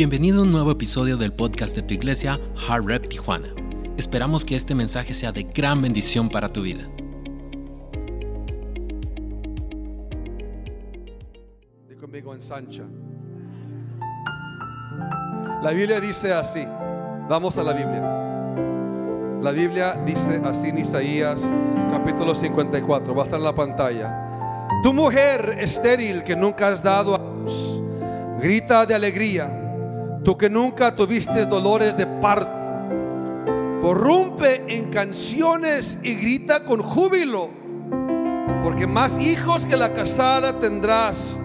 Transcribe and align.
Bienvenido 0.00 0.40
a 0.40 0.44
un 0.44 0.50
nuevo 0.50 0.70
episodio 0.70 1.18
del 1.18 1.30
podcast 1.30 1.76
de 1.76 1.82
tu 1.82 1.92
iglesia, 1.92 2.40
Hard 2.66 2.86
Rep 2.86 3.06
Tijuana. 3.06 3.48
Esperamos 3.98 4.46
que 4.46 4.56
este 4.56 4.74
mensaje 4.74 5.12
sea 5.12 5.30
de 5.30 5.42
gran 5.42 5.82
bendición 5.82 6.30
para 6.30 6.50
tu 6.50 6.62
vida. 6.62 6.88
Di 11.86 11.96
conmigo 11.96 12.34
ensancha. 12.34 12.84
La 15.62 15.70
Biblia 15.72 16.00
dice 16.00 16.32
así. 16.32 16.64
Vamos 17.28 17.58
a 17.58 17.62
la 17.62 17.74
Biblia. 17.74 18.00
La 19.42 19.50
Biblia 19.50 20.02
dice 20.06 20.40
así 20.42 20.68
en 20.68 20.78
Isaías 20.78 21.52
capítulo 21.90 22.34
54. 22.34 23.14
Va 23.14 23.20
a 23.20 23.24
estar 23.26 23.38
en 23.38 23.44
la 23.44 23.54
pantalla. 23.54 24.66
Tu 24.82 24.94
mujer 24.94 25.56
estéril 25.58 26.24
que 26.24 26.34
nunca 26.34 26.68
has 26.68 26.82
dado 26.82 27.16
a 27.16 27.18
luz, 27.18 27.82
grita 28.40 28.86
de 28.86 28.94
alegría. 28.94 29.59
Tú 30.24 30.36
que 30.36 30.50
nunca 30.50 30.94
tuviste 30.94 31.46
dolores 31.46 31.96
de 31.96 32.06
parto, 32.06 32.50
porrumpe 33.80 34.64
en 34.68 34.90
canciones 34.90 35.98
y 36.02 36.14
grita 36.14 36.64
con 36.64 36.82
júbilo, 36.82 37.48
porque 38.62 38.86
más 38.86 39.18
hijos 39.18 39.64
que 39.64 39.76
la 39.76 39.94
casada 39.94 40.60
tendrás, 40.60 41.40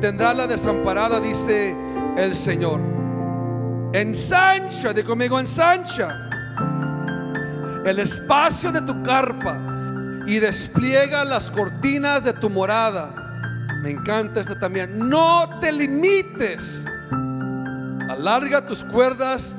tendrá 0.00 0.32
la 0.32 0.46
desamparada, 0.46 1.18
dice 1.20 1.74
el 2.16 2.36
Señor. 2.36 2.80
Ensancha, 3.92 4.92
de 4.92 5.04
conmigo, 5.04 5.40
ensancha 5.40 6.30
el 7.84 7.98
espacio 7.98 8.70
de 8.70 8.82
tu 8.82 9.02
carpa 9.02 9.58
y 10.26 10.38
despliega 10.38 11.24
las 11.24 11.50
cortinas 11.50 12.24
de 12.24 12.32
tu 12.34 12.50
morada. 12.50 13.14
Me 13.82 13.90
encanta 13.90 14.40
esto 14.40 14.56
también. 14.56 15.08
No 15.08 15.58
te 15.60 15.72
limites. 15.72 16.84
Alarga 18.10 18.66
tus 18.66 18.82
cuerdas 18.82 19.54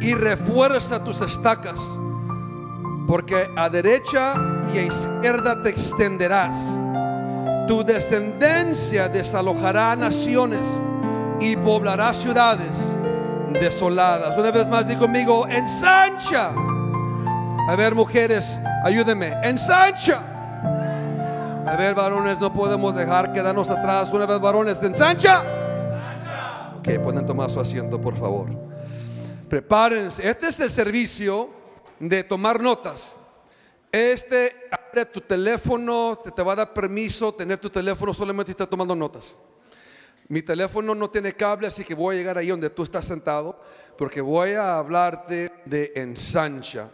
y 0.00 0.12
refuerza 0.12 1.04
tus 1.04 1.20
estacas. 1.20 1.80
Porque 3.06 3.48
a 3.56 3.68
derecha 3.68 4.34
y 4.74 4.78
a 4.78 4.82
izquierda 4.82 5.62
te 5.62 5.70
extenderás. 5.70 6.56
Tu 7.68 7.84
descendencia 7.84 9.08
desalojará 9.08 9.94
naciones 9.94 10.82
y 11.38 11.56
poblará 11.56 12.12
ciudades 12.14 12.96
desoladas. 13.52 14.36
Una 14.36 14.50
vez 14.50 14.68
más, 14.68 14.88
di 14.88 14.96
conmigo, 14.96 15.46
ensancha. 15.46 16.50
A 17.68 17.76
ver, 17.76 17.94
mujeres, 17.94 18.60
ayúdenme, 18.82 19.34
ensancha. 19.44 20.20
A 21.64 21.76
ver, 21.76 21.94
varones, 21.94 22.40
no 22.40 22.52
podemos 22.52 22.96
dejar 22.96 23.32
quedarnos 23.32 23.70
atrás. 23.70 24.10
Una 24.12 24.26
vez, 24.26 24.40
varones, 24.40 24.82
ensancha. 24.82 25.44
Ok, 26.78 26.90
pueden 27.02 27.26
tomar 27.26 27.50
su 27.50 27.58
asiento, 27.58 28.00
por 28.00 28.16
favor. 28.16 28.50
Prepárense. 29.48 30.28
Este 30.28 30.46
es 30.46 30.60
el 30.60 30.70
servicio 30.70 31.50
de 31.98 32.22
tomar 32.22 32.62
notas. 32.62 33.20
Este 33.90 34.54
abre 34.70 35.04
tu 35.06 35.20
teléfono, 35.20 36.16
te, 36.22 36.30
te 36.30 36.40
va 36.40 36.52
a 36.52 36.56
dar 36.56 36.72
permiso 36.72 37.34
tener 37.34 37.58
tu 37.58 37.68
teléfono 37.68 38.14
solamente 38.14 38.52
está 38.52 38.64
tomando 38.64 38.94
notas. 38.94 39.36
Mi 40.28 40.40
teléfono 40.40 40.94
no 40.94 41.10
tiene 41.10 41.32
cable, 41.32 41.66
así 41.66 41.82
que 41.82 41.94
voy 41.94 42.14
a 42.14 42.18
llegar 42.18 42.38
ahí 42.38 42.48
donde 42.48 42.70
tú 42.70 42.84
estás 42.84 43.04
sentado, 43.06 43.60
porque 43.96 44.20
voy 44.20 44.52
a 44.52 44.78
hablarte 44.78 45.50
de 45.64 45.92
ensancha. 45.96 46.90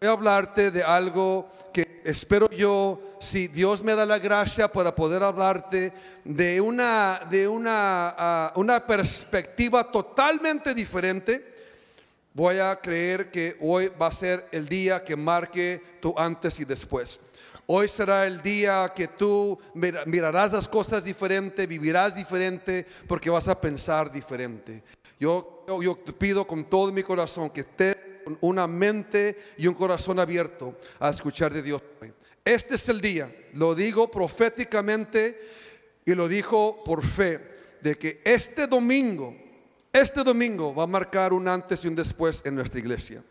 Voy 0.00 0.08
a 0.08 0.12
hablarte 0.12 0.72
de 0.72 0.82
algo 0.82 1.48
que 1.72 1.89
espero 2.04 2.48
yo, 2.50 3.00
si 3.20 3.48
Dios 3.48 3.82
me 3.82 3.94
da 3.94 4.06
la 4.06 4.18
gracia 4.18 4.70
para 4.70 4.94
poder 4.94 5.22
hablarte 5.22 5.92
de 6.24 6.60
una, 6.60 7.20
de 7.30 7.46
una, 7.48 8.14
ah, 8.16 8.52
una 8.56 8.86
perspectiva 8.86 9.90
totalmente 9.90 10.74
diferente. 10.74 11.54
Voy 12.32 12.58
a 12.58 12.78
creer 12.80 13.30
que 13.30 13.56
hoy 13.60 13.88
va 14.00 14.06
a 14.06 14.12
ser 14.12 14.46
el 14.52 14.68
día 14.68 15.04
que 15.04 15.16
marque 15.16 15.82
tu 16.00 16.14
antes 16.16 16.60
y 16.60 16.64
después. 16.64 17.20
Hoy 17.66 17.88
será 17.88 18.26
el 18.26 18.40
día 18.40 18.92
que 18.94 19.08
tú 19.08 19.58
mira- 19.74 20.04
mirarás 20.06 20.52
las 20.52 20.68
cosas 20.68 21.04
diferente, 21.04 21.66
vivirás 21.66 22.14
diferente, 22.14 22.86
porque 23.06 23.30
vas 23.30 23.48
a 23.48 23.60
pensar 23.60 24.10
diferente. 24.10 24.82
Yo, 25.18 25.64
yo, 25.68 25.82
yo 25.82 25.96
te 25.96 26.12
pido 26.12 26.46
con 26.46 26.64
todo 26.64 26.90
mi 26.92 27.02
corazón 27.02 27.50
que 27.50 27.60
estés 27.60 27.96
una 28.40 28.66
mente 28.66 29.38
y 29.56 29.66
un 29.66 29.74
corazón 29.74 30.18
abierto 30.18 30.78
a 30.98 31.10
escuchar 31.10 31.52
de 31.52 31.62
Dios. 31.62 31.82
Este 32.44 32.74
es 32.74 32.88
el 32.88 33.00
día, 33.00 33.34
lo 33.54 33.74
digo 33.74 34.10
proféticamente 34.10 35.40
y 36.04 36.14
lo 36.14 36.28
dijo 36.28 36.82
por 36.84 37.04
fe, 37.04 37.40
de 37.80 37.96
que 37.96 38.20
este 38.24 38.66
domingo, 38.66 39.34
este 39.92 40.22
domingo 40.22 40.74
va 40.74 40.84
a 40.84 40.86
marcar 40.86 41.32
un 41.32 41.48
antes 41.48 41.84
y 41.84 41.88
un 41.88 41.94
después 41.94 42.42
en 42.44 42.54
nuestra 42.54 42.80
iglesia 42.80 43.22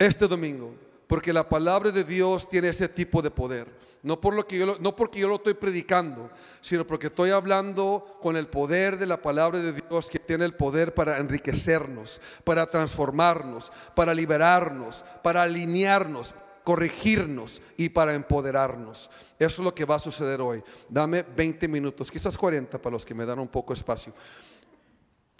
este 0.00 0.26
domingo, 0.26 0.74
porque 1.06 1.30
la 1.30 1.46
palabra 1.46 1.90
de 1.90 2.02
Dios 2.02 2.48
tiene 2.48 2.70
ese 2.70 2.88
tipo 2.88 3.20
de 3.20 3.30
poder. 3.30 3.68
No, 4.02 4.20
por 4.20 4.34
lo 4.34 4.46
que 4.46 4.58
yo 4.58 4.78
no 4.80 4.96
porque 4.96 5.20
yo 5.20 5.28
lo 5.28 5.36
estoy 5.36 5.54
predicando, 5.54 6.30
sino 6.60 6.86
porque 6.86 7.08
estoy 7.08 7.30
hablando 7.30 8.18
con 8.22 8.36
el 8.36 8.48
poder 8.48 8.96
de 8.96 9.06
la 9.06 9.20
palabra 9.20 9.58
de 9.58 9.72
Dios 9.72 10.08
que 10.08 10.18
tiene 10.18 10.44
el 10.44 10.54
poder 10.54 10.94
para 10.94 11.18
enriquecernos, 11.18 12.20
para 12.44 12.70
transformarnos, 12.70 13.70
para 13.94 14.14
liberarnos, 14.14 15.04
para 15.22 15.42
alinearnos, 15.42 16.34
corregirnos 16.64 17.60
y 17.76 17.90
para 17.90 18.14
empoderarnos. 18.14 19.10
Eso 19.38 19.62
es 19.62 19.64
lo 19.64 19.74
que 19.74 19.84
va 19.84 19.96
a 19.96 20.00
suceder 20.00 20.40
hoy. 20.40 20.62
Dame 20.88 21.22
20 21.22 21.68
minutos, 21.68 22.10
quizás 22.10 22.38
40 22.38 22.80
para 22.80 22.94
los 22.94 23.04
que 23.04 23.14
me 23.14 23.26
dan 23.26 23.38
un 23.38 23.48
poco 23.48 23.74
espacio 23.74 24.14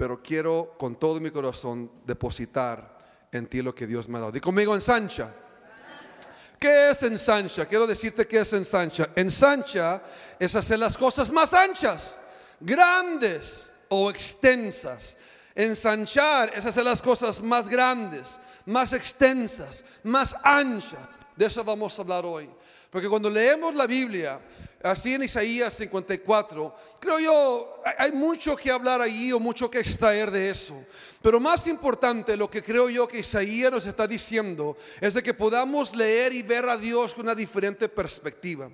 pero 0.01 0.23
quiero 0.23 0.77
con 0.79 0.97
todo 0.97 1.21
mi 1.21 1.31
corazón 1.31 1.91
depositar 2.07 2.97
en 3.31 3.47
ti 3.47 3.61
lo 3.61 3.75
que 3.75 3.87
Dios 3.87 4.09
me 4.09 4.17
ha 4.17 4.21
dado. 4.23 4.33
Di 4.33 4.41
conmigo 4.41 4.75
ensancha. 4.75 5.31
¿Qué 6.61 6.91
es 6.91 7.03
ensancha? 7.03 7.65
Quiero 7.65 7.87
decirte 7.87 8.29
qué 8.29 8.41
es 8.41 8.53
ensancha. 8.53 9.09
Ensancha 9.17 10.03
es 10.39 10.55
hacer 10.55 10.79
las 10.79 10.95
cosas 10.95 11.33
más 11.33 11.55
anchas, 11.55 12.21
grandes 12.61 13.73
o 13.89 14.11
extensas. 14.11 15.17
Ensanchar 15.55 16.53
es 16.55 16.67
hacer 16.67 16.85
las 16.85 17.01
cosas 17.01 17.41
más 17.41 17.67
grandes, 17.67 18.39
más 18.67 18.93
extensas, 18.93 19.83
más 20.03 20.37
anchas. 20.45 21.19
De 21.35 21.47
eso 21.47 21.65
vamos 21.65 21.99
a 21.99 22.03
hablar 22.03 22.27
hoy. 22.27 22.51
Porque 22.91 23.09
cuando 23.09 23.31
leemos 23.31 23.75
la 23.75 23.87
Biblia, 23.87 24.39
así 24.83 25.15
en 25.15 25.23
Isaías 25.23 25.75
54, 25.75 26.75
creo 26.99 27.19
yo, 27.21 27.83
hay- 27.99 28.13
mucho 28.13 28.57
que 28.57 28.71
hablar 28.71 29.01
allí 29.01 29.33
o 29.33 29.39
mucho 29.41 29.71
que 29.71 29.79
extraer 29.81 30.31
de 30.31 30.51
eso. 30.51 30.85
Pero 31.23 31.39
más 31.39 31.67
importante, 31.67 32.37
lo 32.37 32.49
que 32.49 32.63
creo 32.63 32.89
yo 32.89 33.07
que 33.07 33.19
Isaías 33.19 33.71
nos 33.71 33.87
está 33.87 34.07
diciendo, 34.07 34.77
es 35.01 35.15
de 35.15 35.23
que 35.23 35.35
podamos 35.35 35.95
leer 35.95 36.33
y 36.33 36.43
ver 36.43 36.67
a 36.69 36.77
Dios 36.77 37.15
con 37.15 37.25
una 37.27 37.35
diferente 37.35 37.89
perspectiva. 37.89 38.71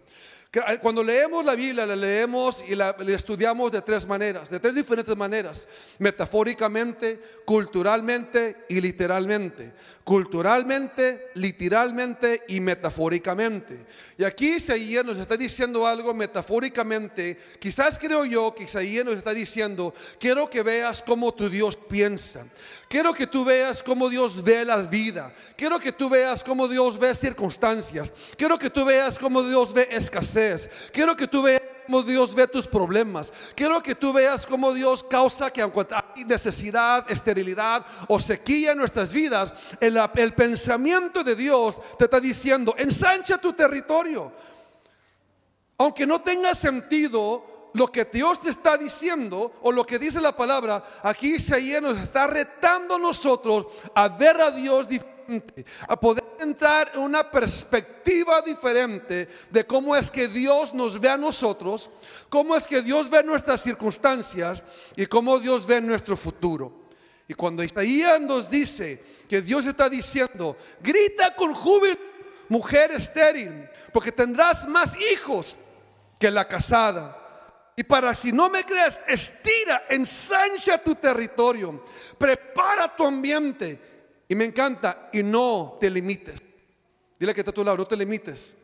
Eh, 0.53 0.79
Cuando 0.81 1.03
leemos 1.03 1.45
la 1.45 1.55
Biblia, 1.55 1.85
la 1.85 1.97
leemos 1.97 2.65
y 2.67 2.75
la, 2.75 2.97
la 2.99 3.15
estudiamos 3.15 3.71
de 3.73 3.83
tres 3.83 4.07
maneras, 4.07 4.49
de 4.51 4.61
tres 4.61 4.75
diferentes 4.75 5.17
maneras, 5.17 5.69
metafóricamente, 5.99 7.21
culturalmente 7.45 8.65
y 8.69 8.81
literalmente. 8.81 9.73
Culturalmente, 10.07 11.33
literalmente 11.35 12.45
y 12.47 12.61
metafóricamente. 12.61 13.87
Y 14.17 14.23
aquí 14.23 14.55
Isaías 14.55 15.05
nos 15.05 15.19
está 15.19 15.37
diciendo 15.37 15.85
algo 15.85 16.15
metafóricamente. 16.15 17.37
Quizás 17.59 17.99
creo 17.99 18.25
yo 18.25 18.55
que 18.55 18.63
Isaías 18.65 19.05
nos 19.05 19.17
está 19.17 19.35
diciendo, 19.35 19.93
quiero 20.21 20.49
que 20.49 20.63
veas 20.63 21.03
cómo 21.03 21.35
tu 21.35 21.51
Dios 21.51 21.77
piensa. 21.77 22.47
Quiero 22.89 23.13
que 23.13 23.27
tú 23.27 23.45
veas 23.45 23.83
cómo 23.83 24.09
Dios 24.09 24.45
ve 24.45 24.65
las 24.65 24.89
vidas. 24.89 25.33
Quiero 25.57 25.81
que 25.81 25.91
tú 25.91 26.09
veas 26.09 26.45
cómo 26.45 26.69
Dios 26.69 27.01
ve 27.01 27.13
circunstancias. 27.13 28.13
Quiero 28.37 28.57
que 28.61 28.71
tú 28.71 28.85
veas 28.85 29.19
cómo 29.19 29.43
Dios 29.43 29.75
ve 29.75 29.89
escasez. 29.91 30.46
Quiero 30.93 31.17
que 31.17 31.27
tú 31.27 31.43
veas 31.43 31.63
cómo 31.87 32.03
Dios 32.03 32.35
ve 32.35 32.47
tus 32.47 32.67
problemas. 32.67 33.33
Quiero 33.55 33.83
que 33.83 33.95
tú 33.95 34.13
veas 34.13 34.47
cómo 34.47 34.73
Dios 34.73 35.05
causa 35.05 35.53
que 35.53 35.63
aunque 35.63 35.87
hay 35.91 36.25
necesidad, 36.25 37.11
esterilidad 37.11 37.87
o 38.09 38.19
sequía 38.21 38.73
en 38.73 38.79
nuestras 38.79 39.13
vidas, 39.13 39.53
el, 39.81 40.35
pensamiento 40.35 41.23
de 41.23 41.37
Dios 41.37 41.81
te 41.99 42.05
está 42.05 42.21
diciendo, 42.21 42.75
ensancha 42.77 43.39
tu 43.39 43.53
territorio. 43.53 44.33
Aunque 45.79 46.07
no 46.07 46.21
tenga 46.21 46.55
sentido 46.55 47.71
lo 47.75 47.93
que 47.93 48.05
Dios 48.07 48.41
te 48.41 48.51
está 48.51 48.77
diciendo 48.77 49.53
o 49.63 49.71
lo 49.71 49.85
que 49.85 49.99
dice 49.99 50.21
la 50.21 50.35
palabra, 50.35 50.83
aquí 51.03 51.35
Isaías 51.37 51.83
nos 51.83 51.99
está 51.99 52.27
retando 52.27 52.97
a 52.97 52.99
nosotros 52.99 53.67
a 53.95 54.09
ver 54.09 54.41
a 54.41 54.51
Dios 54.51 54.89
diferente, 54.89 55.16
a 55.89 55.99
poder 55.99 56.25
entrar 56.41 56.93
en 56.95 57.01
una 57.01 57.31
perspectiva 57.31 58.43
diferente 58.43 59.29
de 59.51 59.67
cómo 59.67 59.97
es 59.97 60.11
que 60.11 60.29
Dios 60.29 60.75
nos 60.75 61.01
ve 61.01 61.09
a 61.09 61.17
nosotros, 61.17 61.91
cómo 62.29 62.57
es 62.57 62.67
que 62.67 62.83
Dios 62.83 63.11
ve 63.11 63.23
nuestras 63.23 63.63
circunstancias 63.63 64.63
y 64.97 65.07
cómo 65.07 65.39
Dios 65.39 65.67
ve 65.67 65.81
nuestro 65.81 66.17
futuro. 66.17 66.87
Y 67.29 67.35
cuando 67.35 67.63
Isaías 67.63 68.21
nos 68.21 68.51
dice 68.51 69.03
que 69.29 69.43
Dios 69.43 69.67
está 69.67 69.89
diciendo, 69.89 70.57
grita 70.81 71.35
con 71.35 71.53
júbilo, 71.55 71.99
mujer 72.49 72.93
estéril, 72.93 73.69
porque 73.93 74.13
tendrás 74.13 74.69
más 74.69 74.97
hijos 75.13 75.57
que 76.19 76.31
la 76.31 76.47
casada. 76.47 77.23
Y 77.75 77.83
para 77.83 78.15
si 78.15 78.33
no 78.33 78.49
me 78.49 78.65
creas, 78.65 79.01
estira, 79.07 79.85
ensancha 79.89 80.79
tu 80.79 80.95
territorio, 80.95 81.85
prepara 82.17 82.95
tu 82.97 83.07
ambiente. 83.07 83.96
Y 84.29 84.35
me 84.35 84.45
encanta, 84.45 85.09
y 85.13 85.23
no 85.23 85.77
te 85.81 85.89
limites. 85.89 86.43
Dile 87.19 87.33
que 87.33 87.41
está 87.41 87.51
a 87.51 87.55
tu 87.55 87.65
lado, 87.65 87.79
no 87.79 87.87
te 87.87 87.97
limites. 87.97 88.57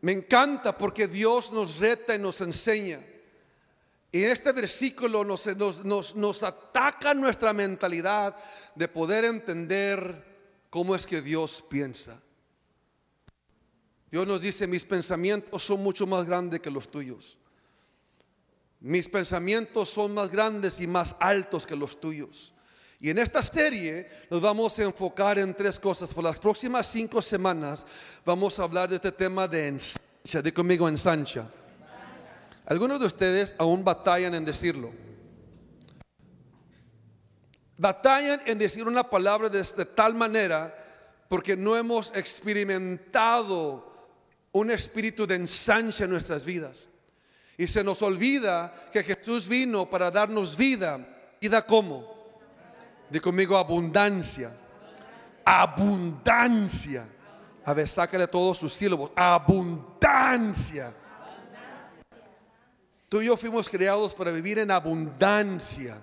Me 0.00 0.12
encanta 0.12 0.76
porque 0.76 1.08
Dios 1.08 1.50
nos 1.50 1.78
reta 1.78 2.14
y 2.14 2.18
nos 2.18 2.40
enseña. 2.40 3.00
Y 4.12 4.22
en 4.22 4.30
este 4.30 4.52
versículo 4.52 5.24
nos, 5.24 5.46
nos, 5.84 6.14
nos 6.14 6.42
ataca 6.42 7.14
nuestra 7.14 7.52
mentalidad 7.52 8.36
de 8.74 8.86
poder 8.86 9.24
entender 9.24 10.24
cómo 10.70 10.94
es 10.94 11.06
que 11.06 11.22
Dios 11.22 11.64
piensa. 11.68 12.20
Dios 14.10 14.26
nos 14.28 14.42
dice, 14.42 14.68
mis 14.68 14.84
pensamientos 14.84 15.64
son 15.64 15.82
mucho 15.82 16.06
más 16.06 16.26
grandes 16.26 16.60
que 16.60 16.70
los 16.70 16.88
tuyos. 16.88 17.38
Mis 18.84 19.08
pensamientos 19.08 19.88
son 19.88 20.12
más 20.12 20.30
grandes 20.30 20.78
y 20.78 20.86
más 20.86 21.16
altos 21.18 21.66
que 21.66 21.74
los 21.74 21.98
tuyos. 21.98 22.52
Y 23.00 23.08
en 23.08 23.16
esta 23.16 23.42
serie 23.42 24.10
nos 24.28 24.42
vamos 24.42 24.78
a 24.78 24.82
enfocar 24.82 25.38
en 25.38 25.54
tres 25.54 25.80
cosas. 25.80 26.12
Por 26.12 26.22
las 26.22 26.38
próximas 26.38 26.86
cinco 26.86 27.22
semanas 27.22 27.86
vamos 28.26 28.60
a 28.60 28.64
hablar 28.64 28.90
de 28.90 28.96
este 28.96 29.10
tema 29.10 29.48
de 29.48 29.68
ensancha. 29.68 30.42
De 30.42 30.52
conmigo, 30.52 30.86
ensancha. 30.86 31.48
Algunos 32.66 33.00
de 33.00 33.06
ustedes 33.06 33.54
aún 33.56 33.82
batallan 33.82 34.34
en 34.34 34.44
decirlo. 34.44 34.92
Batallan 37.78 38.42
en 38.44 38.58
decir 38.58 38.86
una 38.86 39.08
palabra 39.08 39.48
de, 39.48 39.62
de 39.62 39.86
tal 39.86 40.12
manera 40.12 40.74
porque 41.30 41.56
no 41.56 41.74
hemos 41.74 42.12
experimentado 42.14 43.94
un 44.52 44.70
espíritu 44.70 45.26
de 45.26 45.36
ensancha 45.36 46.04
en 46.04 46.10
nuestras 46.10 46.44
vidas. 46.44 46.90
Y 47.56 47.66
se 47.66 47.84
nos 47.84 48.02
olvida 48.02 48.72
que 48.92 49.02
Jesús 49.02 49.46
vino 49.46 49.88
para 49.88 50.10
darnos 50.10 50.56
vida. 50.56 50.98
¿Vida 51.40 51.64
cómo? 51.64 52.12
De 53.08 53.20
conmigo 53.20 53.56
abundancia. 53.56 54.52
Abundancia. 55.44 57.06
A 57.64 57.72
ver, 57.72 57.86
sácale 57.86 58.26
todos 58.26 58.58
sus 58.58 58.72
sílabos. 58.72 59.10
Abundancia. 59.14 60.92
Tú 63.08 63.22
y 63.22 63.26
yo 63.26 63.36
fuimos 63.36 63.68
creados 63.68 64.14
para 64.14 64.30
vivir 64.32 64.58
en 64.58 64.70
abundancia. 64.70 66.02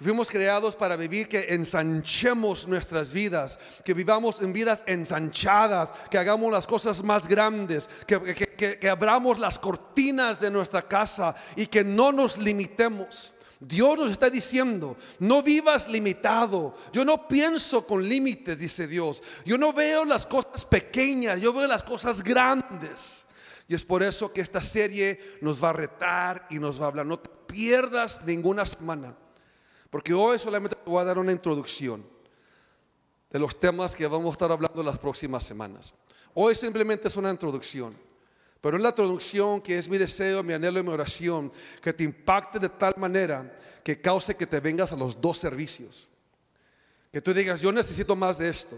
Fuimos 0.00 0.30
creados 0.30 0.76
para 0.76 0.94
vivir 0.94 1.26
que 1.26 1.54
ensanchemos 1.54 2.68
nuestras 2.68 3.12
vidas, 3.12 3.58
que 3.82 3.94
vivamos 3.94 4.42
en 4.42 4.52
vidas 4.52 4.84
ensanchadas, 4.86 5.90
que 6.10 6.18
hagamos 6.18 6.52
las 6.52 6.66
cosas 6.66 7.02
más 7.02 7.26
grandes, 7.26 7.88
que, 8.06 8.88
abramos 8.90 9.38
las 9.38 9.58
cortinas 9.58 10.38
de 10.38 10.50
nuestra 10.50 10.82
casa 10.82 11.34
y 11.56 11.66
que 11.66 11.82
no 11.82 12.12
nos 12.12 12.36
limitemos. 12.36 13.32
Dios 13.58 13.96
nos 13.96 14.10
está 14.10 14.28
diciendo, 14.28 14.98
no 15.18 15.42
vivas 15.42 15.88
limitado. 15.88 16.74
Yo 16.92 17.02
no 17.02 17.26
pienso 17.26 17.86
con 17.86 18.06
límites, 18.06 18.58
dice 18.58 18.86
Dios. 18.86 19.22
Yo 19.46 19.56
no 19.56 19.72
veo 19.72 20.04
las 20.04 20.26
cosas 20.26 20.66
pequeñas, 20.66 21.40
yo 21.40 21.54
veo 21.54 21.66
las 21.66 21.82
cosas 21.82 22.22
grandes. 22.22 23.26
Y 23.66 23.74
es 23.74 23.82
por 23.82 24.02
eso 24.02 24.30
que 24.30 24.42
esta 24.42 24.60
serie 24.60 25.38
nos 25.40 25.64
va 25.64 25.70
a 25.70 25.72
retar 25.72 26.46
y 26.50 26.58
nos 26.58 26.78
va 26.78 26.84
a 26.84 26.88
hablar. 26.88 27.06
No 27.06 27.18
te 27.18 27.30
pierdas 27.46 28.22
ninguna 28.26 28.66
semana. 28.66 29.16
Porque 29.90 30.12
hoy 30.12 30.38
solamente 30.38 30.76
te 30.76 30.90
voy 30.90 31.00
a 31.00 31.04
dar 31.04 31.18
una 31.18 31.32
introducción 31.32 32.04
de 33.30 33.38
los 33.38 33.58
temas 33.58 33.94
que 33.94 34.06
vamos 34.06 34.28
a 34.28 34.32
estar 34.32 34.52
hablando 34.52 34.82
las 34.82 34.98
próximas 34.98 35.44
semanas. 35.44 35.94
Hoy 36.34 36.54
simplemente 36.54 37.08
es 37.08 37.16
una 37.16 37.30
introducción. 37.30 37.96
Pero 38.60 38.76
es 38.76 38.82
la 38.82 38.88
introducción 38.88 39.60
que 39.60 39.78
es 39.78 39.88
mi 39.88 39.98
deseo, 39.98 40.42
mi 40.42 40.52
anhelo 40.52 40.80
y 40.80 40.82
mi 40.82 40.88
oración, 40.88 41.52
que 41.80 41.92
te 41.92 42.04
impacte 42.04 42.58
de 42.58 42.68
tal 42.68 42.94
manera 42.96 43.56
que 43.84 44.00
cause 44.00 44.34
que 44.34 44.46
te 44.46 44.58
vengas 44.58 44.92
a 44.92 44.96
los 44.96 45.20
dos 45.20 45.38
servicios. 45.38 46.08
Que 47.12 47.20
tú 47.20 47.32
digas, 47.32 47.60
yo 47.60 47.70
necesito 47.70 48.16
más 48.16 48.38
de 48.38 48.48
esto. 48.48 48.76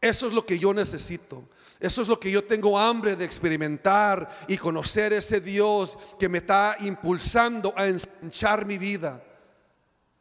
Eso 0.00 0.26
es 0.26 0.32
lo 0.32 0.46
que 0.46 0.58
yo 0.58 0.72
necesito. 0.72 1.44
Eso 1.78 2.02
es 2.02 2.08
lo 2.08 2.18
que 2.18 2.30
yo 2.30 2.44
tengo 2.44 2.78
hambre 2.78 3.16
de 3.16 3.24
experimentar 3.24 4.28
y 4.48 4.56
conocer 4.56 5.12
ese 5.12 5.40
Dios 5.40 5.98
que 6.18 6.28
me 6.28 6.38
está 6.38 6.76
impulsando 6.80 7.74
a 7.76 7.86
ensanchar 7.86 8.64
mi 8.64 8.78
vida. 8.78 9.22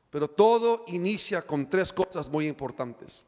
Pero 0.09 0.27
todo 0.27 0.83
inicia 0.87 1.41
con 1.41 1.69
tres 1.69 1.93
cosas 1.93 2.29
muy 2.29 2.47
importantes. 2.47 3.25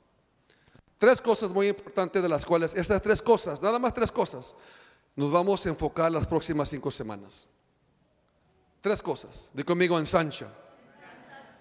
Tres 0.97 1.21
cosas 1.21 1.51
muy 1.51 1.67
importantes 1.67 2.21
de 2.21 2.29
las 2.29 2.45
cuales, 2.45 2.73
estas 2.75 3.01
tres 3.01 3.21
cosas, 3.21 3.61
nada 3.61 3.79
más 3.79 3.93
tres 3.93 4.11
cosas, 4.11 4.55
nos 5.15 5.31
vamos 5.31 5.65
a 5.65 5.69
enfocar 5.69 6.11
las 6.11 6.27
próximas 6.27 6.69
cinco 6.69 6.91
semanas. 6.91 7.47
Tres 8.81 9.01
cosas. 9.01 9.49
De 9.53 9.63
conmigo 9.63 9.97
ensancha. 9.99 10.47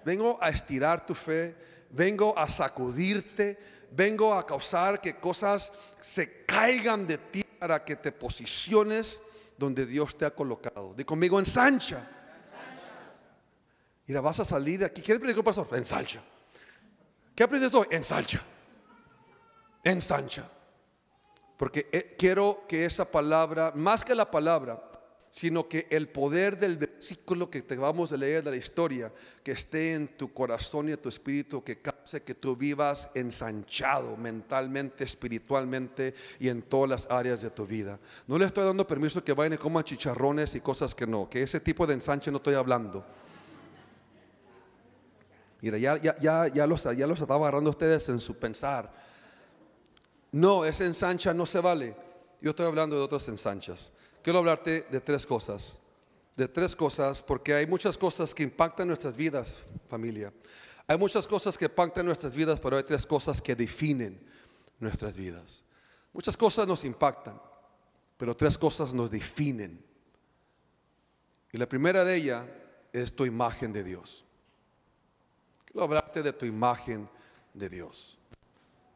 Vengo 0.04 0.38
a 0.40 0.48
estirar 0.48 1.04
tu 1.04 1.14
fe, 1.14 1.56
vengo 1.90 2.36
a 2.38 2.48
sacudirte, 2.48 3.58
vengo 3.90 4.32
a 4.32 4.46
causar 4.46 5.00
que 5.00 5.18
cosas 5.18 5.72
se 6.00 6.44
caigan 6.46 7.06
de 7.06 7.18
ti 7.18 7.44
para 7.44 7.84
que 7.84 7.96
te 7.96 8.12
posiciones 8.12 9.20
donde 9.58 9.84
Dios 9.84 10.16
te 10.16 10.24
ha 10.24 10.34
colocado. 10.34 10.94
De 10.94 11.04
conmigo 11.04 11.38
ensancha. 11.38 12.19
Mira, 14.10 14.20
vas 14.20 14.40
a 14.40 14.44
salir 14.44 14.80
de 14.80 14.86
aquí. 14.86 15.02
¿Qué 15.02 15.16
predicó 15.20 15.38
el 15.38 15.44
pastor? 15.44 15.68
Ensancha. 15.70 16.20
¿Qué 17.32 17.44
aprendes 17.44 17.72
hoy? 17.72 17.86
Ensancha. 17.92 18.42
Ensancha. 19.84 20.50
Porque 21.56 21.88
eh, 21.92 22.16
quiero 22.18 22.64
que 22.66 22.84
esa 22.84 23.08
palabra, 23.08 23.72
más 23.76 24.04
que 24.04 24.16
la 24.16 24.28
palabra, 24.28 24.82
sino 25.30 25.68
que 25.68 25.86
el 25.90 26.08
poder 26.08 26.58
del 26.58 26.76
versículo 26.76 27.48
que 27.48 27.62
te 27.62 27.76
vamos 27.76 28.12
a 28.12 28.16
leer 28.16 28.42
de 28.42 28.50
la 28.50 28.56
historia, 28.56 29.12
que 29.44 29.52
esté 29.52 29.94
en 29.94 30.08
tu 30.16 30.34
corazón 30.34 30.88
y 30.88 30.92
en 30.92 30.98
tu 30.98 31.08
espíritu, 31.08 31.62
que 31.62 31.80
cause 31.80 32.24
que 32.24 32.34
tú 32.34 32.56
vivas 32.56 33.10
ensanchado 33.14 34.16
mentalmente, 34.16 35.04
espiritualmente 35.04 36.14
y 36.40 36.48
en 36.48 36.62
todas 36.62 36.90
las 36.90 37.08
áreas 37.08 37.42
de 37.42 37.50
tu 37.50 37.64
vida. 37.64 38.00
No 38.26 38.36
le 38.38 38.46
estoy 38.46 38.64
dando 38.64 38.84
permiso 38.84 39.22
que 39.22 39.34
vayan 39.34 39.52
y 39.52 39.58
coman 39.58 39.84
chicharrones 39.84 40.56
y 40.56 40.60
cosas 40.60 40.96
que 40.96 41.06
no, 41.06 41.30
que 41.30 41.44
ese 41.44 41.60
tipo 41.60 41.86
de 41.86 41.94
ensanche 41.94 42.32
no 42.32 42.38
estoy 42.38 42.54
hablando. 42.54 43.06
Mira, 45.60 45.78
ya, 45.78 45.96
ya, 45.98 46.16
ya, 46.16 46.48
ya, 46.48 46.66
los, 46.66 46.82
ya 46.84 47.06
los 47.06 47.20
estaba 47.20 47.46
agarrando 47.46 47.70
ustedes 47.70 48.08
en 48.08 48.20
su 48.20 48.38
pensar. 48.38 48.92
No, 50.32 50.64
esa 50.64 50.84
ensancha 50.84 51.34
no 51.34 51.44
se 51.44 51.60
vale. 51.60 51.96
Yo 52.40 52.50
estoy 52.50 52.66
hablando 52.66 52.96
de 52.96 53.02
otras 53.02 53.28
ensanchas. 53.28 53.92
Quiero 54.22 54.38
hablarte 54.38 54.86
de 54.90 55.00
tres 55.00 55.26
cosas. 55.26 55.78
De 56.36 56.48
tres 56.48 56.74
cosas, 56.74 57.22
porque 57.22 57.54
hay 57.54 57.66
muchas 57.66 57.98
cosas 57.98 58.34
que 58.34 58.42
impactan 58.42 58.88
nuestras 58.88 59.16
vidas, 59.16 59.58
familia. 59.86 60.32
Hay 60.86 60.96
muchas 60.96 61.26
cosas 61.26 61.58
que 61.58 61.66
impactan 61.66 62.06
nuestras 62.06 62.34
vidas, 62.34 62.58
pero 62.58 62.76
hay 62.76 62.82
tres 62.84 63.06
cosas 63.06 63.42
que 63.42 63.54
definen 63.54 64.20
nuestras 64.78 65.16
vidas. 65.16 65.64
Muchas 66.12 66.36
cosas 66.36 66.66
nos 66.66 66.84
impactan, 66.84 67.40
pero 68.16 68.34
tres 68.34 68.56
cosas 68.56 68.94
nos 68.94 69.10
definen. 69.10 69.84
Y 71.52 71.58
la 71.58 71.68
primera 71.68 72.04
de 72.04 72.16
ellas 72.16 72.44
es 72.92 73.14
tu 73.14 73.26
imagen 73.26 73.72
de 73.72 73.84
Dios. 73.84 74.24
Quiero 75.70 75.84
hablarte 75.84 76.20
de 76.20 76.32
tu 76.32 76.46
imagen 76.46 77.08
de 77.54 77.68
Dios. 77.68 78.18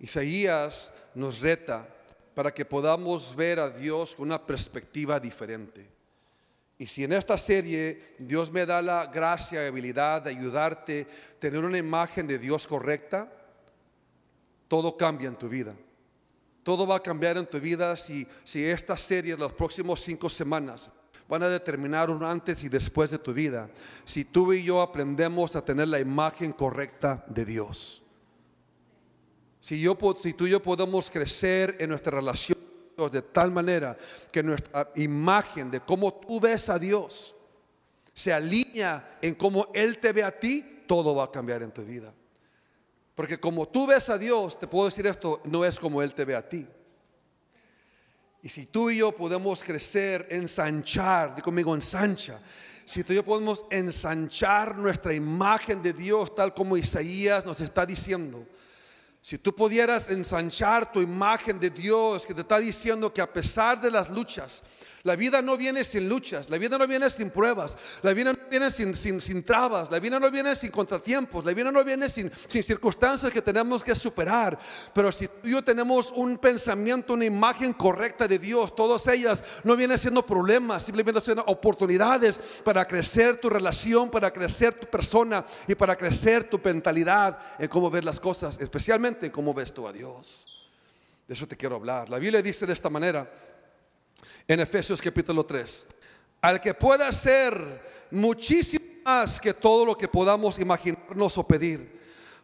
Isaías 0.01 0.93
nos 1.15 1.41
reta 1.41 1.89
para 2.35 2.53
que 2.53 2.65
podamos 2.65 3.37
ver 3.37 3.61
a 3.61 3.71
Dios 3.71 4.17
con 4.17 4.27
una 4.27 4.45
perspectiva 4.45 5.21
diferente. 5.21 5.89
Y 6.77 6.87
si 6.87 7.05
en 7.05 7.13
esta 7.13 7.39
serie 7.39 8.17
Dios 8.19 8.51
me 8.51 8.67
da 8.67 8.83
la 8.83 9.07
gracia 9.07 9.63
y 9.63 9.69
habilidad 9.69 10.23
de 10.23 10.31
ayudarte 10.31 11.07
a 11.37 11.39
tener 11.39 11.65
una 11.65 11.79
imagen 11.79 12.27
de 12.27 12.41
Dios 12.41 12.67
correcta, 12.67 13.31
todo 14.67 14.97
cambia 14.97 15.29
en 15.29 15.37
tu 15.37 15.49
vida. 15.49 15.77
Todo 16.65 16.89
va 16.89 16.97
a 16.97 17.03
cambiar 17.03 17.37
en 17.37 17.47
tu 17.47 17.61
vida 17.61 17.95
si, 17.97 18.27
si 18.43 18.65
esta 18.65 18.97
serie 18.97 19.37
las 19.37 19.53
próximas 19.53 20.01
cinco 20.01 20.29
semanas 20.29 20.91
van 21.29 21.43
a 21.43 21.49
determinar 21.49 22.11
un 22.11 22.23
antes 22.23 22.65
y 22.65 22.69
después 22.69 23.11
de 23.11 23.19
tu 23.19 23.33
vida. 23.33 23.71
Si 24.05 24.25
tú 24.25 24.53
y 24.53 24.63
yo 24.63 24.81
aprendemos 24.81 25.57
a 25.57 25.65
tener 25.65 25.89
la 25.89 26.01
imagen 26.01 26.53
correcta 26.53 27.25
de 27.29 27.45
Dios. 27.45 28.03
Si, 29.61 29.81
yo, 29.81 29.95
tú 29.97 30.47
y 30.47 30.51
yo 30.51 30.63
podemos 30.63 31.11
crecer 31.11 31.77
en 31.81 31.91
nuestra 31.91 32.13
relación 32.13 32.59
de 33.11 33.23
tal 33.23 33.51
manera 33.51 33.97
que 34.31 34.43
nuestra 34.43 34.91
imagen 34.95 35.71
de 35.71 35.81
cómo 35.81 36.13
tú 36.15 36.39
ves 36.41 36.69
a 36.69 36.79
Dios 36.79 37.35
se 38.13 38.33
alinea 38.33 39.19
en 39.21 39.35
cómo 39.35 39.69
Él 39.75 39.99
te 39.99 40.13
ve 40.13 40.23
a 40.23 40.39
ti, 40.39 40.85
todo 40.87 41.15
va 41.15 41.25
a 41.25 41.31
cambiar 41.31 41.63
en 41.63 41.73
tu 41.73 41.83
vida. 41.83 42.15
Porque 43.15 43.39
como 43.39 43.67
tú 43.67 43.87
ves 43.87 44.09
a 44.11 44.19
Dios, 44.19 44.59
te 44.59 44.67
puedo 44.67 44.87
decir 44.87 45.07
esto, 45.07 45.41
no 45.45 45.65
es 45.65 45.79
como 45.81 46.03
Él 46.03 46.15
te 46.15 46.25
ve 46.25 46.37
a 46.37 46.49
ti. 46.49 46.67
Y 48.45 48.51
si 48.51 48.67
tú 48.67 48.91
y 48.91 48.99
yo 48.99 49.11
podemos 49.11 49.65
crecer, 49.65 50.27
ensanchar, 50.29 51.35
di 51.35 51.41
conmigo 51.41 51.75
ensancha, 51.75 52.39
si 52.85 53.03
tú 53.03 53.15
y 53.15 53.17
yo 53.17 53.25
podemos 53.25 53.65
ensanchar 53.71 54.77
nuestra 54.77 55.15
imagen 55.15 55.83
de 55.83 55.95
Dios 55.95 56.35
tal 56.35 56.53
como 56.53 56.77
Isaías 56.77 57.47
nos 57.47 57.63
está 57.63 57.87
diciendo, 57.87 58.47
Si 59.25 59.39
tú 59.39 59.55
pudieras 59.55 60.11
ensanchar 60.11 60.93
tu 60.93 61.01
imagen 61.01 61.59
de 61.59 61.71
Dios 61.71 62.27
que 62.27 62.35
te 62.35 62.43
está 62.43 62.59
diciendo 62.59 63.11
que 63.11 63.23
a 63.23 63.33
pesar 63.33 63.81
de 63.81 63.91
las 63.91 64.11
luchas, 64.11 64.63
la 65.03 65.17
vida 65.17 65.41
no 65.41 65.57
viene 65.57 65.83
sin 65.85 66.09
luchas, 66.11 66.51
la 66.51 66.59
vida 66.59 66.77
no 66.77 66.87
viene 66.87 67.09
sin 67.09 67.31
pruebas, 67.31 67.77
la 68.03 68.13
vida 68.13 68.33
no 68.33 68.39
viene 68.51 68.71
sin, 68.71 68.95
sin, 68.95 69.21
sin 69.23 69.43
trabas, 69.43 69.91
la 69.91 69.99
vida 69.99 70.19
no 70.19 70.31
viene 70.31 70.55
sin 70.57 70.71
contratiempos, 70.71 71.45
la 71.45 71.53
vida 71.53 71.71
no 71.71 71.83
viene 71.85 72.09
sin, 72.11 72.31
sin 72.47 72.63
circunstancias 72.63 73.33
que 73.33 73.41
tenemos 73.41 73.83
que 73.83 73.95
superar. 73.95 74.59
Pero 74.95 75.11
si 75.11 75.29
tú 75.29 75.35
y 75.45 75.51
yo 75.53 75.65
tenemos 75.65 76.11
un 76.11 76.37
pensamiento, 76.39 77.15
una 77.15 77.27
imagen 77.27 77.73
correcta 77.75 78.27
de 78.27 78.39
Dios, 78.39 78.75
todas 78.75 79.07
ellas 79.07 79.45
no 79.63 79.75
vienen 79.75 79.99
siendo 79.99 80.25
problemas, 80.25 80.85
simplemente 80.85 81.21
son 81.23 81.39
oportunidades 81.47 82.39
para 82.63 82.87
crecer 82.87 83.39
tu 83.39 83.49
relación, 83.49 84.11
para 84.11 84.31
crecer 84.31 84.73
tu 84.75 84.87
persona 84.87 85.45
y 85.67 85.75
para 85.75 85.97
crecer 85.97 86.45
tu 86.45 86.59
mentalidad 86.63 87.39
en 87.59 87.69
cómo 87.69 87.91
ver 87.91 88.05
las 88.05 88.21
cosas, 88.21 88.59
especialmente 88.59 89.14
en 89.23 89.31
cómo 89.31 89.55
ves 89.55 89.73
tú 89.73 89.87
a 89.87 89.93
Dios. 89.93 90.71
De 91.27 91.35
eso 91.35 91.47
te 91.47 91.57
quiero 91.57 91.77
hablar. 91.77 92.11
La 92.11 92.19
Biblia 92.19 92.43
dice 92.43 92.67
de 92.67 92.73
esta 92.73 92.91
manera, 92.91 93.31
en 94.47 94.61
Efesios 94.61 95.01
capítulo 95.01 95.45
3. 95.45 95.87
Al 96.43 96.61
que 96.61 96.75
pueda 96.75 97.09
hacer 97.09 97.83
muchísimo 98.11 98.85
más 99.05 99.41
que 99.41 99.55
todo 99.55 99.87
lo 99.87 99.97
que 99.97 100.09
podamos 100.09 100.59
imaginarnos 100.59 101.39
o 101.39 101.47
pedir, 101.47 102.01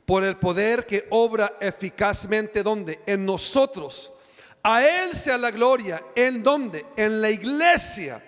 por 0.06 0.24
el 0.24 0.36
poder 0.36 0.86
que 0.86 1.06
obra 1.10 1.56
eficazmente 1.60 2.62
donde? 2.62 3.00
En 3.06 3.24
nosotros. 3.24 4.12
A 4.62 4.84
Él 4.84 5.14
sea 5.14 5.38
la 5.38 5.50
gloria. 5.50 6.02
¿En 6.14 6.42
donde? 6.42 6.86
En 6.96 7.20
la 7.20 7.30
iglesia. 7.30 8.24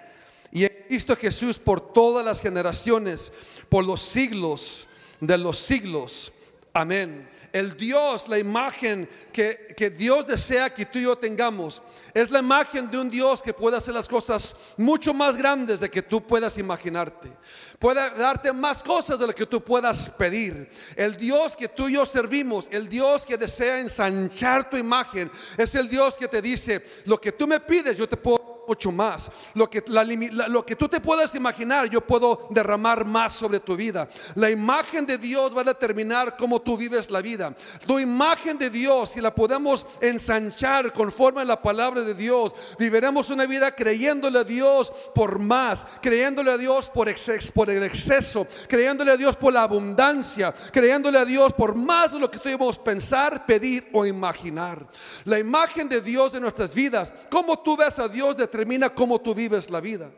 Y 0.50 0.64
en 0.64 0.84
Cristo 0.86 1.16
Jesús 1.16 1.58
por 1.58 1.92
todas 1.92 2.24
las 2.24 2.40
generaciones, 2.40 3.32
por 3.68 3.86
los 3.86 4.02
siglos 4.02 4.86
de 5.20 5.38
los 5.38 5.58
siglos. 5.58 6.32
Amén 6.72 7.31
el 7.52 7.76
Dios, 7.76 8.28
la 8.28 8.38
imagen 8.38 9.08
que, 9.32 9.74
que, 9.76 9.90
Dios 9.90 10.26
desea 10.26 10.72
que 10.72 10.86
tú 10.86 10.98
y 10.98 11.02
yo 11.02 11.16
tengamos, 11.16 11.82
es 12.14 12.30
la 12.30 12.38
imagen 12.38 12.90
de 12.90 12.98
un 12.98 13.10
Dios 13.10 13.42
que 13.42 13.52
puede 13.52 13.76
hacer 13.76 13.94
las 13.94 14.08
cosas 14.08 14.56
mucho 14.76 15.12
más 15.12 15.36
grandes 15.36 15.80
de 15.80 15.90
que 15.90 16.02
tú 16.02 16.26
puedas 16.26 16.56
imaginarte. 16.58 17.30
Puede 17.78 18.10
darte 18.10 18.52
más 18.52 18.82
cosas 18.82 19.18
de 19.18 19.26
lo 19.26 19.34
que 19.34 19.46
tú 19.46 19.62
puedas 19.62 20.08
pedir. 20.10 20.70
El 20.94 21.16
Dios 21.16 21.56
que 21.56 21.68
tú 21.68 21.88
y 21.88 21.94
yo 21.94 22.06
servimos, 22.06 22.68
el 22.70 22.88
Dios 22.88 23.26
que 23.26 23.36
desea 23.36 23.80
ensanchar 23.80 24.70
tu 24.70 24.76
imagen, 24.76 25.30
es 25.56 25.74
el 25.74 25.88
Dios 25.88 26.16
que 26.16 26.28
te 26.28 26.40
dice, 26.40 26.84
lo 27.04 27.20
que 27.20 27.32
tú 27.32 27.46
me 27.46 27.60
pides, 27.60 27.96
yo 27.96 28.08
te 28.08 28.16
puedo 28.16 28.41
mucho 28.66 28.92
más. 28.92 29.30
Lo 29.54 29.68
que, 29.68 29.82
lo 29.86 30.64
que 30.64 30.76
tú 30.76 30.88
te 30.88 31.00
puedas 31.00 31.34
imaginar, 31.34 31.88
yo 31.88 32.00
puedo 32.00 32.46
derramar 32.50 33.04
más 33.04 33.32
sobre 33.32 33.60
tu 33.60 33.76
vida. 33.76 34.08
La 34.34 34.50
imagen 34.50 35.06
de 35.06 35.18
Dios 35.18 35.56
va 35.56 35.62
a 35.62 35.64
determinar 35.64 36.36
cómo 36.36 36.60
tú 36.60 36.76
vives 36.76 37.10
la 37.10 37.20
vida. 37.20 37.54
Tu 37.86 37.98
imagen 37.98 38.58
de 38.58 38.70
Dios, 38.70 39.10
si 39.10 39.20
la 39.20 39.34
podemos 39.34 39.86
ensanchar 40.00 40.92
conforme 40.92 41.42
a 41.42 41.44
la 41.44 41.60
palabra 41.60 42.02
de 42.02 42.14
Dios, 42.14 42.54
viviremos 42.78 43.30
una 43.30 43.46
vida 43.46 43.74
creyéndole 43.74 44.38
a 44.38 44.44
Dios 44.44 44.92
por 45.14 45.38
más, 45.38 45.86
creyéndole 46.00 46.52
a 46.52 46.58
Dios 46.58 46.90
por, 46.90 47.08
por 47.54 47.70
el 47.70 47.82
exceso, 47.82 48.46
creyéndole 48.68 49.12
a 49.12 49.16
Dios 49.16 49.36
por 49.36 49.52
la 49.52 49.62
abundancia, 49.62 50.52
creyéndole 50.72 51.18
a 51.18 51.24
Dios 51.24 51.52
por 51.52 51.74
más 51.74 52.12
de 52.12 52.18
lo 52.18 52.30
que 52.30 52.38
tuvimos 52.38 52.78
pensar, 52.78 53.46
pedir 53.46 53.88
o 53.92 54.06
imaginar. 54.06 54.86
La 55.24 55.38
imagen 55.38 55.88
de 55.88 56.00
Dios 56.00 56.34
en 56.34 56.42
nuestras 56.42 56.74
vidas, 56.74 57.12
cómo 57.30 57.58
tú 57.58 57.76
ves 57.76 57.98
a 57.98 58.08
Dios 58.08 58.36
de 58.36 58.46
determina 58.52 58.90
cómo 58.90 59.18
tú 59.18 59.34
vives 59.34 59.70
la 59.70 59.80
vida. 59.80 60.10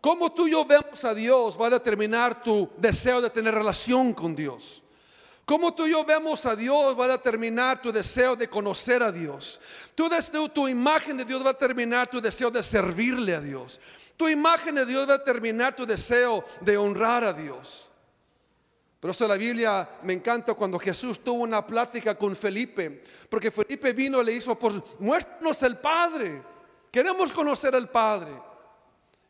Cómo 0.00 0.32
tú 0.32 0.48
yo 0.48 0.64
vemos 0.64 1.04
a 1.04 1.14
Dios 1.14 1.60
va 1.60 1.66
a 1.66 1.70
determinar 1.70 2.42
tu 2.42 2.70
deseo 2.78 3.20
de 3.20 3.28
tener 3.28 3.54
relación 3.54 4.14
con 4.14 4.34
Dios. 4.34 4.82
Cómo 5.44 5.74
tú 5.74 5.86
yo 5.86 6.04
vemos 6.04 6.46
a 6.46 6.56
Dios 6.56 6.98
va 6.98 7.04
a 7.04 7.08
determinar 7.08 7.82
tu 7.82 7.92
deseo 7.92 8.34
de 8.36 8.48
conocer 8.48 9.02
a 9.02 9.12
Dios. 9.12 9.60
Tu, 9.94 10.08
deseo, 10.08 10.48
tu 10.48 10.66
imagen 10.66 11.18
de 11.18 11.24
Dios 11.24 11.44
va 11.44 11.50
a 11.50 11.52
determinar 11.52 12.08
tu 12.08 12.20
deseo 12.20 12.50
de 12.50 12.62
servirle 12.62 13.34
a 13.34 13.40
Dios. 13.40 13.78
Tu 14.16 14.28
imagen 14.30 14.76
de 14.76 14.86
Dios 14.86 15.06
va 15.06 15.14
a 15.14 15.18
determinar 15.18 15.76
tu 15.76 15.84
deseo 15.84 16.42
de 16.62 16.78
honrar 16.78 17.22
a 17.22 17.32
Dios. 17.32 17.90
Por 19.06 19.12
eso 19.12 19.28
la 19.28 19.36
Biblia 19.36 19.88
me 20.02 20.14
encanta 20.14 20.52
cuando 20.54 20.80
Jesús 20.80 21.22
tuvo 21.22 21.44
una 21.44 21.64
plática 21.64 22.18
con 22.18 22.34
Felipe, 22.34 23.04
porque 23.30 23.52
Felipe 23.52 23.92
vino 23.92 24.20
y 24.20 24.24
le 24.24 24.32
hizo, 24.32 24.58
pues 24.58 24.74
muéstranos 24.98 25.62
el 25.62 25.76
Padre, 25.76 26.42
queremos 26.90 27.32
conocer 27.32 27.76
al 27.76 27.88
Padre. 27.88 28.32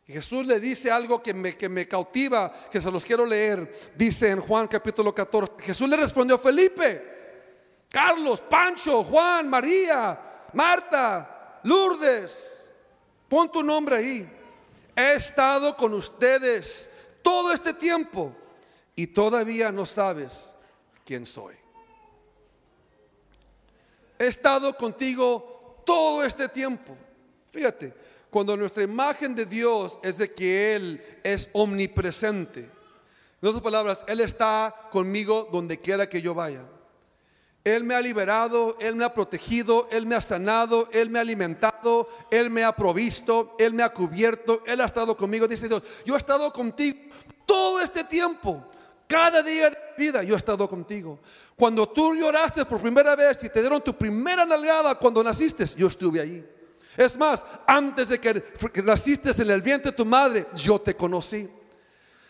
Y 0.06 0.14
Jesús 0.14 0.46
le 0.46 0.60
dice 0.60 0.90
algo 0.90 1.22
que 1.22 1.34
me, 1.34 1.58
que 1.58 1.68
me 1.68 1.86
cautiva, 1.86 2.50
que 2.70 2.80
se 2.80 2.90
los 2.90 3.04
quiero 3.04 3.26
leer, 3.26 3.92
dice 3.94 4.30
en 4.30 4.40
Juan 4.40 4.66
capítulo 4.66 5.14
14, 5.14 5.52
Jesús 5.58 5.86
le 5.86 5.98
respondió, 5.98 6.38
Felipe, 6.38 7.84
Carlos, 7.90 8.40
Pancho, 8.40 9.04
Juan, 9.04 9.46
María, 9.46 10.46
Marta, 10.54 11.60
Lourdes, 11.64 12.64
pon 13.28 13.52
tu 13.52 13.62
nombre 13.62 13.96
ahí. 13.96 14.26
He 14.96 15.16
estado 15.16 15.76
con 15.76 15.92
ustedes 15.92 16.88
todo 17.20 17.52
este 17.52 17.74
tiempo 17.74 18.34
y 18.96 19.06
todavía 19.08 19.70
no 19.70 19.84
sabes 19.84 20.56
quién 21.04 21.26
soy. 21.26 21.54
He 24.18 24.26
estado 24.26 24.74
contigo 24.76 25.82
todo 25.84 26.24
este 26.24 26.48
tiempo. 26.48 26.96
Fíjate, 27.50 27.94
cuando 28.30 28.56
nuestra 28.56 28.82
imagen 28.82 29.34
de 29.34 29.44
Dios 29.44 30.00
es 30.02 30.18
de 30.18 30.32
que 30.32 30.74
Él 30.74 31.20
es 31.22 31.50
omnipresente. 31.52 32.70
En 33.42 33.48
otras 33.48 33.62
palabras, 33.62 34.04
Él 34.08 34.20
está 34.20 34.88
conmigo 34.90 35.48
donde 35.52 35.78
quiera 35.78 36.08
que 36.08 36.22
yo 36.22 36.34
vaya. 36.34 36.64
Él 37.62 37.84
me 37.84 37.94
ha 37.94 38.00
liberado, 38.00 38.76
Él 38.80 38.94
me 38.94 39.04
ha 39.04 39.12
protegido, 39.12 39.88
Él 39.90 40.06
me 40.06 40.14
ha 40.14 40.20
sanado, 40.20 40.88
Él 40.92 41.10
me 41.10 41.18
ha 41.18 41.22
alimentado, 41.22 42.08
Él 42.30 42.48
me 42.48 42.64
ha 42.64 42.74
provisto, 42.74 43.56
Él 43.58 43.74
me 43.74 43.82
ha 43.82 43.92
cubierto, 43.92 44.62
Él 44.66 44.80
ha 44.80 44.84
estado 44.86 45.16
conmigo. 45.16 45.48
Dice 45.48 45.68
Dios, 45.68 45.82
yo 46.04 46.14
he 46.14 46.18
estado 46.18 46.52
contigo 46.52 46.98
todo 47.44 47.80
este 47.80 48.04
tiempo. 48.04 48.64
Cada 49.06 49.42
día 49.42 49.70
de 49.70 49.78
vida 49.96 50.22
yo 50.22 50.34
he 50.34 50.36
estado 50.36 50.68
contigo. 50.68 51.20
Cuando 51.54 51.88
tú 51.88 52.14
lloraste 52.14 52.64
por 52.64 52.80
primera 52.80 53.14
vez 53.14 53.42
y 53.44 53.48
te 53.48 53.60
dieron 53.60 53.82
tu 53.82 53.96
primera 53.96 54.44
nalgada 54.44 54.96
cuando 54.96 55.22
naciste, 55.22 55.64
yo 55.76 55.86
estuve 55.86 56.20
allí. 56.20 56.44
Es 56.96 57.16
más, 57.16 57.44
antes 57.66 58.08
de 58.08 58.18
que 58.18 58.42
naciste 58.82 59.30
en 59.30 59.50
el 59.50 59.62
vientre 59.62 59.90
de 59.90 59.96
tu 59.96 60.04
madre, 60.04 60.46
yo 60.54 60.80
te 60.80 60.96
conocí. 60.96 61.48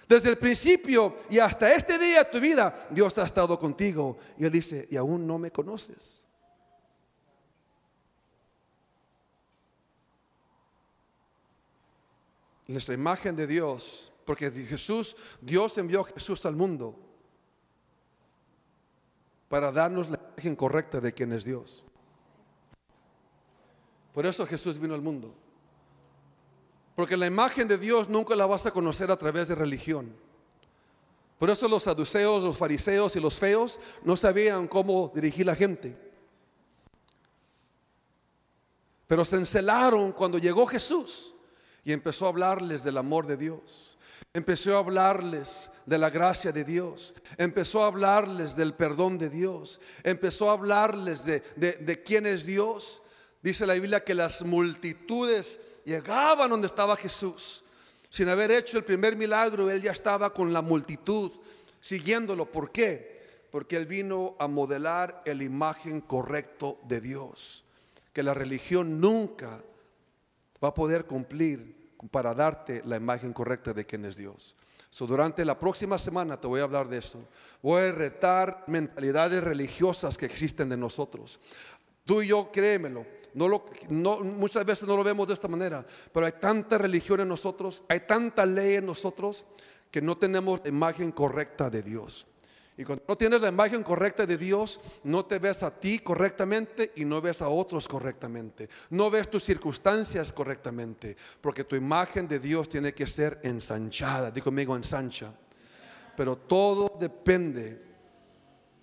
Desde 0.09 0.31
el 0.31 0.39
principio 0.39 1.17
y 1.31 1.39
hasta 1.39 1.73
este 1.73 1.99
día 1.99 2.25
de 2.25 2.31
tu 2.31 2.41
vida, 2.41 2.87
Dios 2.91 3.17
ha 3.19 3.25
estado 3.25 3.59
contigo. 3.59 4.19
Y 4.39 4.45
Él 4.45 4.53
dice, 4.53 4.87
y 4.91 4.97
aún 4.97 5.27
no 5.27 5.39
me 5.39 5.51
conoces. 5.51 6.25
Nuestra 12.69 12.95
imagen 12.95 13.37
de 13.37 13.47
Dios 13.47 14.13
porque 14.27 14.51
Jesús, 14.51 15.17
Dios 15.41 15.79
envió 15.79 16.01
a 16.03 16.05
Jesús 16.05 16.45
al 16.45 16.57
mundo 16.57 16.99
para 19.49 19.71
darnos 19.71 20.11
la 20.11 20.19
imagen 20.33 20.57
correcta 20.57 21.01
de 21.01 21.15
quién 21.15 21.33
es 21.33 21.45
Dios. 21.45 21.85
Por 24.13 24.27
eso 24.27 24.45
Jesús 24.45 24.79
vino 24.79 24.95
al 24.95 25.01
mundo. 25.01 25.33
Porque 26.97 27.17
la 27.17 27.27
imagen 27.27 27.69
de 27.69 27.79
Dios 27.79 28.09
nunca 28.09 28.35
la 28.35 28.47
vas 28.47 28.67
a 28.67 28.73
conocer 28.73 29.11
a 29.11 29.17
través 29.17 29.49
de 29.49 29.55
religión. 29.55 30.13
Por 31.39 31.49
eso 31.51 31.69
los 31.69 31.85
saduceos, 31.85 32.43
los 32.43 32.57
fariseos 32.57 33.15
y 33.15 33.21
los 33.21 33.39
feos 33.39 33.79
no 34.03 34.17
sabían 34.17 34.67
cómo 34.67 35.13
dirigir 35.15 35.47
la 35.47 35.55
gente. 35.55 35.97
Pero 39.07 39.25
se 39.25 39.37
encelaron 39.37 40.11
cuando 40.13 40.39
llegó 40.39 40.67
Jesús 40.67 41.35
y 41.85 41.93
empezó 41.93 42.27
a 42.27 42.31
hablarles 42.31 42.83
del 42.83 42.97
amor 42.97 43.27
de 43.27 43.37
Dios. 43.37 43.96
Empezó 44.37 44.77
a 44.77 44.81
hablarles 44.81 45.71
de 45.87 45.97
la 45.97 46.11
gracia 46.11 46.53
de 46.53 46.63
Dios. 46.63 47.15
Empezó 47.39 47.83
a 47.83 47.87
hablarles 47.87 48.55
del 48.55 48.75
perdón 48.75 49.17
de 49.17 49.31
Dios. 49.31 49.81
Empezó 50.03 50.51
a 50.51 50.53
hablarles 50.53 51.25
de, 51.25 52.03
quién 52.05 52.27
es 52.27 52.45
Dios. 52.45 53.01
Dice 53.41 53.67
la 53.67 53.73
Biblia 53.73 54.05
que 54.05 54.13
las 54.13 54.43
multitudes 54.43 55.59
llegaban 55.87 56.51
donde 56.51 56.67
estaba 56.67 56.97
Jesús. 56.97 57.65
Sin 58.11 58.29
haber 58.29 58.51
hecho 58.51 58.77
el 58.77 58.85
primer 58.85 59.17
milagro, 59.17 59.71
él 59.71 59.81
ya 59.81 59.93
estaba 59.93 60.35
con 60.35 60.53
la 60.53 60.61
multitud 60.61 61.33
siguiéndolo. 61.81 62.45
¿Por 62.45 62.71
qué? 62.71 63.47
Porque 63.51 63.77
él 63.77 63.87
vino 63.87 64.37
a 64.39 64.49
modelar 64.49 65.23
el 65.25 65.41
imagen 65.41 66.03
correcto 66.03 66.79
de 66.87 67.01
Dios. 67.01 67.65
Que 68.13 68.23
la 68.23 68.35
religión 68.35 69.01
nunca 69.01 69.65
va 70.63 70.69
a 70.69 70.75
poder 70.75 71.07
cumplir 71.07 71.76
para 72.11 72.35
darte 72.35 72.83
la 72.85 72.97
imagen 72.97 73.33
correcta 73.33 73.73
de 73.73 73.85
quién 73.85 74.05
es 74.05 74.17
Dios. 74.17 74.57
So, 74.91 75.07
durante 75.07 75.45
la 75.45 75.59
próxima 75.59 75.99
semana 75.99 76.41
te 76.41 76.47
voy 76.47 76.61
a 76.61 76.65
hablar 76.65 76.89
de 76.89 76.99
eso. 76.99 77.29
Voy 77.63 77.83
a 77.83 77.93
retar 77.93 78.65
mentalidades 78.67 79.43
religiosas 79.43 80.17
que 80.17 80.27
existen 80.27 80.69
de 80.69 80.77
nosotros. 80.77 81.39
Tú 82.05 82.23
y 82.23 82.29
yo, 82.29 82.51
créemelo, 82.53 83.05
muchas 83.35 84.65
veces 84.65 84.89
no 84.89 84.97
lo 84.97 85.05
vemos 85.05 85.27
de 85.27 85.35
esta 85.35 85.49
manera, 85.49 85.85
pero 86.13 86.25
hay 86.25 86.33
tanta 86.33 86.79
religión 86.79 87.21
en 87.21 87.29
nosotros, 87.29 87.83
hay 87.89 88.01
tanta 88.01 88.47
ley 88.47 88.77
en 88.77 88.87
nosotros 88.87 89.45
que 89.91 90.01
no 90.01 90.17
tenemos 90.17 90.61
la 90.63 90.69
imagen 90.69 91.11
correcta 91.11 91.69
de 91.69 91.83
Dios. 91.83 92.27
Y 92.79 92.85
cuando 92.85 93.05
no 93.09 93.17
tienes 93.17 93.41
la 93.41 93.49
imagen 93.49 93.83
correcta 93.83 94.27
de 94.27 94.37
Dios, 94.37 94.79
no 95.05 95.25
te 95.25 95.39
ves 95.39 95.63
a 95.63 95.71
ti 95.71 96.01
correctamente 96.01 96.93
y 96.97 97.07
no 97.07 97.23
ves 97.23 97.41
a 97.41 97.49
otros 97.49 97.89
correctamente. 97.89 98.69
No 98.91 99.11
ves 99.11 99.31
tus 99.31 99.45
circunstancias 99.45 100.31
correctamente, 100.31 101.17
porque 101.41 101.65
tu 101.65 101.75
imagen 101.75 102.29
de 102.29 102.39
Dios 102.39 102.69
tiene 102.69 102.93
que 102.93 103.07
ser 103.07 103.41
ensanchada. 103.43 104.31
Digo 104.31 104.45
conmigo, 104.45 104.77
ensancha. 104.77 105.33
Pero 106.15 106.37
todo 106.37 106.99
depende, 107.01 107.83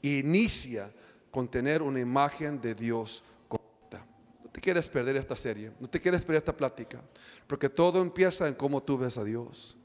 inicia 0.01 0.91
con 1.29 1.47
tener 1.47 1.83
una 1.83 1.99
imagen 1.99 2.59
de 2.59 2.73
Dios 2.73 3.23
correcta. 3.47 4.03
No 4.43 4.49
te 4.49 4.59
quieres 4.59 4.89
perder 4.89 5.17
esta 5.17 5.35
serie, 5.35 5.71
no 5.79 5.87
te 5.87 6.01
quieres 6.01 6.21
perder 6.21 6.37
esta 6.37 6.57
plática, 6.57 6.99
porque 7.45 7.69
todo 7.69 8.01
empieza 8.01 8.47
en 8.47 8.55
cómo 8.55 8.81
tú 8.81 8.97
ves 8.97 9.19
a 9.19 9.23
Dios. 9.23 9.77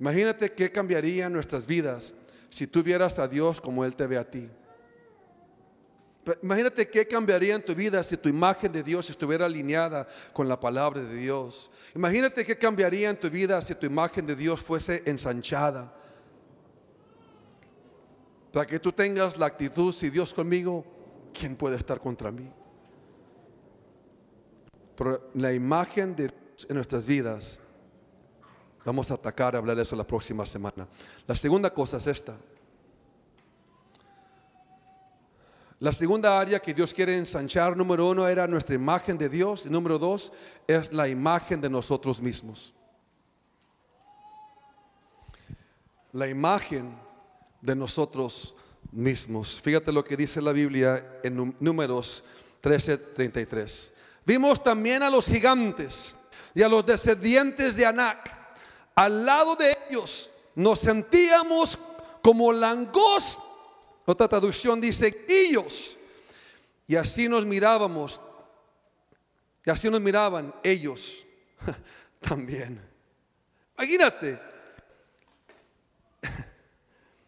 Imagínate 0.00 0.52
qué 0.52 0.72
cambiaría 0.72 1.28
nuestras 1.28 1.66
vidas 1.66 2.16
si 2.54 2.68
tú 2.68 2.84
vieras 2.84 3.18
a 3.18 3.26
Dios 3.26 3.60
como 3.60 3.84
Él 3.84 3.96
te 3.96 4.06
ve 4.06 4.16
a 4.16 4.30
ti. 4.30 4.48
Imagínate 6.40 6.88
qué 6.88 7.04
cambiaría 7.04 7.56
en 7.56 7.64
tu 7.64 7.74
vida 7.74 8.00
si 8.04 8.16
tu 8.16 8.28
imagen 8.28 8.70
de 8.70 8.84
Dios 8.84 9.10
estuviera 9.10 9.46
alineada 9.46 10.06
con 10.32 10.48
la 10.48 10.60
palabra 10.60 11.02
de 11.02 11.16
Dios. 11.16 11.68
Imagínate 11.96 12.44
qué 12.46 12.56
cambiaría 12.56 13.10
en 13.10 13.18
tu 13.18 13.28
vida 13.28 13.60
si 13.60 13.74
tu 13.74 13.86
imagen 13.86 14.24
de 14.24 14.36
Dios 14.36 14.62
fuese 14.62 15.02
ensanchada. 15.04 15.92
Para 18.52 18.66
que 18.66 18.78
tú 18.78 18.92
tengas 18.92 19.36
la 19.36 19.46
actitud, 19.46 19.92
si 19.92 20.08
Dios 20.08 20.32
conmigo, 20.32 20.84
¿quién 21.36 21.56
puede 21.56 21.76
estar 21.76 21.98
contra 21.98 22.30
mí? 22.30 22.48
Pero 24.94 25.28
la 25.34 25.52
imagen 25.52 26.14
de 26.14 26.28
Dios 26.28 26.66
en 26.68 26.76
nuestras 26.76 27.04
vidas 27.04 27.58
Vamos 28.84 29.10
a 29.10 29.14
atacar, 29.14 29.54
a 29.54 29.58
hablar 29.58 29.76
de 29.76 29.82
eso 29.82 29.96
la 29.96 30.06
próxima 30.06 30.44
semana. 30.44 30.86
La 31.26 31.34
segunda 31.34 31.72
cosa 31.72 31.96
es 31.96 32.06
esta. 32.06 32.36
La 35.80 35.90
segunda 35.90 36.38
área 36.38 36.60
que 36.60 36.74
Dios 36.74 36.92
quiere 36.94 37.16
ensanchar, 37.16 37.76
número 37.76 38.08
uno, 38.08 38.28
era 38.28 38.46
nuestra 38.46 38.74
imagen 38.74 39.18
de 39.18 39.28
Dios. 39.28 39.66
Y 39.66 39.70
número 39.70 39.98
dos, 39.98 40.32
es 40.66 40.92
la 40.92 41.08
imagen 41.08 41.60
de 41.60 41.70
nosotros 41.70 42.20
mismos. 42.20 42.74
La 46.12 46.28
imagen 46.28 46.94
de 47.60 47.74
nosotros 47.74 48.54
mismos. 48.92 49.60
Fíjate 49.60 49.92
lo 49.92 50.04
que 50.04 50.16
dice 50.16 50.40
la 50.40 50.52
Biblia 50.52 51.20
en 51.22 51.56
números 51.58 52.22
13:33. 52.62 53.92
Vimos 54.24 54.62
también 54.62 55.02
a 55.02 55.10
los 55.10 55.26
gigantes 55.26 56.14
y 56.54 56.62
a 56.62 56.68
los 56.68 56.86
descendientes 56.86 57.76
de 57.76 57.86
Anac 57.86 58.43
al 58.94 59.24
lado 59.26 59.56
de 59.56 59.76
ellos 59.88 60.30
nos 60.54 60.80
sentíamos 60.80 61.78
como 62.22 62.52
langostas. 62.52 63.44
Otra 64.06 64.28
traducción 64.28 64.80
dice 64.80 65.24
ellos. 65.28 65.96
Y 66.86 66.96
así 66.96 67.28
nos 67.28 67.44
mirábamos. 67.44 68.20
Y 69.64 69.70
así 69.70 69.88
nos 69.88 70.00
miraban 70.00 70.54
ellos 70.62 71.24
también. 72.20 72.80
Imagínate. 73.76 74.40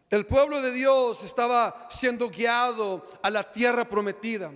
El 0.09 0.25
pueblo 0.25 0.63
de 0.63 0.71
Dios 0.71 1.25
estaba 1.25 1.89
siendo 1.91 2.31
guiado 2.31 3.19
a 3.23 3.31
la 3.31 3.51
tierra 3.51 3.89
prometida 3.89 4.53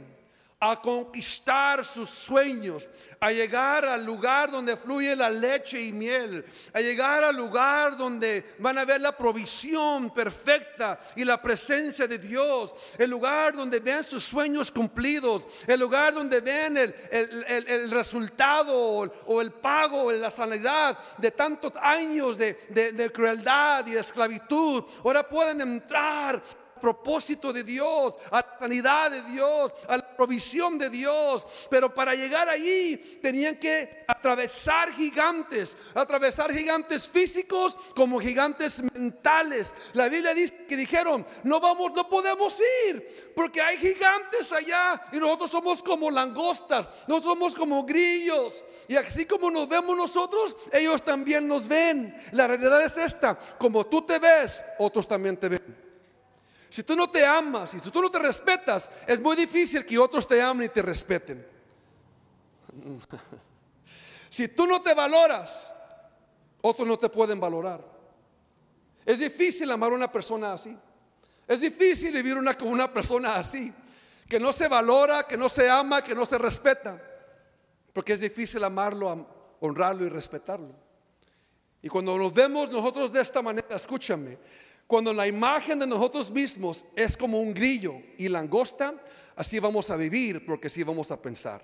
a 0.63 0.79
conquistar 0.79 1.83
sus 1.87 2.11
sueños, 2.11 2.87
a 3.19 3.33
llegar 3.33 3.87
al 3.87 4.05
lugar 4.05 4.51
donde 4.51 4.77
fluye 4.77 5.17
la 5.17 5.31
leche 5.31 5.81
y 5.81 5.91
miel, 5.91 6.45
a 6.75 6.81
llegar 6.81 7.25
al 7.25 7.35
lugar 7.35 7.97
donde 7.97 8.57
van 8.59 8.77
a 8.77 8.85
ver 8.85 9.01
la 9.01 9.17
provisión 9.17 10.13
perfecta 10.13 11.01
y 11.17 11.25
la 11.25 11.41
presencia 11.41 12.07
de 12.07 12.19
Dios, 12.19 12.75
el 12.99 13.09
lugar 13.09 13.55
donde 13.55 13.81
ven 13.81 14.05
sus 14.05 14.23
sueños 14.23 14.71
cumplidos, 14.71 15.47
el 15.67 15.81
lugar 15.81 16.13
donde 16.13 16.43
ven 16.43 16.77
el, 16.77 17.91
resultado 17.91 19.11
o 19.27 19.41
el 19.41 19.53
pago, 19.53 20.13
la 20.13 20.31
sanidad 20.31 20.99
de 21.17 21.31
tantos 21.31 21.73
años 21.81 22.37
de, 22.37 22.53
de 22.69 23.11
crueldad 23.11 23.87
y 23.87 23.93
de 23.93 24.01
esclavitud. 24.01 24.85
Ahora 25.03 25.27
pueden 25.27 25.63
entrar 25.63 26.43
propósito 26.81 27.53
de 27.53 27.63
Dios, 27.63 28.19
a 28.31 28.37
la 28.41 28.57
sanidad 28.59 29.11
de 29.11 29.23
Dios, 29.23 29.73
a 29.87 29.99
la 29.99 30.10
provisión 30.21 30.77
de 30.77 30.91
Dios. 30.91 31.47
Pero 31.71 31.95
para 31.95 32.15
llegar 32.15 32.47
allí 32.47 32.99
tenían 33.23 33.57
que 33.57 34.05
atravesar 34.07 34.93
gigantes, 34.93 35.79
atravesar 35.95 36.53
gigantes 36.53 37.09
físicos 37.09 37.75
como 37.97 38.21
gigantes 38.21 38.83
mentales. 38.93 39.75
La 39.95 40.11
Biblia 40.11 40.35
dice 40.35 40.67
que 40.67 40.77
dijeron, 40.77 41.27
no 41.43 41.59
vamos, 41.59 41.93
no 41.95 42.07
podemos 42.07 42.61
ir, 42.87 43.33
porque 43.35 43.63
hay 43.63 43.79
gigantes 43.79 44.53
allá 44.53 45.01
y 45.11 45.17
nosotros 45.17 45.51
somos 45.51 45.83
como 45.83 46.11
langostas, 46.11 46.91
no 47.09 47.23
somos 47.23 47.55
como 47.55 47.85
grillos. 47.85 48.63
Y 48.89 48.97
así 48.97 49.25
como 49.25 49.51
nos 49.51 49.71
vemos 49.71 49.97
nosotros, 49.97 50.55
ellos 50.71 51.03
también 51.03 51.49
nos 51.49 51.67
ven. 51.67 52.15
La 52.33 52.47
realidad 52.47 52.83
es 52.83 52.95
esta, 52.99 53.39
como 53.59 53.87
tú 53.87 54.03
te 54.03 54.19
ves, 54.19 54.63
otros 54.79 55.09
también 55.09 55.39
te 55.39 55.49
ven. 55.49 55.90
Si 56.71 56.85
tú 56.85 56.95
no 56.95 57.11
te 57.11 57.27
amas 57.27 57.75
y 57.75 57.81
si 57.81 57.91
tú 57.91 58.01
no 58.01 58.11
te 58.11 58.21
respetas, 58.21 58.91
es 59.07 59.21
muy 59.21 59.35
difícil 59.35 59.85
que 59.85 59.99
otros 59.99 60.27
te 60.27 60.41
amen 60.41 60.67
y 60.67 60.69
te 60.71 60.81
respeten. 60.81 61.47
Si 64.31 64.47
tú 64.47 64.65
no 64.65 64.81
te 64.81 64.95
valoras, 64.95 65.75
otros 66.61 66.87
no 66.87 66.97
te 66.97 67.09
pueden 67.09 67.41
valorar. 67.41 67.85
Es 69.05 69.19
difícil 69.19 69.69
amar 69.73 69.91
a 69.91 69.97
una 69.97 70.13
persona 70.13 70.53
así. 70.53 70.79
Es 71.49 71.61
difícil 71.61 72.13
vivir 72.13 72.39
una, 72.39 72.57
con 72.57 72.69
una 72.69 72.93
persona 72.93 73.35
así, 73.35 73.75
que 74.29 74.39
no 74.39 74.53
se 74.53 74.69
valora, 74.69 75.25
que 75.25 75.37
no 75.37 75.49
se 75.49 75.69
ama, 75.69 76.05
que 76.05 76.15
no 76.15 76.25
se 76.25 76.39
respeta. 76.39 77.03
Porque 77.93 78.13
es 78.13 78.21
difícil 78.21 78.63
amarlo, 78.63 79.57
honrarlo 79.59 80.07
y 80.07 80.09
respetarlo. 80.09 80.77
Y 81.83 81.89
cuando 81.89 82.17
nos 82.17 82.33
vemos 82.33 82.71
nosotros 82.71 83.11
de 83.13 83.23
esta 83.23 83.43
manera, 83.43 83.75
escúchame, 83.75 84.39
cuando 84.91 85.13
la 85.13 85.29
imagen 85.29 85.79
de 85.79 85.87
nosotros 85.87 86.33
mismos 86.33 86.85
es 86.97 87.17
como 87.17 87.39
un 87.39 87.55
grillo 87.55 88.03
y 88.19 88.29
langosta, 88.29 88.93
así 89.37 89.61
vamos 89.61 89.89
a 89.89 89.95
vivir 89.95 90.45
porque 90.45 90.67
así 90.67 90.83
vamos 90.83 91.13
a 91.13 91.23
pensar. 91.23 91.63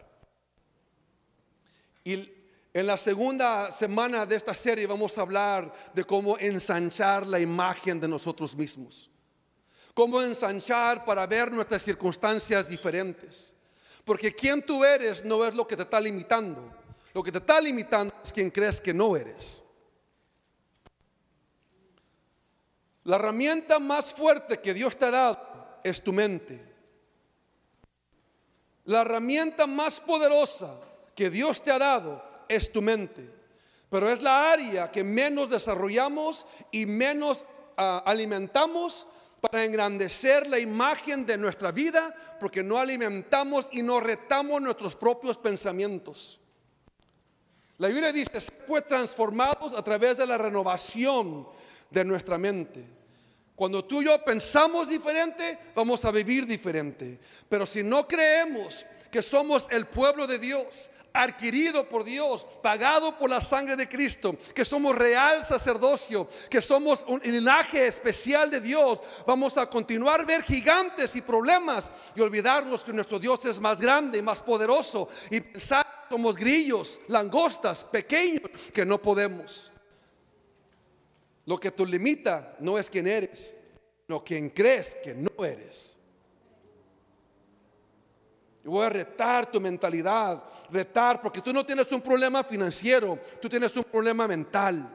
Y 2.05 2.33
en 2.73 2.87
la 2.87 2.97
segunda 2.97 3.73
semana 3.73 4.25
de 4.27 4.37
esta 4.37 4.55
serie 4.55 4.87
vamos 4.87 5.19
a 5.19 5.23
hablar 5.23 5.73
de 5.93 6.05
cómo 6.05 6.39
ensanchar 6.39 7.27
la 7.27 7.41
imagen 7.41 7.99
de 7.99 8.07
nosotros 8.07 8.55
mismos. 8.55 9.11
Cómo 9.93 10.23
ensanchar 10.23 11.05
para 11.05 11.27
ver 11.27 11.51
nuestras 11.51 11.83
circunstancias 11.83 12.69
diferentes. 12.69 13.53
Porque 14.05 14.37
quien 14.37 14.63
tú 14.63 14.85
eres 14.85 15.25
no 15.25 15.45
es 15.45 15.53
lo 15.53 15.67
que 15.67 15.75
te 15.75 15.83
está 15.83 15.99
limitando. 15.99 16.73
Lo 17.13 17.25
que 17.25 17.33
te 17.33 17.39
está 17.39 17.61
limitando 17.61 18.15
es 18.23 18.33
quien 18.33 18.53
crees 18.53 18.81
que 18.81 18.95
no 18.95 19.17
eres. 19.17 19.65
La 23.07 23.17
herramienta 23.17 23.79
más 23.79 24.13
fuerte 24.13 24.59
que 24.59 24.75
Dios 24.75 24.97
te 24.97 25.05
ha 25.05 25.13
dado 25.13 25.39
es 25.85 26.03
tu 26.03 26.13
mente. 26.13 26.61
La 28.85 29.03
herramienta 29.03 29.69
más 29.69 30.01
poderosa 30.01 30.75
que 31.15 31.31
Dios 31.31 31.63
te 31.63 31.71
ha 31.71 31.79
dado 31.79 32.21
es 32.49 32.73
tu 32.73 32.83
mente. 32.83 33.31
Pero 33.89 34.11
es 34.11 34.23
la 34.23 34.51
área 34.51 34.91
que 34.91 35.05
menos 35.05 35.51
desarrollamos 35.51 36.47
y 36.73 36.85
menos 36.85 37.47
ah, 37.77 38.03
alimentamos 38.05 39.07
para 39.41 39.65
engrandecer 39.65 40.49
la 40.49 40.59
imagen 40.59 41.25
de 41.25 41.39
nuestra 41.39 41.71
vida, 41.71 42.13
porque 42.41 42.65
no 42.65 42.77
alimentamos 42.77 43.69
y 43.71 43.83
no 43.83 44.01
retamos 44.01 44.61
nuestros 44.61 44.97
propios 44.97 45.39
pensamientos. 45.39 46.41
La 47.79 47.87
Biblia 47.87 48.13
dice, 48.13 48.41
fue 48.67 48.83
transformados 48.83 49.75
a 49.75 49.85
través 49.85 50.17
de 50.17 50.27
la 50.27 50.39
renovación 50.39 51.47
de 51.97 52.05
nuestra 52.05 52.37
mente. 52.37 52.85
Cuando 53.55 53.83
tú 53.83 54.03
y 54.03 54.05
yo 54.05 54.23
pensamos 54.23 54.87
diferente, 54.87 55.59
vamos 55.75 56.05
a 56.05 56.11
vivir 56.11 56.47
diferente. 56.47 57.19
Pero 57.49 57.65
si 57.65 57.83
no 57.83 58.07
creemos 58.07 58.87
que 59.11 59.23
somos 59.23 59.67
el 59.71 59.87
pueblo 59.87 60.27
de 60.27 60.39
Dios, 60.39 60.91
adquirido 61.15 61.89
por 61.89 62.05
Dios, 62.05 62.47
pagado 62.63 63.17
por 63.17 63.31
la 63.31 63.41
sangre 63.41 63.77
de 63.77 63.89
Cristo, 63.89 64.37
que 64.55 64.67
somos 64.67 64.95
real 64.95 65.43
sacerdocio, 65.43 66.29
que 66.51 66.61
somos 66.61 67.03
un 67.09 67.19
linaje 67.25 67.87
especial 67.87 68.51
de 68.51 68.61
Dios, 68.61 69.03
vamos 69.27 69.57
a 69.57 69.71
continuar 69.71 70.27
ver 70.27 70.43
gigantes 70.43 71.17
y 71.17 71.23
problemas 71.23 71.91
y 72.15 72.21
olvidarnos 72.21 72.85
que 72.85 72.93
nuestro 72.93 73.19
Dios 73.19 73.43
es 73.47 73.59
más 73.59 73.81
grande 73.81 74.19
y 74.19 74.23
más 74.23 74.43
poderoso 74.43 75.09
y 75.31 75.41
pensar 75.41 75.87
que 75.87 76.15
somos 76.15 76.37
grillos, 76.37 77.01
langostas, 77.09 77.85
pequeños, 77.85 78.51
que 78.75 78.85
no 78.85 79.01
podemos. 79.01 79.73
Lo 81.47 81.59
que 81.59 81.71
te 81.71 81.87
limita 81.87 82.57
no 82.59 82.77
es 82.77 82.91
quién 82.91 83.07
eres, 83.07 83.55
sino 84.07 84.23
quien 84.23 84.51
crees 84.51 84.97
que 84.97 85.15
no 85.15 85.45
eres. 85.45 85.97
Y 88.65 88.69
voy 88.69 88.85
a 88.85 88.91
retar 88.91 89.49
tu 89.49 89.61
mentalidad, 89.61 90.43
retar, 90.71 91.23
porque 91.23 91.41
tú 91.41 91.53
no 91.53 91.65
tienes 91.65 91.91
un 91.93 92.03
problema 92.03 92.43
financiero, 92.43 93.17
tú 93.41 93.49
tienes 93.49 93.77
un 93.77 93.85
problema 93.85 94.27
mental. 94.27 94.93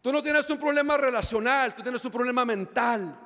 Tú 0.00 0.10
no 0.10 0.22
tienes 0.22 0.48
un 0.48 0.58
problema 0.58 0.96
relacional, 0.96 1.74
tú 1.74 1.82
tienes 1.82 2.02
un 2.02 2.10
problema 2.10 2.46
mental. 2.46 3.18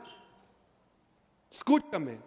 Escúchame. 1.49 2.19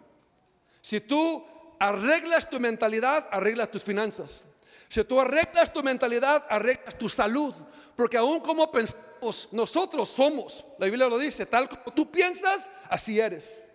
Si 0.80 1.00
tú 1.00 1.44
arreglas 1.78 2.48
tu 2.48 2.58
mentalidad, 2.58 3.28
arreglas 3.30 3.70
tus 3.70 3.84
finanzas. 3.84 4.46
Si 4.88 5.02
tú 5.04 5.20
arreglas 5.20 5.72
tu 5.72 5.82
mentalidad, 5.82 6.44
arreglas 6.48 6.96
tu 6.96 7.08
salud. 7.08 7.54
Porque 7.96 8.16
aún 8.16 8.40
como 8.40 8.70
pensamos, 8.70 9.48
nosotros 9.52 10.08
somos, 10.08 10.64
la 10.78 10.86
Biblia 10.86 11.08
lo 11.08 11.18
dice, 11.18 11.46
tal 11.46 11.68
como 11.68 11.84
tú 11.94 12.10
piensas, 12.10 12.70
así 12.88 13.18
eres. 13.18 13.66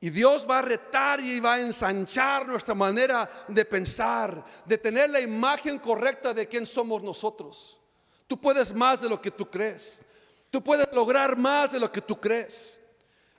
Y 0.00 0.10
Dios 0.10 0.44
va 0.50 0.58
a 0.58 0.62
retar 0.62 1.20
y 1.20 1.38
va 1.38 1.54
a 1.54 1.60
ensanchar 1.60 2.44
nuestra 2.44 2.74
manera 2.74 3.30
de 3.46 3.64
pensar, 3.64 4.44
de 4.66 4.76
tener 4.76 5.08
la 5.10 5.20
imagen 5.20 5.78
correcta 5.78 6.34
de 6.34 6.48
quién 6.48 6.66
somos 6.66 7.04
nosotros. 7.04 7.78
Tú 8.26 8.40
puedes 8.40 8.74
más 8.74 9.00
de 9.02 9.08
lo 9.08 9.22
que 9.22 9.30
tú 9.30 9.48
crees. 9.48 10.02
Tú 10.50 10.60
puedes 10.60 10.88
lograr 10.92 11.36
más 11.36 11.70
de 11.70 11.78
lo 11.78 11.92
que 11.92 12.00
tú 12.00 12.20
crees. 12.20 12.80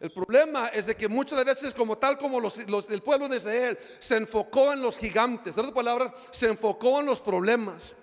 El 0.03 0.11
problema 0.11 0.67
es 0.67 0.85
de 0.85 0.97
que 0.97 1.07
muchas 1.07 1.45
veces, 1.45 1.73
como 1.73 1.97
tal 1.97 2.17
como 2.17 2.37
los, 2.37 2.57
el 2.57 3.01
pueblo 3.01 3.29
de 3.29 3.37
Israel 3.37 3.79
se 3.99 4.17
enfocó 4.17 4.73
en 4.73 4.81
los 4.81 4.97
gigantes, 4.97 5.55
en 5.55 5.61
otras 5.61 5.73
palabras, 5.73 6.11
se 6.29 6.49
enfocó 6.49 6.99
en 6.99 7.05
los 7.05 7.21
problemas. 7.21 7.95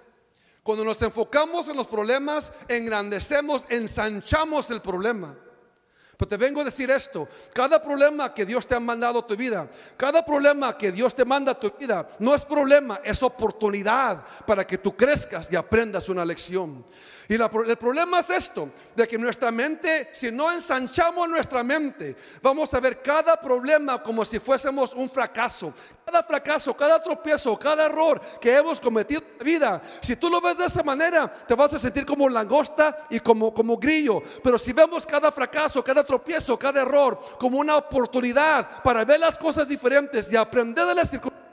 Cuando 0.63 0.83
nos 0.83 1.03
enfocamos 1.03 1.69
en 1.69 1.77
los 1.77 1.87
problemas, 1.87 2.55
engrandecemos, 2.69 3.67
ensanchamos 3.69 4.71
el 4.71 4.81
problema. 4.81 5.37
Pero 6.21 6.29
te 6.29 6.37
vengo 6.37 6.61
a 6.61 6.65
decir 6.65 6.91
esto, 6.91 7.27
cada 7.51 7.83
problema 7.83 8.35
que 8.35 8.45
Dios 8.45 8.67
te 8.67 8.75
ha 8.75 8.81
mandado 8.81 9.21
a 9.21 9.27
tu 9.27 9.35
vida, 9.35 9.67
cada 9.97 10.23
problema 10.23 10.77
que 10.77 10.93
Dios 10.93 11.15
te 11.15 11.25
manda 11.25 11.53
a 11.53 11.59
tu 11.59 11.71
vida, 11.71 12.07
no 12.19 12.35
es 12.35 12.45
problema, 12.45 13.01
es 13.03 13.23
oportunidad 13.23 14.23
para 14.47 14.67
que 14.67 14.77
tú 14.77 14.95
crezcas 14.95 15.49
y 15.51 15.57
aprendas 15.57 16.11
una 16.11 16.23
lección. 16.23 16.85
Y 17.27 17.35
el 17.37 17.77
problema 17.79 18.19
es 18.19 18.29
esto, 18.29 18.69
de 18.95 19.09
que 19.09 19.17
nuestra 19.17 19.51
mente, 19.51 20.11
si 20.13 20.31
no 20.31 20.53
ensanchamos 20.53 21.27
nuestra 21.27 21.65
mente, 21.65 22.15
vamos 22.43 22.75
a 22.75 22.81
ver 22.81 23.01
cada 23.01 23.41
problema 23.41 24.03
como 24.03 24.23
si 24.23 24.39
fuésemos 24.41 24.93
un 24.93 25.09
fracaso. 25.09 25.73
Cada 26.11 26.25
fracaso, 26.25 26.77
cada 26.77 27.01
tropiezo, 27.01 27.57
cada 27.57 27.87
error 27.87 28.20
que 28.40 28.53
hemos 28.53 28.81
cometido 28.81 29.20
en 29.20 29.38
la 29.38 29.44
vida, 29.44 29.83
si 30.01 30.16
tú 30.16 30.29
lo 30.29 30.40
ves 30.40 30.59
de 30.59 30.66
esa 30.66 30.83
manera, 30.83 31.33
te 31.46 31.55
vas 31.55 31.73
a 31.73 31.79
sentir 31.79 32.05
como 32.05 32.29
langosta 32.29 33.07
y 33.11 33.20
como, 33.20 33.55
como 33.55 33.77
grillo. 33.77 34.20
Pero 34.42 34.59
si 34.59 34.73
vemos 34.73 35.07
cada 35.07 35.31
fracaso, 35.31 35.85
cada 35.85 36.03
tropiezo, 36.03 36.59
cada 36.59 36.83
error 36.83 37.20
como 37.38 37.59
una 37.59 37.77
oportunidad 37.77 38.83
para 38.83 39.05
ver 39.05 39.20
las 39.20 39.38
cosas 39.38 39.68
diferentes 39.68 40.33
y 40.33 40.37
aprender 40.37 40.85
de 40.85 40.96
las 40.96 41.11
circunstancias, 41.11 41.49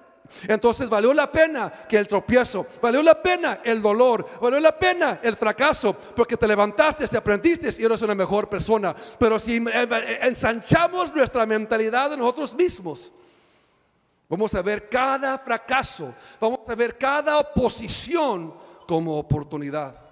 entonces 0.47 0.89
valió 0.89 1.13
la 1.13 1.31
pena 1.31 1.71
que 1.87 1.99
el 1.99 2.07
tropiezo, 2.07 2.65
valió 2.81 3.03
la 3.03 3.21
pena 3.21 3.59
el 3.63 3.79
dolor, 3.79 4.27
valió 4.41 4.59
la 4.59 4.75
pena 4.77 5.19
el 5.21 5.35
fracaso, 5.35 5.95
porque 6.15 6.35
te 6.35 6.47
levantaste, 6.47 7.07
te 7.07 7.17
aprendiste 7.17 7.69
y 7.79 7.85
eres 7.85 8.01
una 8.01 8.15
mejor 8.15 8.49
persona. 8.49 8.95
Pero 9.19 9.37
si 9.37 9.63
ensanchamos 10.21 11.13
nuestra 11.13 11.45
mentalidad 11.45 12.09
de 12.09 12.17
nosotros 12.17 12.55
mismos, 12.55 13.13
vamos 14.29 14.53
a 14.55 14.61
ver 14.61 14.89
cada 14.89 15.37
fracaso, 15.37 16.13
vamos 16.39 16.59
a 16.67 16.75
ver 16.75 16.97
cada 16.97 17.37
oposición 17.39 18.53
como 18.87 19.17
oportunidad. 19.17 20.07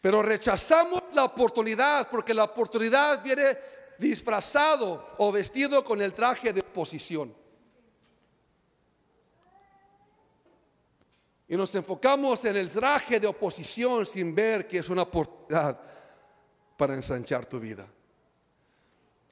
Pero 0.00 0.22
rechazamos 0.22 1.02
la 1.12 1.24
oportunidad 1.24 2.08
porque 2.08 2.32
la 2.32 2.44
oportunidad 2.44 3.22
viene 3.22 3.58
disfrazado 3.98 5.14
o 5.18 5.32
vestido 5.32 5.82
con 5.82 6.00
el 6.00 6.12
traje 6.12 6.52
de 6.52 6.60
oposición. 6.60 7.34
Y 11.48 11.56
nos 11.56 11.74
enfocamos 11.74 12.44
en 12.44 12.56
el 12.56 12.70
traje 12.70 13.20
de 13.20 13.26
oposición 13.26 14.04
sin 14.04 14.34
ver 14.34 14.66
que 14.66 14.78
es 14.78 14.88
una 14.88 15.02
oportunidad 15.02 15.78
para 16.76 16.94
ensanchar 16.94 17.46
tu 17.46 17.60
vida. 17.60 17.86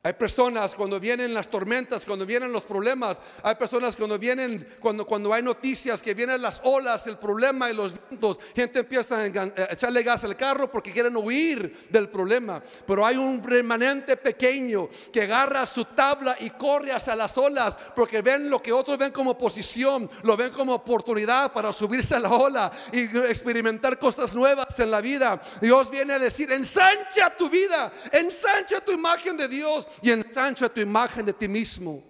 Hay 0.07 0.12
personas 0.12 0.75
cuando 0.75 1.01
vienen 1.01 1.33
las 1.33 1.49
tormentas, 1.49 2.05
cuando 2.05 2.27
vienen 2.27 2.53
los 2.53 2.67
problemas, 2.67 3.23
hay 3.43 3.55
personas 3.55 3.97
cuando 3.97 4.19
vienen, 4.19 4.77
cuando, 4.79 5.07
cuando 5.07 5.33
hay 5.33 5.43
noticias, 5.43 6.03
que 6.03 6.12
vienen 6.12 6.43
las 6.43 6.61
olas, 6.62 7.07
el 7.07 7.17
problema 7.17 7.71
y 7.71 7.75
los 7.75 7.95
vientos, 8.11 8.38
gente 8.55 8.81
empieza 8.81 9.21
a 9.21 9.27
echarle 9.73 10.03
gas 10.03 10.23
al 10.25 10.37
carro 10.37 10.71
porque 10.71 10.93
quieren 10.93 11.17
huir 11.17 11.88
del 11.88 12.11
problema. 12.11 12.62
Pero 12.87 13.07
hay 13.07 13.17
un 13.17 13.43
remanente 13.43 14.19
pequeño 14.19 14.90
que 15.11 15.23
agarra 15.23 15.64
su 15.64 15.87
tabla 15.87 16.37
y 16.38 16.51
corre 16.51 16.93
hacia 16.93 17.17
las 17.17 17.38
olas 17.38 17.79
porque 17.97 18.21
ven 18.21 18.51
lo 18.51 18.62
que 18.62 18.73
otros 18.73 18.99
ven 18.99 19.11
como 19.11 19.38
posición, 19.38 20.11
lo 20.23 20.37
ven 20.37 20.53
como 20.53 20.75
oportunidad 20.75 21.51
para 21.51 21.73
subirse 21.73 22.14
a 22.14 22.21
la 22.21 22.29
ola 22.29 22.71
y 22.93 23.05
experimentar 23.05 23.99
cosas 23.99 24.35
nuevas 24.35 24.79
en 24.79 24.90
la 24.90 25.01
vida. 25.01 25.40
Dios 25.62 25.90
viene 25.90 26.12
a 26.12 26.19
decir, 26.19 26.53
ensancha 26.53 27.35
tu 27.38 27.49
vida, 27.49 27.90
ensancha 28.12 28.83
tu 28.83 28.93
imagen 28.93 29.38
de 29.38 29.49
Dios 29.49 29.88
y 30.02 30.11
ensancha 30.11 30.68
tu 30.68 30.80
imagen 30.80 31.26
de 31.26 31.33
ti 31.33 31.48
mismo. 31.48 32.02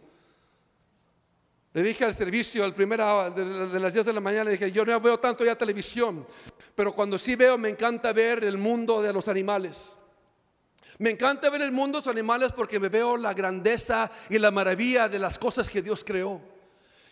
Le 1.74 1.82
dije 1.82 2.04
al 2.04 2.14
servicio, 2.14 2.64
al 2.64 2.72
primera 2.72 3.30
de, 3.30 3.80
las 3.80 3.92
10 3.92 4.06
de 4.06 4.12
la 4.12 4.20
mañana, 4.20 4.44
le 4.44 4.52
dije, 4.52 4.70
yo 4.70 4.84
no 4.84 5.00
veo 5.00 5.18
tanto 5.18 5.44
ya 5.44 5.56
televisión, 5.56 6.24
pero 6.74 6.94
cuando 6.94 7.18
sí 7.18 7.34
veo 7.34 7.58
me 7.58 7.68
encanta 7.68 8.12
ver 8.12 8.44
el 8.44 8.58
mundo 8.58 9.02
de 9.02 9.12
los 9.12 9.26
animales. 9.26 9.98
Me 10.98 11.10
encanta 11.10 11.50
ver 11.50 11.62
el 11.62 11.72
mundo 11.72 11.98
de 11.98 12.06
los 12.06 12.12
animales 12.12 12.52
porque 12.52 12.78
me 12.78 12.88
veo 12.88 13.16
la 13.16 13.34
grandeza 13.34 14.08
y 14.30 14.38
la 14.38 14.52
maravilla 14.52 15.08
de 15.08 15.18
las 15.18 15.36
cosas 15.36 15.68
que 15.68 15.82
Dios 15.82 16.04
creó. 16.04 16.40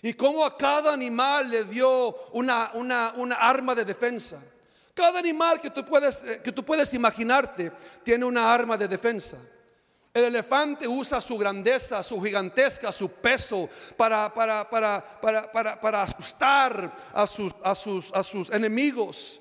Y 0.01 0.15
cómo 0.15 0.45
a 0.45 0.57
cada 0.57 0.93
animal 0.93 1.51
le 1.51 1.65
dio 1.65 2.15
una, 2.31 2.71
una, 2.75 3.15
una 3.17 3.35
arma 3.37 3.75
de 3.75 3.85
defensa. 3.85 4.41
Cada 4.95 5.19
animal 5.19 5.61
que 5.61 5.71
tú, 5.71 5.85
puedes, 5.85 6.23
eh, 6.23 6.41
que 6.43 6.53
tú 6.53 6.65
puedes 6.65 6.93
imaginarte 6.95 7.73
tiene 8.05 8.25
una 8.25 8.53
arma 8.53 8.77
de 8.77 8.87
defensa. 8.87 9.39
El 10.15 10.25
elefante 10.25 10.87
usa 10.87 11.23
su 11.23 11.39
grandeza, 11.39 12.03
su 12.03 12.21
gigantesca, 12.21 12.93
su 12.93 13.09
peso 13.09 13.69
para, 13.97 14.33
para, 14.33 14.69
para, 14.69 15.81
para 15.81 16.03
asustar 16.03 16.95
a 17.15 17.27
sus, 17.27 17.55
a, 17.63 17.75
sus, 17.75 18.13
a 18.13 18.23
sus 18.23 18.51
enemigos. 18.51 19.41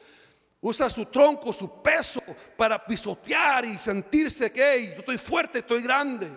Usa 0.62 0.90
su 0.90 1.06
tronco, 1.08 1.52
su 1.52 1.82
peso 1.82 2.22
para 2.56 2.86
pisotear 2.86 3.66
y 3.66 3.78
sentirse 3.78 4.50
que 4.50 4.94
yo 4.94 5.00
estoy 5.00 5.18
fuerte, 5.18 5.60
estoy 5.60 5.82
grande. 5.82 6.32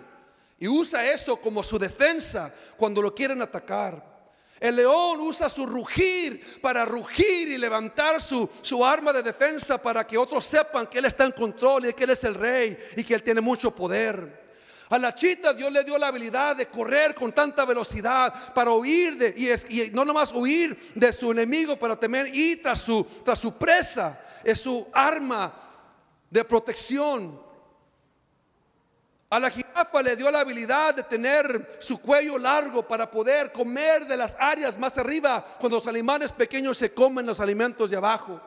Y 0.59 0.67
usa 0.67 1.05
eso 1.09 1.37
como 1.37 1.63
su 1.63 1.79
defensa 1.79 2.53
cuando 2.75 3.01
lo 3.01 3.15
quieren 3.15 3.41
atacar. 3.41 4.14
El 4.59 4.77
león 4.77 5.19
usa 5.19 5.49
su 5.49 5.65
rugir 5.65 6.59
para 6.61 6.85
rugir 6.85 7.49
y 7.49 7.57
levantar 7.57 8.21
su, 8.21 8.49
su, 8.61 8.85
arma 8.85 9.11
de 9.11 9.21
defensa 9.21 9.81
para 9.81 10.07
que 10.07 10.17
otros 10.17 10.45
sepan 10.45 10.87
que 10.87 10.99
Él 10.99 11.05
está 11.05 11.25
en 11.25 11.33
control 11.33 11.87
y 11.87 11.93
que 11.93 12.05
Él 12.05 12.11
es 12.11 12.23
el 12.23 12.35
rey 12.35 12.77
y 12.95 13.03
que 13.03 13.15
Él 13.15 13.23
tiene 13.23 13.41
mucho 13.41 13.75
poder. 13.75 14.45
A 14.89 14.99
la 14.99 15.15
chita 15.15 15.53
Dios 15.53 15.71
le 15.71 15.83
dio 15.83 15.97
la 15.97 16.07
habilidad 16.07 16.55
de 16.55 16.67
correr 16.67 17.15
con 17.15 17.31
tanta 17.31 17.65
velocidad 17.65 18.53
para 18.53 18.71
huir 18.71 19.17
de, 19.17 19.65
y, 19.67 19.91
no 19.91 20.05
nomás 20.05 20.31
huir 20.31 20.91
de 20.93 21.11
su 21.11 21.31
enemigo, 21.31 21.75
para 21.77 21.99
temer 21.99 22.29
y 22.33 22.57
tras 22.57 22.81
su, 22.81 23.03
tras 23.23 23.39
su 23.39 23.57
presa. 23.57 24.21
Es 24.43 24.61
su 24.61 24.87
arma 24.93 25.53
de 26.29 26.43
protección. 26.45 27.44
A 29.29 29.39
la 29.39 29.49
jirafa 29.49 30.01
le 30.03 30.15
dio 30.15 30.29
la 30.29 30.41
habilidad 30.41 30.93
de 30.93 31.03
tener 31.03 31.77
su 31.79 31.99
cuello 31.99 32.37
largo 32.37 32.87
para 32.87 33.09
poder 33.09 33.51
comer 33.51 34.05
de 34.05 34.15
las 34.15 34.35
áreas 34.39 34.77
más 34.77 34.97
arriba 34.97 35.43
cuando 35.59 35.77
los 35.77 35.87
animales 35.87 36.31
pequeños 36.31 36.77
se 36.77 36.93
comen 36.93 37.25
los 37.25 37.39
alimentos 37.39 37.89
de 37.89 37.97
abajo. 37.97 38.39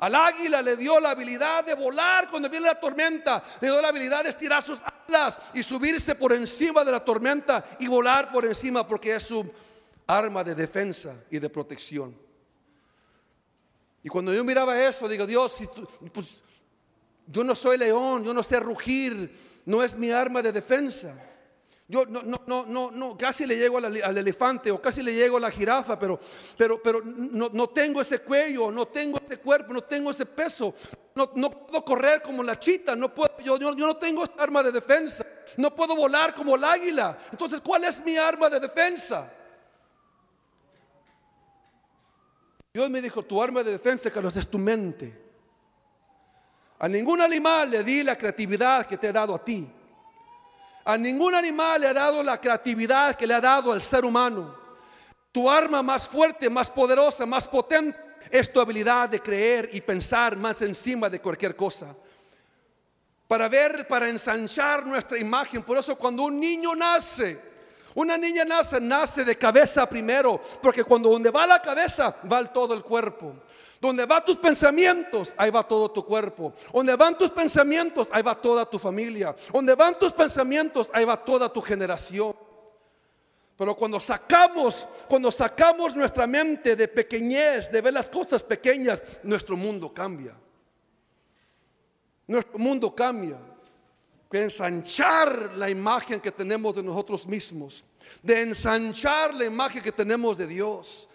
Al 0.00 0.14
águila 0.14 0.62
le 0.62 0.76
dio 0.76 1.00
la 1.00 1.10
habilidad 1.10 1.64
de 1.64 1.74
volar 1.74 2.30
cuando 2.30 2.48
viene 2.48 2.66
la 2.66 2.78
tormenta. 2.78 3.42
Le 3.60 3.68
dio 3.68 3.82
la 3.82 3.88
habilidad 3.88 4.22
de 4.22 4.30
estirar 4.30 4.62
sus 4.62 4.80
alas 5.08 5.38
y 5.52 5.62
subirse 5.62 6.14
por 6.14 6.32
encima 6.32 6.84
de 6.84 6.92
la 6.92 7.04
tormenta 7.04 7.64
y 7.80 7.88
volar 7.88 8.30
por 8.30 8.46
encima 8.46 8.86
porque 8.86 9.16
es 9.16 9.24
su 9.24 9.50
arma 10.06 10.44
de 10.44 10.54
defensa 10.54 11.16
y 11.30 11.38
de 11.38 11.50
protección. 11.50 12.16
Y 14.02 14.08
cuando 14.08 14.32
yo 14.32 14.44
miraba 14.44 14.80
eso, 14.80 15.08
digo, 15.08 15.26
Dios, 15.26 15.68
pues, 16.12 16.26
yo 17.26 17.42
no 17.42 17.54
soy 17.54 17.76
león, 17.76 18.24
yo 18.24 18.32
no 18.32 18.42
sé 18.44 18.60
rugir, 18.60 19.47
no 19.68 19.82
es 19.82 19.94
mi 19.94 20.10
arma 20.10 20.40
de 20.40 20.50
defensa. 20.50 21.14
Yo 21.86 22.06
no, 22.06 22.22
no, 22.22 22.40
no, 22.46 22.64
no, 22.64 22.90
no, 22.90 23.18
casi 23.18 23.44
le 23.44 23.54
llego 23.54 23.76
al, 23.76 23.94
elefante 24.16 24.70
o 24.70 24.80
casi 24.80 25.02
le 25.02 25.12
llego 25.12 25.36
a 25.36 25.40
la 25.40 25.50
jirafa, 25.50 25.98
pero, 25.98 26.18
pero, 26.56 26.82
pero 26.82 27.02
no, 27.04 27.50
no, 27.52 27.68
tengo 27.68 28.00
ese 28.00 28.20
cuello, 28.20 28.70
no 28.70 28.88
tengo 28.88 29.20
ese 29.22 29.36
cuerpo, 29.38 29.74
no 29.74 29.82
tengo 29.82 30.10
ese 30.10 30.24
peso. 30.24 30.74
No, 31.14 31.32
no 31.34 31.50
puedo 31.50 31.84
correr 31.84 32.22
como 32.22 32.42
la 32.42 32.58
chita, 32.58 32.96
no 32.96 33.12
puedo, 33.12 33.38
yo, 33.40 33.58
yo, 33.58 33.76
yo 33.76 33.86
no 33.86 33.96
tengo 33.98 34.24
esa 34.24 34.32
arma 34.38 34.62
de 34.62 34.72
defensa. 34.72 35.26
No 35.58 35.74
puedo 35.74 35.94
volar 35.94 36.34
como 36.34 36.56
el 36.56 36.64
águila. 36.64 37.18
Entonces, 37.30 37.60
¿cuál 37.60 37.84
es 37.84 38.02
mi 38.02 38.16
arma 38.16 38.48
de 38.48 38.60
defensa? 38.60 39.30
Dios 42.72 42.88
me 42.88 43.02
dijo, 43.02 43.22
tu 43.22 43.42
arma 43.42 43.62
de 43.62 43.72
defensa, 43.72 44.10
Carlos, 44.10 44.34
es 44.38 44.48
tu 44.48 44.58
mente. 44.58 45.27
A 46.80 46.88
ningún 46.88 47.20
animal 47.20 47.70
le 47.70 47.82
di 47.82 48.02
la 48.02 48.16
creatividad 48.16 48.86
que 48.86 48.96
te 48.96 49.08
he 49.08 49.12
dado 49.12 49.34
a 49.34 49.44
ti. 49.44 49.68
A 50.84 50.96
ningún 50.96 51.34
animal 51.34 51.80
le 51.80 51.88
ha 51.88 51.94
dado 51.94 52.22
la 52.22 52.40
creatividad 52.40 53.14
que 53.14 53.26
le 53.26 53.34
ha 53.34 53.40
dado 53.40 53.72
al 53.72 53.82
ser 53.82 54.04
humano. 54.04 54.54
Tu 55.32 55.50
arma 55.50 55.82
más 55.82 56.08
fuerte, 56.08 56.48
más 56.48 56.70
poderosa, 56.70 57.26
más 57.26 57.46
potente 57.46 58.08
es 58.30 58.52
tu 58.52 58.60
habilidad 58.60 59.08
de 59.08 59.20
creer 59.20 59.70
y 59.72 59.80
pensar 59.80 60.36
más 60.36 60.62
encima 60.62 61.08
de 61.08 61.20
cualquier 61.20 61.56
cosa. 61.56 61.94
Para 63.26 63.48
ver, 63.48 63.86
para 63.86 64.08
ensanchar 64.08 64.86
nuestra 64.86 65.18
imagen. 65.18 65.62
Por 65.62 65.78
eso 65.78 65.96
cuando 65.96 66.24
un 66.24 66.40
niño 66.40 66.74
nace, 66.74 67.38
una 67.94 68.16
niña 68.16 68.44
nace, 68.44 68.80
nace 68.80 69.24
de 69.24 69.36
cabeza 69.36 69.86
primero, 69.88 70.40
porque 70.62 70.84
cuando 70.84 71.10
donde 71.10 71.30
va 71.30 71.46
la 71.46 71.60
cabeza, 71.60 72.16
va 72.30 72.44
todo 72.50 72.72
el 72.72 72.82
cuerpo. 72.82 73.34
Donde 73.80 74.06
van 74.06 74.24
tus 74.24 74.36
pensamientos, 74.38 75.34
ahí 75.36 75.50
va 75.50 75.62
todo 75.62 75.90
tu 75.90 76.04
cuerpo. 76.04 76.52
Donde 76.72 76.96
van 76.96 77.16
tus 77.16 77.30
pensamientos, 77.30 78.08
ahí 78.12 78.22
va 78.22 78.34
toda 78.34 78.68
tu 78.68 78.78
familia. 78.78 79.34
Donde 79.52 79.74
van 79.74 79.98
tus 79.98 80.12
pensamientos, 80.12 80.90
ahí 80.92 81.04
va 81.04 81.22
toda 81.24 81.52
tu 81.52 81.60
generación. 81.60 82.34
Pero 83.56 83.76
cuando 83.76 84.00
sacamos, 84.00 84.86
cuando 85.08 85.30
sacamos 85.30 85.94
nuestra 85.94 86.26
mente 86.26 86.76
de 86.76 86.88
pequeñez, 86.88 87.70
de 87.70 87.80
ver 87.80 87.92
las 87.92 88.08
cosas 88.08 88.42
pequeñas, 88.42 89.02
nuestro 89.22 89.56
mundo 89.56 89.92
cambia. 89.92 90.34
Nuestro 92.26 92.58
mundo 92.58 92.94
cambia. 92.94 93.38
De 94.30 94.42
ensanchar 94.42 95.54
la 95.56 95.70
imagen 95.70 96.20
que 96.20 96.30
tenemos 96.30 96.76
de 96.76 96.82
nosotros 96.82 97.26
mismos, 97.26 97.84
de 98.22 98.42
ensanchar 98.42 99.34
la 99.34 99.46
imagen 99.46 99.82
que 99.82 99.90
tenemos 99.90 100.36
de 100.36 100.46
Dios, 100.46 101.08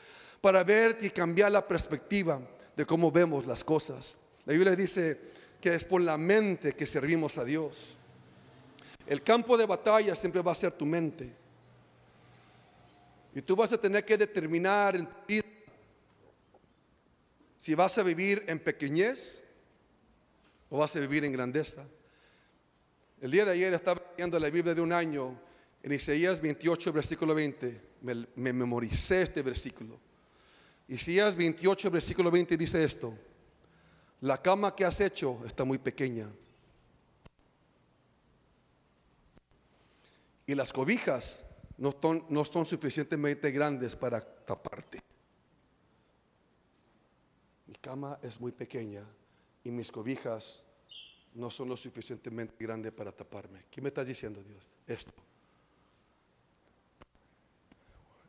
para 0.43 0.61
ver 0.65 0.97
y 0.99 1.09
cambiar 1.09 1.53
la 1.53 1.65
perspectiva 1.65 2.41
de 2.75 2.85
cómo 2.85 3.09
vemos 3.09 3.45
las 3.45 3.63
cosas. 3.63 4.17
La 4.43 4.51
Biblia 4.51 4.75
dice 4.75 5.17
que 5.61 5.73
es 5.73 5.85
por 5.85 6.01
la 6.01 6.17
mente 6.17 6.73
que 6.73 6.85
servimos 6.85 7.37
a 7.37 7.45
Dios. 7.45 7.97
El 9.07 9.23
campo 9.23 9.57
de 9.57 9.65
batalla 9.65 10.13
siempre 10.17 10.41
va 10.41 10.51
a 10.51 10.55
ser 10.55 10.73
tu 10.73 10.85
mente. 10.85 11.33
Y 13.33 13.41
tú 13.41 13.55
vas 13.55 13.71
a 13.71 13.77
tener 13.77 14.03
que 14.03 14.17
determinar 14.17 14.97
en 14.97 15.05
tu 15.05 15.13
vida 15.29 15.43
si 17.57 17.73
vas 17.73 17.97
a 17.97 18.03
vivir 18.03 18.43
en 18.45 18.59
pequeñez 18.59 19.41
o 20.69 20.79
vas 20.79 20.93
a 20.93 20.99
vivir 20.99 21.23
en 21.23 21.31
grandeza. 21.31 21.85
El 23.21 23.31
día 23.31 23.45
de 23.45 23.51
ayer 23.51 23.73
estaba 23.73 24.01
leyendo 24.11 24.37
la 24.39 24.49
Biblia 24.49 24.75
de 24.75 24.81
un 24.81 24.91
año 24.91 25.39
en 25.81 25.93
Isaías 25.93 26.41
28, 26.41 26.91
versículo 26.91 27.33
20. 27.33 27.81
Me, 28.01 28.27
me 28.35 28.51
memoricé 28.51 29.21
este 29.21 29.41
versículo. 29.41 30.11
Isaías 30.93 31.35
28, 31.35 31.89
versículo 31.89 32.29
20 32.29 32.55
dice 32.55 32.83
esto. 32.83 33.17
La 34.21 34.39
cama 34.39 34.75
que 34.75 34.85
has 34.85 35.01
hecho 35.01 35.41
está 35.43 35.63
muy 35.63 35.79
pequeña. 35.79 36.29
Y 40.45 40.53
las 40.53 40.71
cobijas 40.71 41.47
no 41.79 41.95
son, 41.99 42.23
no 42.29 42.45
son 42.45 42.67
suficientemente 42.67 43.49
grandes 43.49 43.95
para 43.95 44.21
taparte. 44.21 45.01
Mi 47.65 47.73
cama 47.73 48.19
es 48.21 48.39
muy 48.39 48.51
pequeña 48.51 49.03
y 49.63 49.71
mis 49.71 49.91
cobijas 49.91 50.67
no 51.33 51.49
son 51.49 51.69
lo 51.69 51.75
suficientemente 51.75 52.53
grandes 52.59 52.91
para 52.91 53.11
taparme. 53.11 53.65
¿Qué 53.71 53.81
me 53.81 53.87
estás 53.87 54.07
diciendo 54.07 54.43
Dios? 54.43 54.69
Esto. 54.85 55.11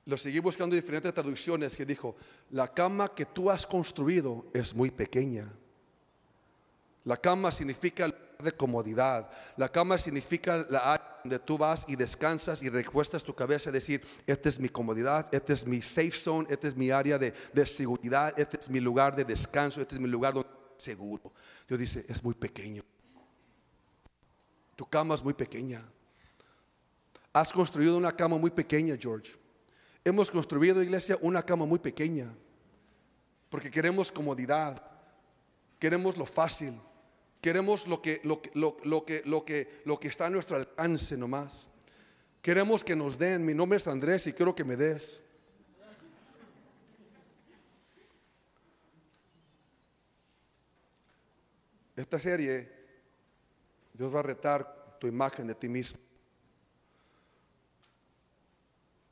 Lo 0.07 0.17
seguí 0.19 0.39
buscando 0.39 0.75
en 0.75 0.83
diferentes 0.83 1.15
traducciones 1.15 1.77
que 1.77 1.87
dijo, 1.87 2.17
la 2.51 2.73
cama 2.73 3.15
que 3.15 3.25
tú 3.25 3.51
has 3.51 3.67
construido 3.67 4.47
es 4.53 4.75
muy 4.75 4.91
pequeña. 4.91 5.51
La 7.05 7.17
cama 7.17 7.51
significa 7.51 8.13
de 8.39 8.53
comodidad. 8.53 9.31
La 9.57 9.71
cama 9.71 9.97
significa 9.97 10.67
la 10.69 10.95
área 10.95 11.21
donde 11.23 11.39
tú 11.39 11.57
vas 11.57 11.87
y 11.89 11.97
descansas 11.97 12.63
y 12.63 12.69
recuestas 12.69 13.23
tu 13.23 13.35
cabeza 13.35 13.71
y 13.71 13.73
decir, 13.73 14.03
esta 14.27 14.49
es 14.51 14.59
mi 14.59 14.69
comodidad, 14.69 15.29
este 15.33 15.55
es 15.55 15.67
mi 15.67 15.81
safe 15.81 16.11
zone, 16.11 16.47
este 16.51 16.69
es 16.69 16.77
mi 16.77 16.91
área 16.91 17.19
de, 17.19 17.33
de 17.53 17.67
seguridad, 17.67 18.39
este 18.39 18.59
es 18.61 18.69
mi 18.69 18.81
lugar 18.81 19.17
de 19.17 19.25
descanso, 19.25 19.81
este 19.81 19.95
es 19.95 20.01
mi 20.01 20.09
lugar 20.09 20.35
donde 20.35 20.51
seguro. 20.77 21.33
Dios 21.67 21.81
dice, 21.81 22.05
es 22.09 22.23
muy 22.23 22.35
pequeño. 22.35 22.83
Tu 24.77 24.87
cama 24.87 25.15
es 25.15 25.23
muy 25.23 25.35
pequeña. 25.35 25.83
Has 27.33 27.53
construido 27.53 27.97
una 27.97 28.15
cama 28.15 28.37
muy 28.39 28.51
pequeña, 28.51 28.97
George. 28.99 29.44
Hemos 30.05 30.31
construido, 30.31 30.83
iglesia, 30.83 31.19
una 31.23 31.43
cama 31.43 31.65
muy 31.65 31.79
pequeña. 31.79 32.31
Porque 33.49 33.71
queremos 33.71 34.13
comodidad. 34.13 34.83
Queremos 35.79 36.19
lo 36.19 36.27
fácil. 36.27 36.79
Queremos 37.41 37.87
lo 37.87 38.03
que, 38.03 38.21
lo, 38.23 38.43
lo, 38.53 38.77
lo, 38.85 39.05
que, 39.07 39.23
lo, 39.25 39.45
que, 39.45 39.81
lo 39.87 39.99
que 39.99 40.09
está 40.09 40.27
a 40.27 40.31
nuestro 40.31 40.57
alcance 40.57 41.17
nomás. 41.17 41.71
Queremos 42.43 42.85
que 42.85 42.95
nos 42.95 43.17
den. 43.17 43.47
Mi 43.47 43.55
nombre 43.55 43.79
es 43.79 43.89
Andrés 43.89 44.27
y 44.27 44.35
quiero 44.35 44.55
que 44.55 44.65
me 44.65 44.77
des. 44.77 45.23
Esta 51.97 52.19
serie, 52.19 52.71
Dios 53.95 54.15
va 54.15 54.19
a 54.19 54.25
retar 54.25 54.99
tu 55.01 55.07
imagen 55.07 55.47
de 55.47 55.55
ti 55.55 55.69
mismo. 55.69 55.99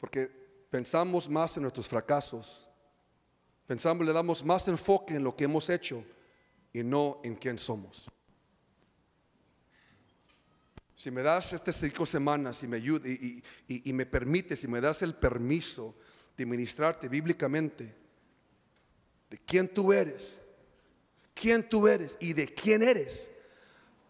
Porque 0.01 0.42
pensamos 0.73 1.29
más 1.29 1.55
en 1.59 1.65
nuestros 1.65 1.87
fracasos. 1.87 2.67
Pensamos, 3.67 4.07
le 4.07 4.13
damos 4.15 4.43
más 4.43 4.67
enfoque 4.69 5.15
en 5.15 5.23
lo 5.23 5.37
que 5.37 5.45
hemos 5.45 5.69
hecho 5.69 6.03
y 6.73 6.83
no 6.83 7.21
en 7.23 7.37
quién 7.37 7.59
somos. 7.59 8.11
Si 10.97 11.11
me 11.11 11.23
das 11.23 11.53
estas 11.53 11.77
cinco 11.77 12.07
semanas 12.07 12.63
y 12.63 12.69
me, 12.69 12.79
ayuda, 12.79 13.07
y, 13.07 13.43
y, 13.69 13.91
y 13.91 13.93
me 13.93 14.07
permites, 14.07 14.65
y 14.65 14.69
me 14.69 14.81
das 14.81 15.03
el 15.03 15.15
permiso 15.15 15.95
de 16.39 16.47
ministrarte 16.47 17.07
bíblicamente 17.07 17.95
de 19.29 19.39
quién 19.41 19.69
tú 19.69 19.93
eres, 19.93 20.41
quién 21.35 21.69
tú 21.69 21.87
eres 21.87 22.17
y 22.19 22.33
de 22.33 22.47
quién 22.47 22.83
eres, 22.83 23.31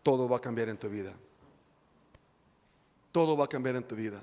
todo 0.04 0.28
va 0.28 0.36
a 0.36 0.40
cambiar 0.40 0.68
en 0.68 0.78
tu 0.78 0.88
vida. 0.88 1.12
Todo 3.10 3.36
va 3.36 3.46
a 3.46 3.48
cambiar 3.48 3.74
en 3.74 3.82
tu 3.82 3.96
vida. 3.96 4.22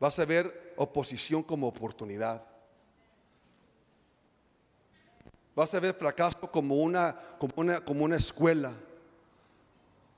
Vas 0.00 0.18
a 0.18 0.24
ver 0.24 0.63
oposición 0.76 1.42
como 1.42 1.68
oportunidad. 1.68 2.42
Vas 5.54 5.74
a 5.74 5.80
ver 5.80 5.94
fracaso 5.94 6.50
como 6.50 6.76
una, 6.76 7.16
como 7.38 7.52
una, 7.56 7.84
como 7.84 8.04
una 8.04 8.16
escuela 8.16 8.72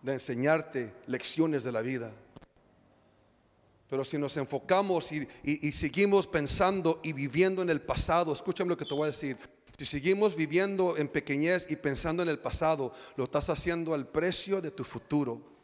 de 0.01 0.15
enseñarte 0.15 0.95
lecciones 1.07 1.65
de 1.65 1.73
la 1.73 1.83
vida. 1.83 2.11
Pero 3.89 4.05
si 4.05 4.19
nos 4.19 4.37
enfocamos 4.37 5.13
y, 5.13 5.29
y, 5.45 5.69
y, 5.69 5.73
seguimos 5.73 6.27
pensando 6.27 7.01
y 7.05 7.13
viviendo 7.13 7.63
en 7.63 7.71
el 7.71 7.81
pasado, 7.81 8.33
escúchame 8.33 8.71
lo 8.71 8.77
que 8.77 8.85
te 8.85 8.95
voy 8.95 9.05
a 9.05 9.13
decir. 9.13 9.37
Si 9.79 9.85
seguimos 9.85 10.35
viviendo 10.35 10.97
en 10.97 11.07
pequeñez 11.07 11.67
y 11.71 11.77
pensando 11.77 12.23
en 12.23 12.31
el 12.31 12.39
pasado, 12.39 12.93
lo 13.17 13.25
estás 13.25 13.51
haciendo 13.51 13.93
al 13.95 14.09
precio 14.09 14.61
de 14.61 14.71
tu 14.71 14.85
futuro. 14.85 15.56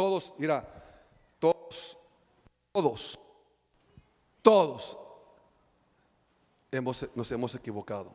Todos, 0.00 0.32
mira, 0.38 0.66
todos, 1.38 1.98
todos, 2.72 3.20
todos 4.40 4.98
hemos, 6.70 7.06
nos 7.14 7.30
hemos 7.30 7.54
equivocado. 7.54 8.10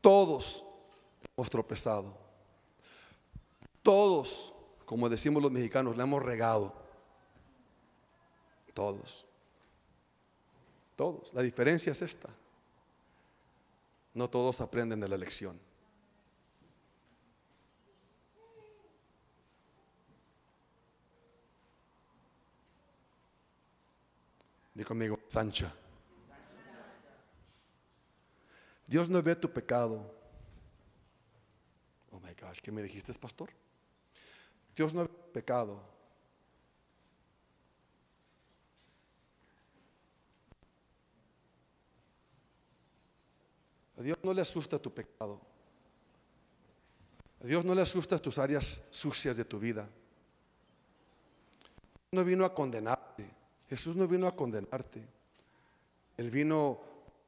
Todos 0.00 0.66
hemos 1.36 1.48
tropezado. 1.48 2.18
Todos, 3.80 4.52
como 4.86 5.08
decimos 5.08 5.40
los 5.40 5.52
mexicanos, 5.52 5.96
le 5.96 6.02
hemos 6.02 6.20
regado. 6.20 6.74
Todos. 8.74 9.24
Todos. 10.96 11.32
La 11.32 11.42
diferencia 11.42 11.92
es 11.92 12.02
esta. 12.02 12.28
No 14.14 14.28
todos 14.28 14.60
aprenden 14.60 14.98
de 14.98 15.08
la 15.08 15.16
lección. 15.16 15.60
Dijo 24.74 24.88
conmigo, 24.88 25.20
Sancha. 25.28 25.72
Dios 28.86 29.08
no 29.08 29.22
ve 29.22 29.36
tu 29.36 29.50
pecado. 29.50 30.12
Oh 32.10 32.20
my 32.20 32.34
gosh, 32.34 32.60
¿qué 32.60 32.70
me 32.70 32.82
dijiste, 32.82 33.14
pastor? 33.14 33.50
Dios 34.74 34.92
no 34.92 35.02
ve 35.02 35.08
tu 35.08 35.32
pecado. 35.32 35.94
A 43.96 44.02
Dios 44.02 44.18
no 44.22 44.32
le 44.32 44.42
asusta 44.42 44.78
tu 44.78 44.92
pecado. 44.92 45.40
A 47.42 47.46
Dios 47.46 47.64
no 47.64 47.74
le 47.74 47.82
asusta 47.82 48.18
tus 48.18 48.38
áreas 48.38 48.82
sucias 48.90 49.36
de 49.36 49.44
tu 49.44 49.58
vida. 49.58 49.88
No 52.10 52.24
vino 52.24 52.44
a 52.44 52.52
condenarte. 52.52 53.33
Jesús 53.68 53.96
no 53.96 54.06
vino 54.06 54.26
a 54.26 54.36
condenarte. 54.36 55.02
Él 56.16 56.30
vino 56.30 56.80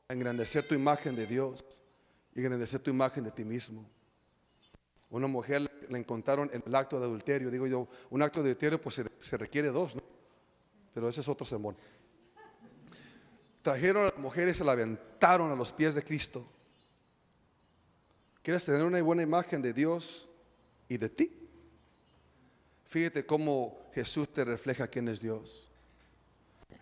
a 0.08 0.12
engrandecer 0.12 0.66
tu 0.66 0.74
imagen 0.74 1.16
de 1.16 1.26
Dios 1.26 1.64
y 2.34 2.40
engrandecer 2.40 2.80
tu 2.80 2.90
imagen 2.90 3.24
de 3.24 3.30
ti 3.30 3.44
mismo. 3.44 3.84
Una 5.10 5.26
mujer 5.26 5.62
le 5.88 5.98
encontraron 5.98 6.50
en 6.52 6.62
el 6.66 6.74
acto 6.74 6.98
de 6.98 7.06
adulterio. 7.06 7.50
Digo 7.50 7.66
yo, 7.66 7.88
un 8.10 8.22
acto 8.22 8.42
de 8.42 8.50
adulterio 8.50 8.80
pues 8.80 8.96
se, 8.96 9.06
se 9.18 9.36
requiere 9.36 9.68
dos, 9.68 9.94
¿no? 9.94 10.02
pero 10.92 11.08
ese 11.08 11.20
es 11.20 11.28
otro 11.28 11.46
sermón. 11.46 11.76
Trajeron 13.62 14.04
a 14.04 14.10
las 14.10 14.18
mujeres 14.18 14.56
y 14.56 14.58
se 14.58 14.64
la 14.64 14.72
aventaron 14.72 15.50
a 15.50 15.56
los 15.56 15.72
pies 15.72 15.94
de 15.94 16.02
Cristo. 16.02 16.46
¿Quieres 18.42 18.64
tener 18.64 18.82
una 18.82 19.02
buena 19.02 19.22
imagen 19.22 19.60
de 19.60 19.72
Dios 19.72 20.28
y 20.88 20.96
de 20.98 21.08
ti? 21.08 21.32
Fíjate 22.84 23.26
cómo 23.26 23.76
Jesús 23.92 24.32
te 24.32 24.44
refleja 24.44 24.86
quién 24.86 25.08
es 25.08 25.20
Dios. 25.20 25.68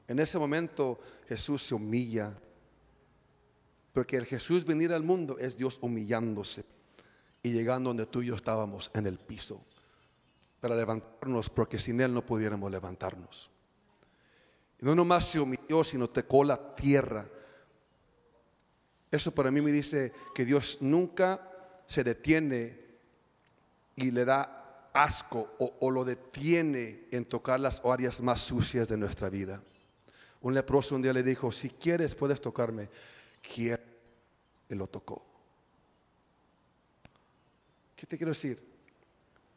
En 0.08 0.18
ese 0.18 0.38
momento 0.38 1.00
Jesús 1.28 1.62
se 1.62 1.74
humilla. 1.74 2.34
Porque 3.92 4.16
el 4.16 4.26
Jesús 4.26 4.64
venir 4.64 4.92
al 4.92 5.04
mundo 5.04 5.38
es 5.38 5.56
Dios 5.56 5.78
humillándose 5.80 6.64
y 7.42 7.52
llegando 7.52 7.90
donde 7.90 8.06
tú 8.06 8.22
y 8.22 8.26
yo 8.26 8.34
estábamos 8.34 8.90
en 8.94 9.06
el 9.06 9.18
piso 9.18 9.64
para 10.60 10.74
levantarnos, 10.74 11.50
porque 11.50 11.78
sin 11.78 12.00
Él 12.00 12.12
no 12.12 12.24
pudiéramos 12.24 12.70
levantarnos. 12.70 13.50
Y 14.80 14.86
no 14.86 14.94
nomás 14.94 15.26
se 15.26 15.38
humilló, 15.38 15.84
sino 15.84 16.08
tocó 16.08 16.42
la 16.42 16.74
tierra. 16.74 17.28
Eso 19.10 19.30
para 19.32 19.50
mí 19.50 19.60
me 19.60 19.70
dice 19.70 20.12
que 20.34 20.44
Dios 20.44 20.78
nunca 20.80 21.50
se 21.86 22.02
detiene 22.02 22.80
y 23.94 24.10
le 24.10 24.24
da 24.24 24.90
asco 24.92 25.54
o, 25.58 25.76
o, 25.80 25.90
lo 25.90 26.04
detiene 26.04 27.08
en 27.10 27.26
tocar 27.26 27.60
las 27.60 27.82
áreas 27.84 28.20
más 28.22 28.40
sucias 28.40 28.88
de 28.88 28.96
nuestra 28.96 29.28
vida. 29.28 29.62
Un 30.44 30.52
leproso 30.52 30.94
un 30.94 31.00
día 31.00 31.14
le 31.14 31.22
dijo, 31.22 31.50
si 31.50 31.70
quieres 31.70 32.14
puedes 32.14 32.38
tocarme. 32.38 32.90
Quiero. 33.40 33.83
Y 34.68 34.74
lo 34.74 34.87
tocó. 34.87 35.24
¿Qué 37.96 38.07
te 38.07 38.18
quiero 38.18 38.30
decir? 38.30 38.62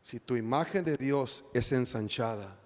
Si 0.02 0.21
tu 0.21 0.38
imagen 0.38 0.86
de 0.86 0.95
Dios 0.95 1.43
es 1.54 1.73
ensanchada, 1.73 2.58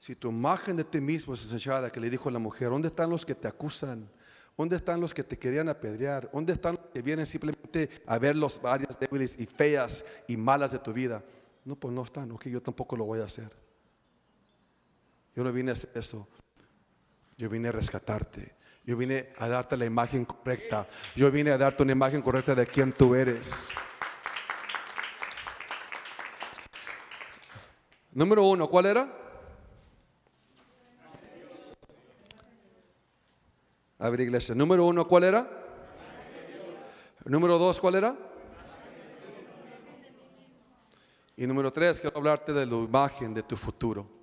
si 0.00 0.16
tu 0.16 0.30
imagen 0.30 0.76
de 0.76 0.82
ti 0.82 1.00
mismo 1.00 1.34
es 1.34 1.44
ensanchada, 1.44 1.92
que 1.92 2.00
le 2.00 2.10
dijo 2.10 2.28
la 2.28 2.40
mujer, 2.40 2.70
¿dónde 2.70 2.88
están 2.88 3.08
los 3.08 3.24
que 3.24 3.36
te 3.36 3.46
acusan? 3.46 4.10
¿Dónde 4.58 4.74
están 4.74 5.00
los 5.00 5.14
que 5.14 5.22
te 5.22 5.38
querían 5.38 5.68
apedrear? 5.68 6.28
¿Dónde 6.32 6.54
están 6.54 6.74
los 6.74 6.86
que 6.92 7.02
vienen 7.02 7.24
simplemente 7.24 7.88
a 8.04 8.18
ver 8.18 8.34
las 8.34 8.60
áreas 8.64 8.98
débiles 8.98 9.38
y 9.38 9.46
feas 9.46 10.04
y 10.26 10.36
malas 10.36 10.72
de 10.72 10.80
tu 10.80 10.92
vida? 10.92 11.22
No, 11.64 11.76
pues 11.76 11.94
no 11.94 12.02
están, 12.02 12.32
ok, 12.32 12.48
yo 12.48 12.60
tampoco 12.60 12.96
lo 12.96 13.04
voy 13.04 13.20
a 13.20 13.26
hacer. 13.26 13.52
Yo 15.36 15.44
no 15.44 15.52
vine 15.52 15.70
a 15.70 15.74
hacer 15.74 15.90
eso. 15.94 16.26
Yo 17.36 17.48
vine 17.48 17.68
a 17.68 17.72
rescatarte. 17.72 18.56
Yo 18.84 18.96
vine 18.96 19.28
a 19.38 19.48
darte 19.48 19.76
la 19.76 19.84
imagen 19.84 20.24
correcta. 20.24 20.88
Yo 21.14 21.30
vine 21.30 21.50
a 21.52 21.58
darte 21.58 21.82
una 21.82 21.92
imagen 21.92 22.20
correcta 22.20 22.54
de 22.54 22.66
quién 22.66 22.92
tú 22.92 23.14
eres. 23.14 23.70
Número 28.12 28.42
uno, 28.42 28.68
¿cuál 28.68 28.86
era? 28.86 29.18
A 33.98 34.10
ver, 34.10 34.20
iglesia. 34.20 34.54
Número 34.54 34.84
uno, 34.84 35.06
¿cuál 35.06 35.24
era? 35.24 35.48
Número 37.24 37.56
dos, 37.56 37.80
¿cuál 37.80 37.94
era? 37.94 38.16
Y 41.36 41.46
número 41.46 41.72
tres, 41.72 42.00
quiero 42.00 42.18
hablarte 42.18 42.52
de 42.52 42.66
la 42.66 42.76
imagen 42.76 43.32
de 43.32 43.44
tu 43.44 43.56
futuro. 43.56 44.21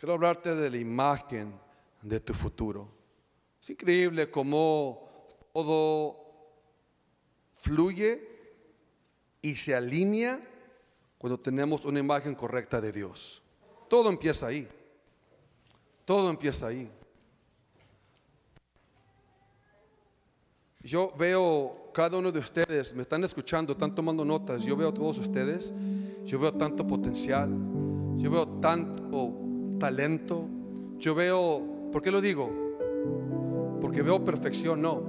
Quiero 0.00 0.14
hablarte 0.14 0.54
de 0.54 0.70
la 0.70 0.78
imagen 0.78 1.52
de 2.00 2.20
tu 2.20 2.32
futuro. 2.32 2.88
Es 3.60 3.68
increíble 3.68 4.30
cómo 4.30 5.26
todo 5.52 6.16
fluye 7.52 8.26
y 9.42 9.54
se 9.56 9.74
alinea 9.74 10.40
cuando 11.18 11.38
tenemos 11.38 11.84
una 11.84 12.00
imagen 12.00 12.34
correcta 12.34 12.80
de 12.80 12.92
Dios. 12.92 13.42
Todo 13.90 14.08
empieza 14.08 14.46
ahí. 14.46 14.66
Todo 16.06 16.30
empieza 16.30 16.68
ahí. 16.68 16.90
Yo 20.82 21.12
veo 21.18 21.90
cada 21.92 22.16
uno 22.16 22.32
de 22.32 22.38
ustedes, 22.38 22.94
me 22.94 23.02
están 23.02 23.22
escuchando, 23.22 23.74
están 23.74 23.94
tomando 23.94 24.24
notas, 24.24 24.62
yo 24.62 24.74
veo 24.78 24.88
a 24.88 24.94
todos 24.94 25.18
ustedes, 25.18 25.74
yo 26.24 26.38
veo 26.38 26.54
tanto 26.54 26.86
potencial, 26.86 27.50
yo 28.16 28.30
veo 28.30 28.48
tanto 28.60 29.49
talento, 29.80 30.46
yo 30.98 31.16
veo, 31.16 31.90
¿por 31.90 32.02
qué 32.02 32.12
lo 32.12 32.20
digo? 32.20 32.48
Porque 33.80 34.02
veo 34.02 34.24
perfección, 34.24 34.80
no. 34.80 35.02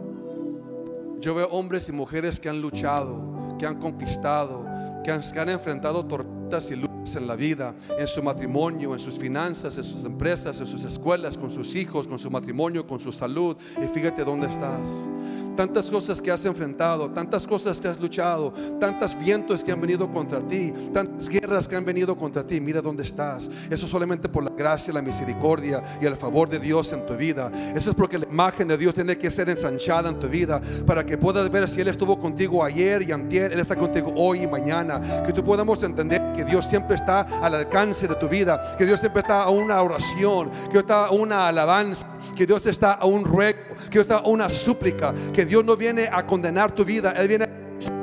Yo 1.19 1.35
veo 1.35 1.47
hombres 1.49 1.87
y 1.89 1.91
mujeres 1.91 2.39
que 2.39 2.49
han 2.49 2.59
luchado, 2.59 3.55
que 3.59 3.67
han 3.67 3.79
conquistado, 3.79 4.65
que 5.03 5.11
han, 5.11 5.21
que 5.21 5.39
han 5.39 5.49
enfrentado 5.49 6.03
tormentas 6.07 6.71
y 6.71 6.77
luchas 6.77 7.15
en 7.15 7.27
la 7.27 7.35
vida, 7.35 7.75
en 7.99 8.07
su 8.07 8.23
matrimonio, 8.23 8.93
en 8.93 8.99
sus 8.99 9.19
finanzas, 9.19 9.77
en 9.77 9.83
sus 9.83 10.05
empresas, 10.05 10.59
en 10.59 10.65
sus 10.65 10.83
escuelas, 10.83 11.37
con 11.37 11.51
sus 11.51 11.75
hijos, 11.75 12.07
con 12.07 12.17
su 12.17 12.31
matrimonio, 12.31 12.87
con 12.87 12.99
su 12.99 13.11
salud. 13.11 13.55
Y 13.77 13.85
fíjate 13.87 14.23
dónde 14.23 14.47
estás 14.47 15.07
tantas 15.55 15.89
cosas 15.89 16.21
que 16.21 16.31
has 16.31 16.43
enfrentado, 16.45 17.09
tantas 17.11 17.45
cosas 17.45 17.79
que 17.79 17.87
has 17.87 17.99
luchado, 17.99 18.53
tantos 18.79 19.17
vientos 19.17 19.63
que 19.63 19.71
han 19.71 19.81
venido 19.81 20.11
contra 20.11 20.39
ti, 20.39 20.73
tantas 20.93 21.29
guerras 21.29 21.67
que 21.67 21.75
han 21.75 21.85
venido 21.85 22.15
contra 22.15 22.45
ti. 22.45 22.59
Mira 22.59 22.81
dónde 22.81 23.03
estás. 23.03 23.49
Eso 23.69 23.87
solamente 23.87 24.29
por 24.29 24.43
la 24.43 24.51
gracia, 24.51 24.93
la 24.93 25.01
misericordia 25.01 25.83
y 26.01 26.05
el 26.05 26.17
favor 26.17 26.49
de 26.49 26.59
Dios 26.59 26.91
en 26.93 27.05
tu 27.05 27.15
vida. 27.15 27.51
Eso 27.75 27.89
es 27.89 27.95
porque 27.95 28.17
la 28.17 28.25
imagen 28.25 28.67
de 28.67 28.77
Dios 28.77 28.93
tiene 28.93 29.17
que 29.17 29.29
ser 29.29 29.49
ensanchada 29.49 30.09
en 30.09 30.19
tu 30.19 30.27
vida 30.27 30.61
para 30.85 31.05
que 31.05 31.17
puedas 31.17 31.49
ver 31.49 31.67
si 31.67 31.81
Él 31.81 31.87
estuvo 31.87 32.19
contigo 32.19 32.63
ayer 32.63 33.03
y 33.03 33.11
antier, 33.11 33.51
Él 33.51 33.59
está 33.59 33.75
contigo 33.75 34.13
hoy 34.15 34.43
y 34.43 34.47
mañana. 34.47 35.23
Que 35.25 35.33
tú 35.33 35.43
podamos 35.43 35.83
entender 35.83 36.33
que 36.35 36.43
Dios 36.43 36.65
siempre 36.65 36.95
está 36.95 37.21
al 37.21 37.55
alcance 37.55 38.07
de 38.07 38.15
tu 38.15 38.27
vida, 38.27 38.75
que 38.77 38.85
Dios 38.85 38.99
siempre 38.99 39.21
está 39.21 39.43
a 39.43 39.49
una 39.49 39.81
oración, 39.81 40.49
que 40.71 40.79
está 40.79 41.07
a 41.07 41.11
una 41.11 41.47
alabanza, 41.47 42.07
que 42.35 42.45
Dios 42.45 42.65
está 42.65 42.93
a 42.93 43.05
un 43.05 43.25
ruego, 43.25 43.59
que 43.89 43.99
está 43.99 44.17
a 44.17 44.27
una 44.27 44.49
súplica, 44.49 45.13
que 45.33 45.45
Dios 45.45 45.63
no 45.65 45.75
viene 45.75 46.09
a 46.11 46.25
condenar 46.25 46.71
tu 46.71 46.85
vida, 46.85 47.11
Él 47.11 47.27
viene 47.27 47.45
a 47.45 47.61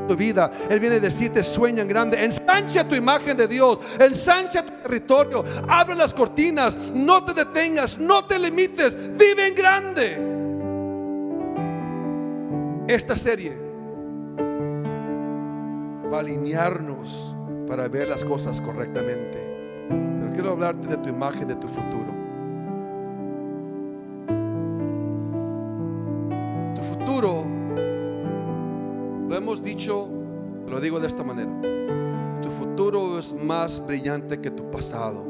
tu 0.09 0.16
vida. 0.16 0.50
Él 0.68 0.81
viene 0.81 0.96
a 0.96 1.00
decirte, 1.00 1.44
sueña 1.44 1.83
en 1.83 1.88
grande, 1.88 2.24
ensancha 2.24 2.88
tu 2.88 2.96
imagen 2.96 3.37
de 3.37 3.46
Dios, 3.46 3.78
ensancha 4.00 4.64
tu 4.64 4.72
territorio, 4.83 5.44
abre 5.68 5.94
las 5.94 6.12
cortinas, 6.12 6.76
no 6.94 7.24
te 7.24 7.35
detengas, 7.35 7.98
no 7.98 8.24
te 8.24 8.38
limites, 8.38 8.96
vive 9.16 9.46
en 9.46 9.54
grande. 9.54 10.38
Esta 12.88 13.14
serie 13.14 13.57
va 16.11 16.16
a 16.16 16.20
alinearnos 16.20 17.37
para 17.68 17.87
ver 17.87 18.09
las 18.09 18.24
cosas 18.24 18.61
correctamente. 18.61 19.38
Pero 19.88 20.33
quiero 20.33 20.50
hablarte 20.52 20.88
de 20.88 20.96
tu 20.96 21.11
imagen, 21.11 21.46
de 21.46 21.57
tu 21.57 21.68
futuro. 21.68 22.17
Futuro, 27.09 27.47
lo 29.29 29.35
hemos 29.35 29.62
dicho, 29.62 30.11
lo 30.66 30.79
digo 30.79 31.01
de 31.01 31.07
esta 31.07 31.25
manera. 31.25 31.51
Tu 32.42 32.51
futuro 32.51 33.18
es 33.18 33.35
más 33.35 33.83
brillante 33.85 34.38
que 34.38 34.51
tu 34.51 34.71
pasado. 34.71 35.25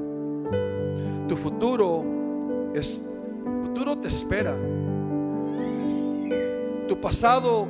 Tu 1.28 1.36
futuro 1.36 2.04
es, 2.74 3.04
futuro 3.62 3.96
te 3.96 4.08
espera. 4.08 4.56
Tu 6.88 7.00
pasado 7.00 7.68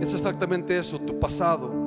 es 0.00 0.12
exactamente 0.12 0.76
eso, 0.76 0.98
tu 0.98 1.16
pasado 1.20 1.84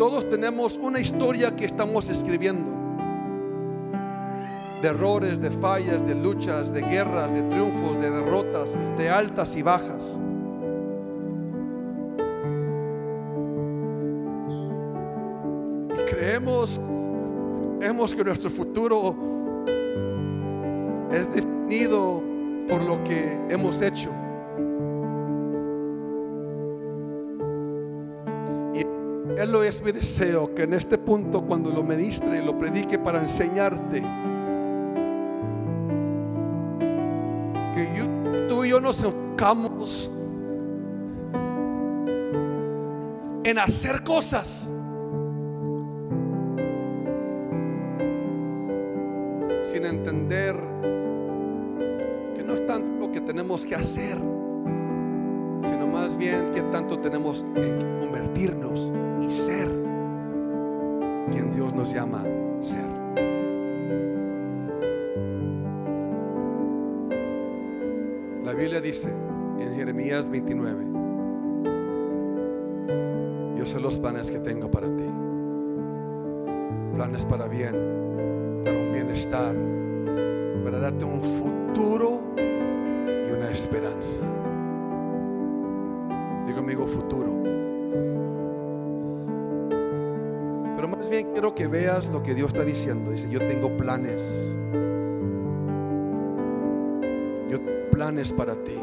todos 0.00 0.30
tenemos 0.30 0.78
una 0.80 0.98
historia 0.98 1.54
que 1.54 1.66
estamos 1.66 2.08
escribiendo. 2.08 2.79
De 4.82 4.88
errores, 4.88 5.40
de 5.40 5.50
fallas, 5.50 6.06
de 6.06 6.14
luchas, 6.14 6.72
de 6.72 6.80
guerras, 6.80 7.34
de 7.34 7.42
triunfos, 7.42 8.00
de 8.00 8.10
derrotas, 8.10 8.76
de 8.96 9.10
altas 9.10 9.56
y 9.56 9.62
bajas. 9.62 10.18
Y 15.94 16.10
creemos, 16.10 16.80
creemos 17.78 18.14
que 18.14 18.24
nuestro 18.24 18.50
futuro 18.50 19.16
es 21.12 21.32
definido 21.32 22.22
por 22.68 22.82
lo 22.82 23.02
que 23.04 23.38
hemos 23.50 23.82
hecho. 23.82 24.10
Él 29.40 29.52
lo 29.52 29.62
es 29.62 29.82
mi 29.82 29.90
deseo 29.90 30.54
que 30.54 30.64
en 30.64 30.74
este 30.74 30.98
punto 30.98 31.40
cuando 31.46 31.70
lo 31.70 31.82
ministre 31.82 32.44
lo 32.44 32.58
predique 32.58 32.98
para 32.98 33.20
enseñarte 33.22 34.02
nos 38.90 39.04
enfocamos 39.04 40.10
en 43.44 43.58
hacer 43.60 44.02
cosas 44.02 44.74
sin 49.62 49.84
entender 49.84 50.56
que 52.34 52.42
no 52.42 52.54
es 52.54 52.66
tanto 52.66 53.06
lo 53.06 53.12
que 53.12 53.20
tenemos 53.20 53.64
que 53.64 53.76
hacer, 53.76 54.16
sino 55.62 55.86
más 55.86 56.16
bien 56.16 56.50
que 56.50 56.62
tanto 56.72 56.98
tenemos 56.98 57.44
que 57.54 57.78
convertirnos 58.00 58.92
y 59.20 59.30
ser. 59.30 59.68
quien 61.30 61.52
Dios 61.54 61.72
nos 61.72 61.94
llama 61.94 62.24
ser. 62.60 62.89
Dice 68.90 69.14
en 69.60 69.72
Jeremías 69.76 70.28
29, 70.28 70.84
yo 73.56 73.64
sé 73.64 73.78
los 73.78 74.00
planes 74.00 74.32
que 74.32 74.40
tengo 74.40 74.68
para 74.68 74.88
ti. 74.88 75.08
Planes 76.96 77.24
para 77.24 77.46
bien, 77.46 77.72
para 78.64 78.76
un 78.76 78.92
bienestar, 78.92 79.54
para 80.64 80.80
darte 80.80 81.04
un 81.04 81.22
futuro 81.22 82.34
y 82.36 83.30
una 83.30 83.48
esperanza. 83.52 84.24
Digo 86.48 86.58
amigo 86.58 86.84
futuro. 86.88 87.32
Pero 90.74 90.88
más 90.88 91.08
bien 91.08 91.30
quiero 91.30 91.54
que 91.54 91.68
veas 91.68 92.10
lo 92.10 92.24
que 92.24 92.34
Dios 92.34 92.48
está 92.48 92.64
diciendo. 92.64 93.12
Dice, 93.12 93.30
yo 93.30 93.38
tengo 93.46 93.76
planes. 93.76 94.58
Planes 97.90 98.32
para 98.32 98.54
ti. 98.54 98.78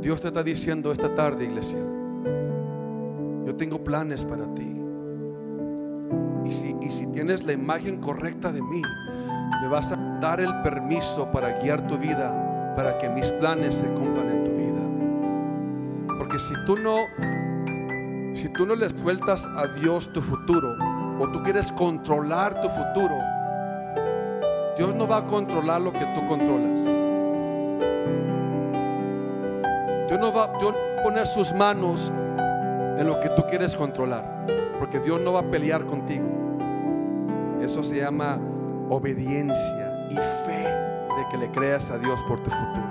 Dios 0.00 0.20
te 0.20 0.28
está 0.28 0.42
diciendo 0.42 0.92
esta 0.92 1.14
tarde, 1.14 1.44
iglesia. 1.44 1.78
Yo 3.46 3.54
tengo 3.56 3.82
planes 3.82 4.24
para 4.24 4.46
ti. 4.54 4.80
Y 6.44 6.52
si, 6.52 6.76
y 6.82 6.90
si 6.90 7.06
tienes 7.06 7.44
la 7.44 7.52
imagen 7.52 8.00
correcta 8.00 8.52
de 8.52 8.60
mí, 8.60 8.82
me 9.62 9.68
vas 9.68 9.92
a 9.92 9.96
dar 10.20 10.40
el 10.40 10.62
permiso 10.62 11.30
para 11.30 11.60
guiar 11.60 11.86
tu 11.86 11.96
vida, 11.96 12.74
para 12.76 12.98
que 12.98 13.08
mis 13.08 13.32
planes 13.32 13.76
se 13.76 13.86
cumplan 13.86 14.28
en 14.28 14.44
tu 14.44 14.50
vida. 14.50 16.18
Porque 16.18 16.38
si 16.38 16.54
tú 16.66 16.76
no, 16.76 16.96
si 18.34 18.48
tú 18.50 18.66
no 18.66 18.74
le 18.74 18.90
sueltas 18.90 19.46
a 19.56 19.66
Dios 19.80 20.12
tu 20.12 20.20
futuro, 20.20 20.68
o 21.18 21.28
tú 21.28 21.42
quieres 21.42 21.72
controlar 21.72 22.60
tu 22.60 22.68
futuro, 22.68 23.14
Dios 24.76 24.94
no 24.94 25.06
va 25.06 25.18
a 25.18 25.26
controlar 25.26 25.80
lo 25.80 25.92
que 25.92 26.04
tú 26.14 26.26
controlas. 26.28 27.03
No 30.24 30.32
va, 30.32 30.46
Dios 30.58 30.72
no 30.72 30.78
va 30.78 31.00
a 31.00 31.04
poner 31.04 31.26
sus 31.26 31.52
manos 31.52 32.10
en 32.98 33.06
lo 33.06 33.20
que 33.20 33.28
tú 33.30 33.42
quieres 33.46 33.76
controlar, 33.76 34.46
porque 34.78 34.98
Dios 34.98 35.20
no 35.20 35.34
va 35.34 35.40
a 35.40 35.42
pelear 35.42 35.84
contigo. 35.84 36.24
Eso 37.60 37.84
se 37.84 37.96
llama 37.96 38.38
obediencia 38.88 40.06
y 40.08 40.14
fe 40.14 40.62
de 40.62 41.28
que 41.30 41.36
le 41.36 41.50
creas 41.50 41.90
a 41.90 41.98
Dios 41.98 42.22
por 42.26 42.40
tu 42.40 42.50
futuro. 42.50 42.88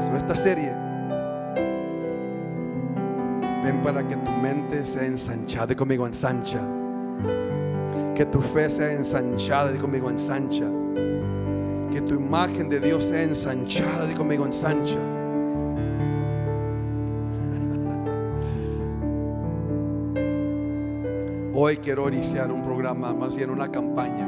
So, 0.00 0.16
esta 0.16 0.34
serie 0.34 0.72
ven 3.64 3.82
para 3.82 4.06
que 4.06 4.16
tu 4.16 4.30
mente 4.30 4.86
sea 4.86 5.04
ensanchada 5.04 5.74
y 5.74 5.76
conmigo 5.76 6.06
ensancha. 6.06 6.60
Que 8.14 8.24
tu 8.24 8.40
fe 8.40 8.70
sea 8.70 8.92
ensanchada 8.92 9.74
y 9.74 9.78
conmigo 9.78 10.08
ensancha. 10.08 10.64
Tu 12.08 12.14
imagen 12.14 12.68
de 12.70 12.80
Dios 12.80 13.04
sea 13.04 13.22
ensanchada 13.22 14.10
y 14.10 14.14
conmigo 14.14 14.46
ensancha. 14.46 14.96
Hoy 21.54 21.76
quiero 21.76 22.08
iniciar 22.08 22.50
un 22.50 22.62
programa, 22.62 23.12
más 23.12 23.36
bien 23.36 23.50
una 23.50 23.70
campaña, 23.70 24.26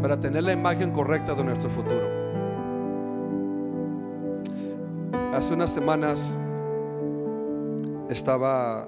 para 0.00 0.20
tener 0.20 0.44
la 0.44 0.52
imagen 0.52 0.92
correcta 0.92 1.34
de 1.34 1.42
nuestro 1.42 1.68
futuro. 1.68 2.06
Hace 5.32 5.54
unas 5.54 5.72
semanas 5.72 6.38
estaba 8.08 8.86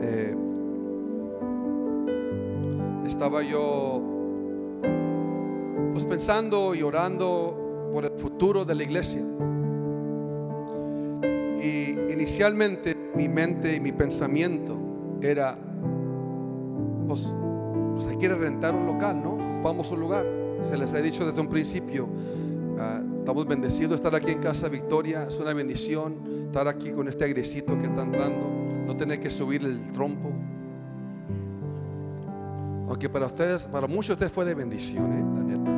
eh, 0.00 0.35
estaba 3.16 3.42
yo 3.42 4.02
pues 5.94 6.04
pensando 6.04 6.74
y 6.74 6.82
orando 6.82 7.88
por 7.90 8.04
el 8.04 8.10
futuro 8.10 8.66
de 8.66 8.74
la 8.74 8.82
iglesia. 8.82 9.22
Y 11.62 12.12
inicialmente 12.12 12.94
mi 13.14 13.26
mente 13.30 13.74
y 13.74 13.80
mi 13.80 13.92
pensamiento 13.92 14.76
era, 15.22 15.56
pues, 17.08 17.34
pues 17.94 18.06
hay 18.06 18.18
que 18.18 18.28
rentar 18.28 18.74
un 18.74 18.84
local, 18.84 19.22
¿no? 19.22 19.32
Ocupamos 19.32 19.90
un 19.92 20.00
lugar. 20.00 20.26
Se 20.70 20.76
les 20.76 20.92
ha 20.92 21.00
dicho 21.00 21.24
desde 21.24 21.40
un 21.40 21.48
principio, 21.48 22.06
ah, 22.78 23.00
estamos 23.20 23.46
bendecidos 23.46 23.92
de 23.92 23.96
estar 23.96 24.14
aquí 24.14 24.32
en 24.32 24.40
Casa 24.40 24.68
Victoria, 24.68 25.24
es 25.26 25.38
una 25.38 25.54
bendición 25.54 26.16
estar 26.44 26.68
aquí 26.68 26.90
con 26.90 27.08
este 27.08 27.24
agresito 27.24 27.78
que 27.78 27.86
está 27.86 28.02
entrando, 28.02 28.46
no 28.86 28.94
tener 28.94 29.20
que 29.20 29.30
subir 29.30 29.64
el 29.64 29.90
trompo. 29.92 30.30
Aunque 32.88 33.08
para 33.08 33.26
ustedes, 33.26 33.66
para 33.66 33.86
muchos 33.86 34.08
de 34.08 34.12
ustedes 34.14 34.32
fue 34.32 34.44
de 34.44 34.54
bendición, 34.54 35.12
¿eh? 35.12 35.24
la 35.34 35.42
neta. 35.42 35.70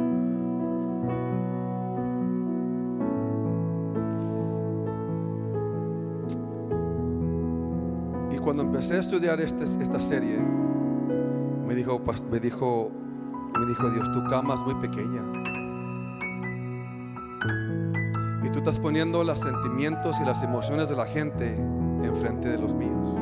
Y 8.34 8.38
cuando 8.38 8.62
empecé 8.62 8.94
a 8.96 9.00
estudiar 9.00 9.40
este- 9.40 9.64
esta 9.64 10.00
serie, 10.00 10.38
me 11.66 11.74
dijo, 11.74 12.00
me 12.30 12.40
dijo, 12.40 12.90
me 13.58 13.66
dijo 13.66 13.90
Dios, 13.90 14.12
tu 14.12 14.24
cama 14.28 14.54
es 14.54 14.60
muy 14.62 14.74
pequeña. 14.74 15.22
Y 18.44 18.50
tú 18.50 18.58
estás 18.58 18.78
poniendo 18.78 19.24
los 19.24 19.40
sentimientos 19.40 20.20
y 20.20 20.24
las 20.24 20.42
emociones 20.42 20.88
de 20.88 20.96
la 20.96 21.06
gente 21.06 21.56
enfrente 22.02 22.48
de 22.48 22.58
los 22.58 22.74
míos. 22.74 23.16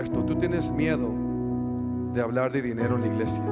Esto, 0.00 0.24
tú 0.24 0.36
tienes 0.36 0.70
miedo 0.70 1.08
de 2.12 2.20
hablar 2.20 2.52
de 2.52 2.62
dinero 2.62 2.96
en 2.96 3.00
la 3.02 3.06
iglesia. 3.06 3.44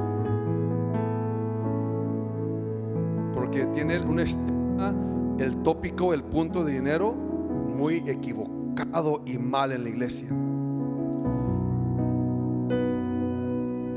Porque 3.33 3.65
tiene 3.67 3.99
un 3.99 4.19
estigma, 4.19 4.93
el 5.39 5.57
tópico, 5.63 6.13
el 6.13 6.23
punto 6.23 6.63
de 6.63 6.73
dinero 6.73 7.13
muy 7.13 7.97
equivocado 8.07 9.21
y 9.25 9.37
mal 9.37 9.71
en 9.71 9.83
la 9.83 9.89
iglesia. 9.89 10.29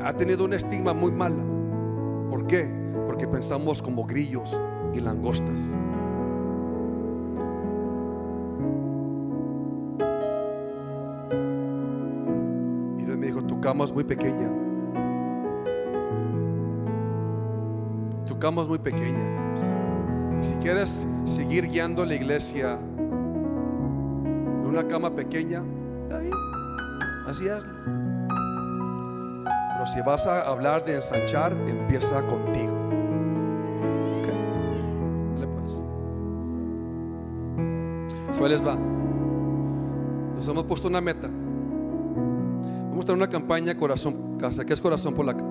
Ha 0.04 0.12
tenido 0.14 0.44
un 0.44 0.52
estigma 0.52 0.92
muy 0.92 1.12
malo. 1.12 1.42
¿Por 2.30 2.46
qué? 2.46 2.68
Porque 3.06 3.26
pensamos 3.26 3.80
como 3.80 4.04
grillos 4.04 4.58
y 4.92 5.00
langostas. 5.00 5.76
Es 13.82 13.92
muy 13.92 14.04
pequeña. 14.04 14.48
Es 18.44 18.68
muy 18.68 18.78
pequeña. 18.78 19.18
Y 20.38 20.42
si 20.42 20.54
quieres 20.56 21.08
seguir 21.24 21.66
guiando 21.66 22.04
la 22.04 22.14
iglesia 22.14 22.78
en 22.98 24.66
una 24.66 24.86
cama 24.86 25.16
pequeña, 25.16 25.62
ahí, 26.12 26.28
así 27.26 27.48
hazlo. 27.48 27.72
Pero 29.44 29.86
si 29.86 30.02
vas 30.02 30.26
a 30.26 30.42
hablar 30.42 30.84
de 30.84 30.96
ensanchar, 30.96 31.52
empieza 31.52 32.20
contigo. 32.26 32.74
Ok. 34.20 34.28
Dale 35.34 35.46
pues. 35.46 35.82
Les 38.50 38.66
va. 38.66 38.76
Nos 40.36 40.46
hemos 40.46 40.64
puesto 40.64 40.88
una 40.88 41.00
meta. 41.00 41.30
Vamos 43.06 43.18
una 43.18 43.28
campaña 43.28 43.76
Corazón 43.76 44.14
por 44.14 44.38
Casa. 44.38 44.64
¿Qué 44.64 44.72
es 44.72 44.80
Corazón 44.80 45.12
por 45.12 45.26
la 45.26 45.34
Casa? 45.34 45.44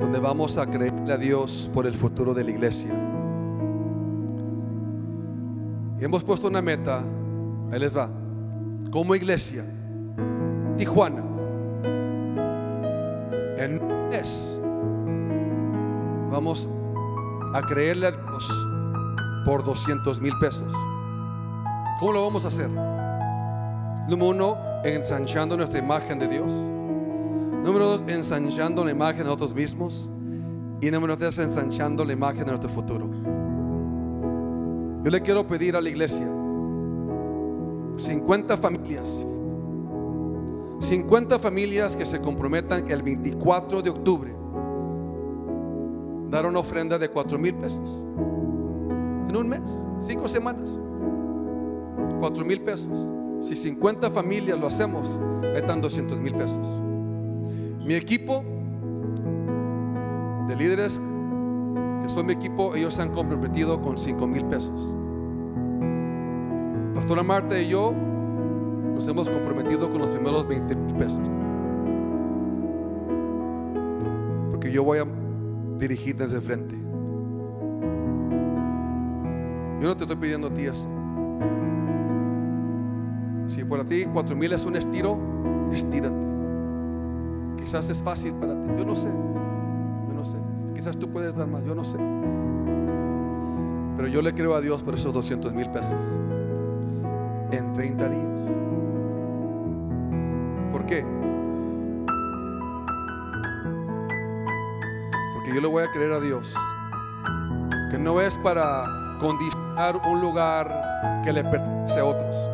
Donde 0.00 0.18
vamos 0.18 0.58
a 0.58 0.66
creerle 0.66 1.12
a 1.12 1.16
Dios 1.16 1.70
por 1.72 1.86
el 1.86 1.94
futuro 1.94 2.34
de 2.34 2.42
la 2.42 2.50
iglesia. 2.50 2.90
Y 6.00 6.04
hemos 6.04 6.24
puesto 6.24 6.48
una 6.48 6.60
meta. 6.60 7.04
Ahí 7.70 7.78
les 7.78 7.96
va. 7.96 8.10
Como 8.90 9.14
iglesia, 9.14 9.64
Tijuana, 10.76 11.22
en 13.56 13.80
un 13.80 14.08
mes 14.08 14.60
vamos 16.32 16.68
a 17.54 17.62
creerle 17.62 18.08
a 18.08 18.10
Dios 18.10 18.66
por 19.44 19.62
200 19.62 20.20
mil 20.20 20.36
pesos. 20.40 20.74
¿Cómo 22.00 22.12
lo 22.12 22.24
vamos 22.24 22.44
a 22.44 22.48
hacer? 22.48 22.68
Número 24.08 24.30
uno, 24.30 24.69
ensanchando 24.84 25.56
nuestra 25.56 25.78
imagen 25.78 26.18
de 26.18 26.28
Dios. 26.28 26.52
Número 26.52 27.86
dos, 27.86 28.04
ensanchando 28.06 28.84
la 28.84 28.90
imagen 28.90 29.18
de 29.18 29.24
nosotros 29.24 29.54
mismos. 29.54 30.10
Y 30.80 30.90
número 30.90 31.16
tres, 31.16 31.38
ensanchando 31.38 32.04
la 32.04 32.12
imagen 32.12 32.44
de 32.44 32.46
nuestro 32.46 32.70
futuro. 32.70 33.08
Yo 35.02 35.10
le 35.10 35.20
quiero 35.20 35.46
pedir 35.46 35.76
a 35.76 35.80
la 35.80 35.88
iglesia 35.88 36.26
50 37.96 38.56
familias. 38.56 39.24
50 40.80 41.38
familias 41.38 41.94
que 41.94 42.06
se 42.06 42.20
comprometan 42.20 42.90
el 42.90 43.02
24 43.02 43.82
de 43.82 43.90
octubre 43.90 44.34
dar 46.30 46.46
una 46.46 46.60
ofrenda 46.60 46.98
de 46.98 47.08
cuatro 47.08 47.38
mil 47.38 47.54
pesos. 47.56 48.04
En 49.28 49.36
un 49.36 49.48
mes, 49.48 49.84
cinco 49.98 50.28
semanas. 50.28 50.80
Cuatro 52.20 52.44
mil 52.44 52.60
pesos. 52.62 53.08
Si 53.40 53.56
50 53.56 54.10
familias 54.10 54.58
lo 54.58 54.66
hacemos, 54.66 55.18
están 55.54 55.80
200 55.80 56.20
mil 56.20 56.34
pesos. 56.34 56.82
Mi 57.84 57.94
equipo 57.94 58.44
de 60.46 60.56
líderes 60.56 61.00
que 62.02 62.08
son 62.08 62.26
mi 62.26 62.32
equipo, 62.32 62.74
ellos 62.74 62.94
se 62.94 63.02
han 63.02 63.10
comprometido 63.10 63.80
con 63.80 63.98
5 63.98 64.26
mil 64.26 64.44
pesos. 64.46 64.94
Pastora 66.94 67.22
Marta 67.22 67.60
y 67.60 67.68
yo 67.68 67.94
nos 68.94 69.08
hemos 69.08 69.28
comprometido 69.28 69.88
con 69.90 70.00
los 70.00 70.08
primeros 70.08 70.46
20 70.46 70.76
mil 70.76 70.94
pesos. 70.96 71.30
Porque 74.50 74.70
yo 74.70 74.84
voy 74.84 74.98
a 74.98 75.06
dirigir 75.78 76.16
desde 76.16 76.40
frente. 76.40 76.76
Yo 79.80 79.88
no 79.88 79.96
te 79.96 80.04
estoy 80.04 80.16
pidiendo 80.16 80.48
a 80.48 80.52
ti 80.52 80.64
eso. 80.64 80.88
Si 83.50 83.64
por 83.64 83.84
ti 83.84 84.04
4 84.04 84.36
mil 84.36 84.52
es 84.52 84.64
un 84.64 84.76
estiro, 84.76 85.18
estírate. 85.72 86.14
Quizás 87.56 87.90
es 87.90 88.00
fácil 88.00 88.32
para 88.34 88.54
ti, 88.54 88.68
yo 88.78 88.84
no 88.84 88.94
sé. 88.94 89.08
Yo 89.08 90.14
no 90.14 90.24
sé. 90.24 90.36
Quizás 90.72 90.96
tú 90.96 91.10
puedes 91.10 91.34
dar 91.34 91.48
más, 91.48 91.64
yo 91.64 91.74
no 91.74 91.84
sé. 91.84 91.98
Pero 93.96 94.06
yo 94.06 94.22
le 94.22 94.32
creo 94.34 94.54
a 94.54 94.60
Dios 94.60 94.84
por 94.84 94.94
esos 94.94 95.12
200 95.12 95.52
mil 95.52 95.68
pesos 95.70 96.00
en 97.50 97.72
30 97.72 98.08
días. 98.08 98.46
¿Por 100.70 100.86
qué? 100.86 101.04
Porque 105.34 105.52
yo 105.52 105.60
le 105.60 105.66
voy 105.66 105.82
a 105.82 105.90
creer 105.90 106.12
a 106.12 106.20
Dios 106.20 106.54
que 107.90 107.98
no 107.98 108.20
es 108.20 108.38
para 108.38 108.84
condicionar 109.18 110.00
un 110.08 110.20
lugar 110.20 111.20
que 111.24 111.32
le 111.32 111.42
pertenece 111.42 111.98
a 111.98 112.04
otros. 112.04 112.48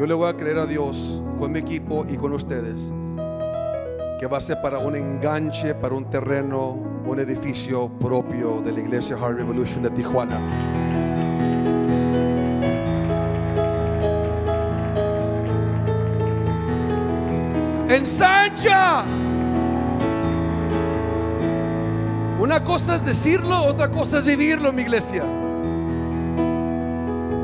Yo 0.00 0.06
le 0.06 0.14
voy 0.14 0.30
a 0.30 0.34
creer 0.34 0.56
a 0.56 0.64
Dios 0.64 1.22
con 1.38 1.52
mi 1.52 1.58
equipo 1.58 2.06
y 2.08 2.16
con 2.16 2.32
ustedes 2.32 2.90
que 4.18 4.26
va 4.26 4.38
a 4.38 4.40
ser 4.40 4.62
para 4.62 4.78
un 4.78 4.96
enganche, 4.96 5.74
para 5.74 5.94
un 5.94 6.08
terreno, 6.08 6.70
un 7.04 7.20
edificio 7.20 7.90
propio 7.98 8.62
de 8.62 8.72
la 8.72 8.80
iglesia 8.80 9.18
Heart 9.18 9.36
Revolution 9.36 9.82
de 9.82 9.90
Tijuana. 9.90 10.40
Ensancha. 17.90 19.04
Una 22.40 22.64
cosa 22.64 22.96
es 22.96 23.04
decirlo, 23.04 23.64
otra 23.64 23.90
cosa 23.90 24.20
es 24.20 24.24
vivirlo, 24.24 24.72
mi 24.72 24.80
iglesia. 24.80 25.24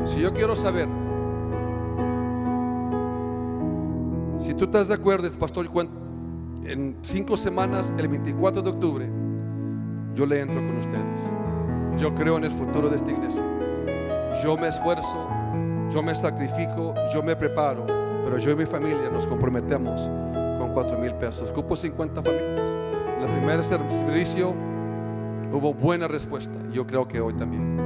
Si 0.05 0.19
yo 0.19 0.33
quiero 0.33 0.55
saber, 0.55 0.96
si 4.37 4.53
tú 4.53 4.65
estás 4.65 4.87
de 4.87 4.93
acuerdo, 4.93 5.29
pastor, 5.31 5.69
en 6.63 6.97
cinco 7.01 7.37
semanas, 7.37 7.93
el 7.97 8.07
24 8.07 8.61
de 8.61 8.69
octubre, 8.69 9.09
yo 10.13 10.25
le 10.25 10.41
entro 10.41 10.59
con 10.59 10.77
ustedes. 10.77 11.33
Yo 11.97 12.13
creo 12.13 12.37
en 12.37 12.43
el 12.43 12.51
futuro 12.51 12.89
de 12.89 12.97
esta 12.97 13.11
iglesia. 13.11 13.43
Yo 14.43 14.57
me 14.57 14.67
esfuerzo, 14.67 15.27
yo 15.89 16.03
me 16.03 16.13
sacrifico, 16.13 16.93
yo 17.13 17.23
me 17.23 17.35
preparo, 17.35 17.85
pero 18.23 18.37
yo 18.37 18.51
y 18.51 18.55
mi 18.55 18.65
familia 18.65 19.09
nos 19.09 19.25
comprometemos 19.25 20.09
con 20.59 20.73
cuatro 20.73 20.97
mil 20.97 21.13
pesos. 21.15 21.51
Cupo 21.51 21.75
50 21.75 22.21
familias. 22.21 22.67
En 23.17 23.23
el 23.23 23.31
primer 23.37 23.63
servicio 23.63 24.53
hubo 25.51 25.73
buena 25.73 26.07
respuesta. 26.07 26.55
Yo 26.71 26.85
creo 26.85 27.07
que 27.07 27.19
hoy 27.19 27.33
también. 27.33 27.77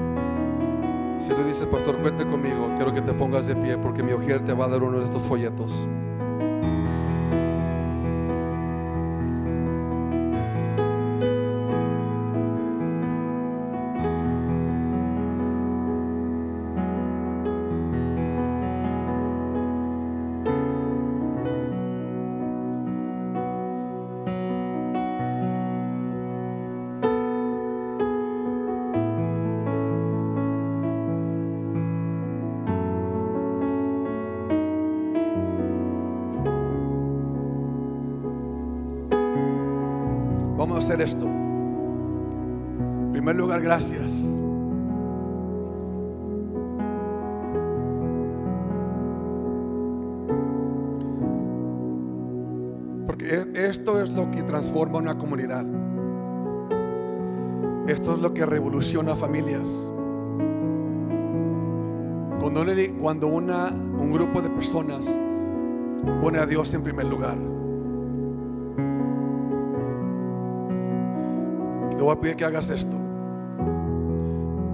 Si 1.20 1.32
tú 1.34 1.44
dices, 1.44 1.68
pastor, 1.68 1.98
cuente 1.98 2.26
conmigo, 2.26 2.68
quiero 2.76 2.94
que 2.94 3.02
te 3.02 3.14
pongas 3.14 3.46
de 3.46 3.56
pie 3.56 3.78
porque 3.78 4.02
mi 4.02 4.12
mujer 4.12 4.44
te 4.44 4.54
va 4.54 4.66
a 4.66 4.70
dar 4.70 4.82
uno 4.82 4.98
de 5.00 5.06
estos 5.06 5.22
folletos. 5.22 5.88
Hacer 40.70 41.02
esto. 41.02 41.26
En 41.26 43.10
primer 43.12 43.36
lugar, 43.36 43.62
gracias. 43.62 44.30
Porque 53.08 53.44
esto 53.56 54.02
es 54.02 54.12
lo 54.12 54.30
que 54.32 54.44
transforma 54.44 55.00
una 55.00 55.18
comunidad. 55.18 55.66
Esto 57.88 58.14
es 58.14 58.22
lo 58.22 58.34
que 58.34 58.46
revoluciona 58.46 59.16
familias. 59.16 59.92
Cuando 62.40 63.28
una, 63.28 63.70
un 63.70 64.12
grupo 64.14 64.42
de 64.42 64.50
personas 64.50 65.20
pone 66.22 66.40
a 66.40 66.46
Dios 66.46 66.74
en 66.74 66.84
primer 66.84 67.06
lugar. 67.06 67.51
Te 72.02 72.06
voy 72.06 72.16
a 72.16 72.20
pedir 72.20 72.36
que 72.36 72.46
hagas 72.46 72.72
esto. 72.72 72.98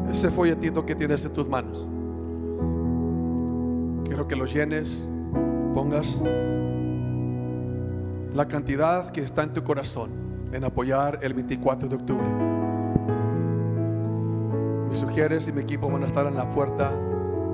Ese 0.10 0.32
folletito 0.32 0.86
que 0.86 0.96
tienes 0.96 1.26
en 1.26 1.34
tus 1.34 1.50
manos. 1.50 1.86
Quiero 4.06 4.26
que 4.30 4.38
lo 4.38 4.46
llenes, 4.46 5.12
pongas 5.74 6.24
la 8.34 8.48
cantidad 8.48 9.12
que 9.12 9.24
está 9.24 9.44
en 9.44 9.52
tu 9.52 9.62
corazón 9.62 10.12
en 10.54 10.64
apoyar 10.64 11.20
el 11.22 11.34
24 11.34 11.90
de 11.90 11.96
octubre. 11.98 12.28
Mis 14.88 14.98
sugieres 14.98 15.50
y 15.50 15.52
mi 15.52 15.64
equipo 15.64 15.90
van 15.90 16.04
a 16.04 16.08
estar 16.08 16.28
en 16.28 16.38
la 16.38 16.48
puerta. 16.48 16.94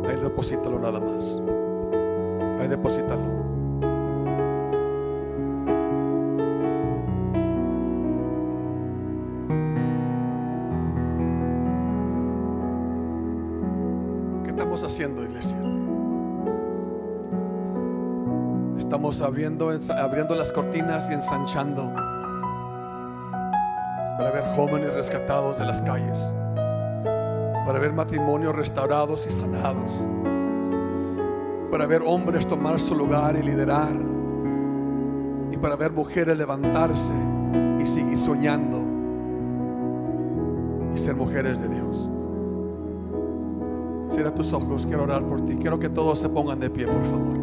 Ahí 0.08 0.22
deposítalo 0.22 0.78
nada 0.78 1.00
más. 1.00 1.42
Ahí 2.60 2.68
deposítalo. 2.68 3.53
Abriendo, 19.24 20.36
las 20.36 20.52
cortinas 20.52 21.10
y 21.10 21.14
ensanchando 21.14 21.94
para 24.18 24.32
ver 24.32 24.56
jóvenes 24.56 24.94
rescatados 24.94 25.58
de 25.58 25.66
las 25.66 25.82
calles, 25.82 26.34
para 27.66 27.80
ver 27.80 27.94
matrimonios 27.94 28.56
restaurados 28.56 29.26
y 29.26 29.30
sanados, 29.30 30.08
para 31.72 31.88
ver 31.88 32.04
hombres 32.06 32.48
tomar 32.48 32.80
su 32.80 32.96
lugar 32.96 33.36
y 33.36 33.44
liderar, 33.44 33.96
y 35.52 35.58
para 35.58 35.76
ver 35.76 35.92
mujeres 35.92 36.38
levantarse 36.38 37.14
y 37.80 37.86
seguir 37.86 38.18
soñando 38.18 38.82
y 40.94 40.98
ser 40.98 41.16
mujeres 41.16 41.62
de 41.62 41.70
Dios. 41.70 42.10
Cierra 44.10 44.34
tus 44.34 44.54
ojos, 44.54 44.86
quiero 44.86 45.04
orar 45.04 45.24
por 45.24 45.42
ti. 45.42 45.58
Quiero 45.60 45.80
que 45.80 45.90
todos 45.90 46.20
se 46.20 46.30
pongan 46.30 46.60
de 46.60 46.70
pie, 46.70 46.86
por 46.86 47.04
favor. 47.06 47.43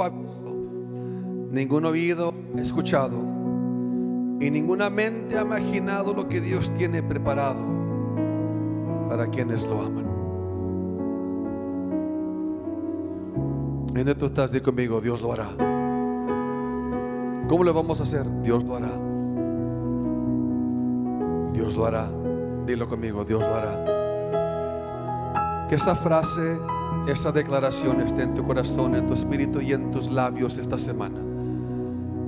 ojo 0.00 0.04
ha 0.04 0.12
ningún 1.50 1.84
oído 1.84 2.32
ha 2.56 2.60
escuchado 2.60 3.18
Y 4.40 4.50
ninguna 4.50 4.88
mente 4.88 5.38
ha 5.38 5.42
imaginado 5.42 6.14
lo 6.14 6.28
que 6.28 6.40
Dios 6.40 6.72
tiene 6.74 7.02
preparado 7.02 7.80
para 9.08 9.26
quienes 9.28 9.66
lo 9.66 9.82
aman. 9.82 10.06
¿Dónde 13.92 14.14
tú 14.14 14.26
estás? 14.26 14.52
Di 14.52 14.60
conmigo, 14.60 15.00
Dios 15.00 15.20
lo 15.20 15.32
hará. 15.32 15.48
¿Cómo 17.48 17.64
lo 17.64 17.74
vamos 17.74 18.00
a 18.00 18.04
hacer? 18.04 18.24
Dios 18.40 18.64
lo 18.64 18.76
hará. 18.76 18.92
Dios 21.52 21.76
lo 21.76 21.84
hará. 21.84 22.08
Dilo 22.64 22.88
conmigo, 22.88 23.24
Dios 23.24 23.40
lo 23.40 23.54
hará. 23.54 23.84
Que 25.68 25.74
esa 25.74 25.94
frase, 25.94 26.58
esa 27.06 27.32
declaración 27.32 28.00
esté 28.00 28.22
en 28.22 28.34
tu 28.34 28.42
corazón, 28.42 28.94
en 28.94 29.06
tu 29.06 29.14
espíritu 29.14 29.60
y 29.60 29.72
en 29.72 29.90
tus 29.90 30.10
labios 30.10 30.58
esta 30.58 30.78
semana. 30.78 31.20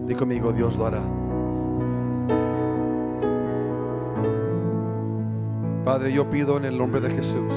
Di 0.06 0.14
conmigo, 0.14 0.52
Dios 0.52 0.76
lo 0.76 0.86
hará. 0.86 1.02
Padre, 5.84 6.12
yo 6.12 6.30
pido 6.30 6.56
en 6.56 6.64
el 6.64 6.78
nombre 6.78 7.00
de 7.00 7.10
Jesús 7.10 7.52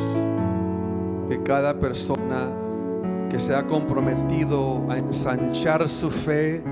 que 1.29 1.41
cada 1.43 1.79
persona 1.79 2.49
que 3.29 3.39
se 3.39 3.55
ha 3.55 3.65
comprometido 3.65 4.83
a 4.89 4.97
ensanchar 4.97 5.87
su 5.87 6.11
fe, 6.11 6.63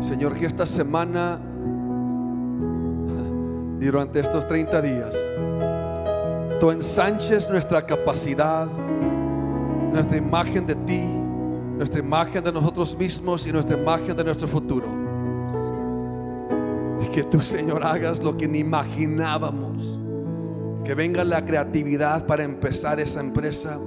Señor, 0.00 0.34
que 0.34 0.46
esta 0.46 0.66
semana 0.66 1.40
durante 3.80 4.20
estos 4.20 4.46
30 4.46 4.82
días, 4.82 5.16
ensanches 6.70 7.48
nuestra 7.48 7.82
capacidad, 7.82 8.68
nuestra 9.92 10.16
imagen 10.16 10.66
de 10.66 10.76
ti, 10.76 11.02
nuestra 11.76 11.98
imagen 11.98 12.44
de 12.44 12.52
nosotros 12.52 12.96
mismos 12.96 13.46
y 13.46 13.52
nuestra 13.52 13.76
imagen 13.76 14.16
de 14.16 14.22
nuestro 14.22 14.46
futuro. 14.46 14.86
Y 17.00 17.06
que 17.06 17.24
tú, 17.24 17.40
Señor, 17.40 17.84
hagas 17.84 18.22
lo 18.22 18.36
que 18.36 18.46
ni 18.46 18.58
imaginábamos. 18.58 19.98
Que 20.84 20.94
venga 20.94 21.24
la 21.24 21.44
creatividad 21.44 22.26
para 22.26 22.44
empezar 22.44 23.00
esa 23.00 23.18
empresa. 23.18 23.80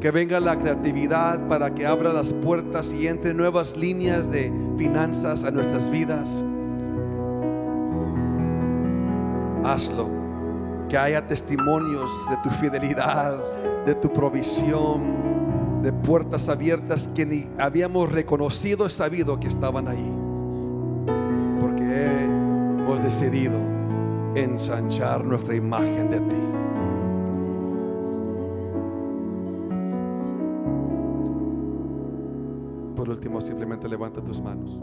Que 0.00 0.10
venga 0.10 0.40
la 0.40 0.58
creatividad 0.58 1.48
para 1.48 1.74
que 1.74 1.86
abra 1.86 2.12
las 2.12 2.34
puertas 2.34 2.92
y 2.92 3.06
entre 3.06 3.32
nuevas 3.32 3.76
líneas 3.76 4.30
de 4.30 4.52
finanzas 4.76 5.44
a 5.44 5.50
nuestras 5.50 5.90
vidas. 5.90 6.44
Hazlo. 9.64 10.19
Que 10.90 10.98
haya 10.98 11.24
testimonios 11.24 12.10
de 12.28 12.36
tu 12.38 12.50
fidelidad, 12.50 13.36
de 13.86 13.94
tu 13.94 14.12
provisión, 14.12 15.82
de 15.82 15.92
puertas 15.92 16.48
abiertas 16.48 17.06
que 17.06 17.24
ni 17.24 17.48
habíamos 17.58 18.10
reconocido 18.10 18.86
y 18.86 18.90
sabido 18.90 19.38
que 19.38 19.46
estaban 19.46 19.86
ahí. 19.86 20.14
Porque 21.60 22.24
hemos 22.24 23.00
decidido 23.04 23.56
ensanchar 24.34 25.24
nuestra 25.24 25.54
imagen 25.54 26.10
de 26.10 26.20
ti. 26.20 26.36
Por 32.96 33.08
último, 33.08 33.40
simplemente 33.40 33.88
levanta 33.88 34.20
tus 34.22 34.42
manos. 34.42 34.82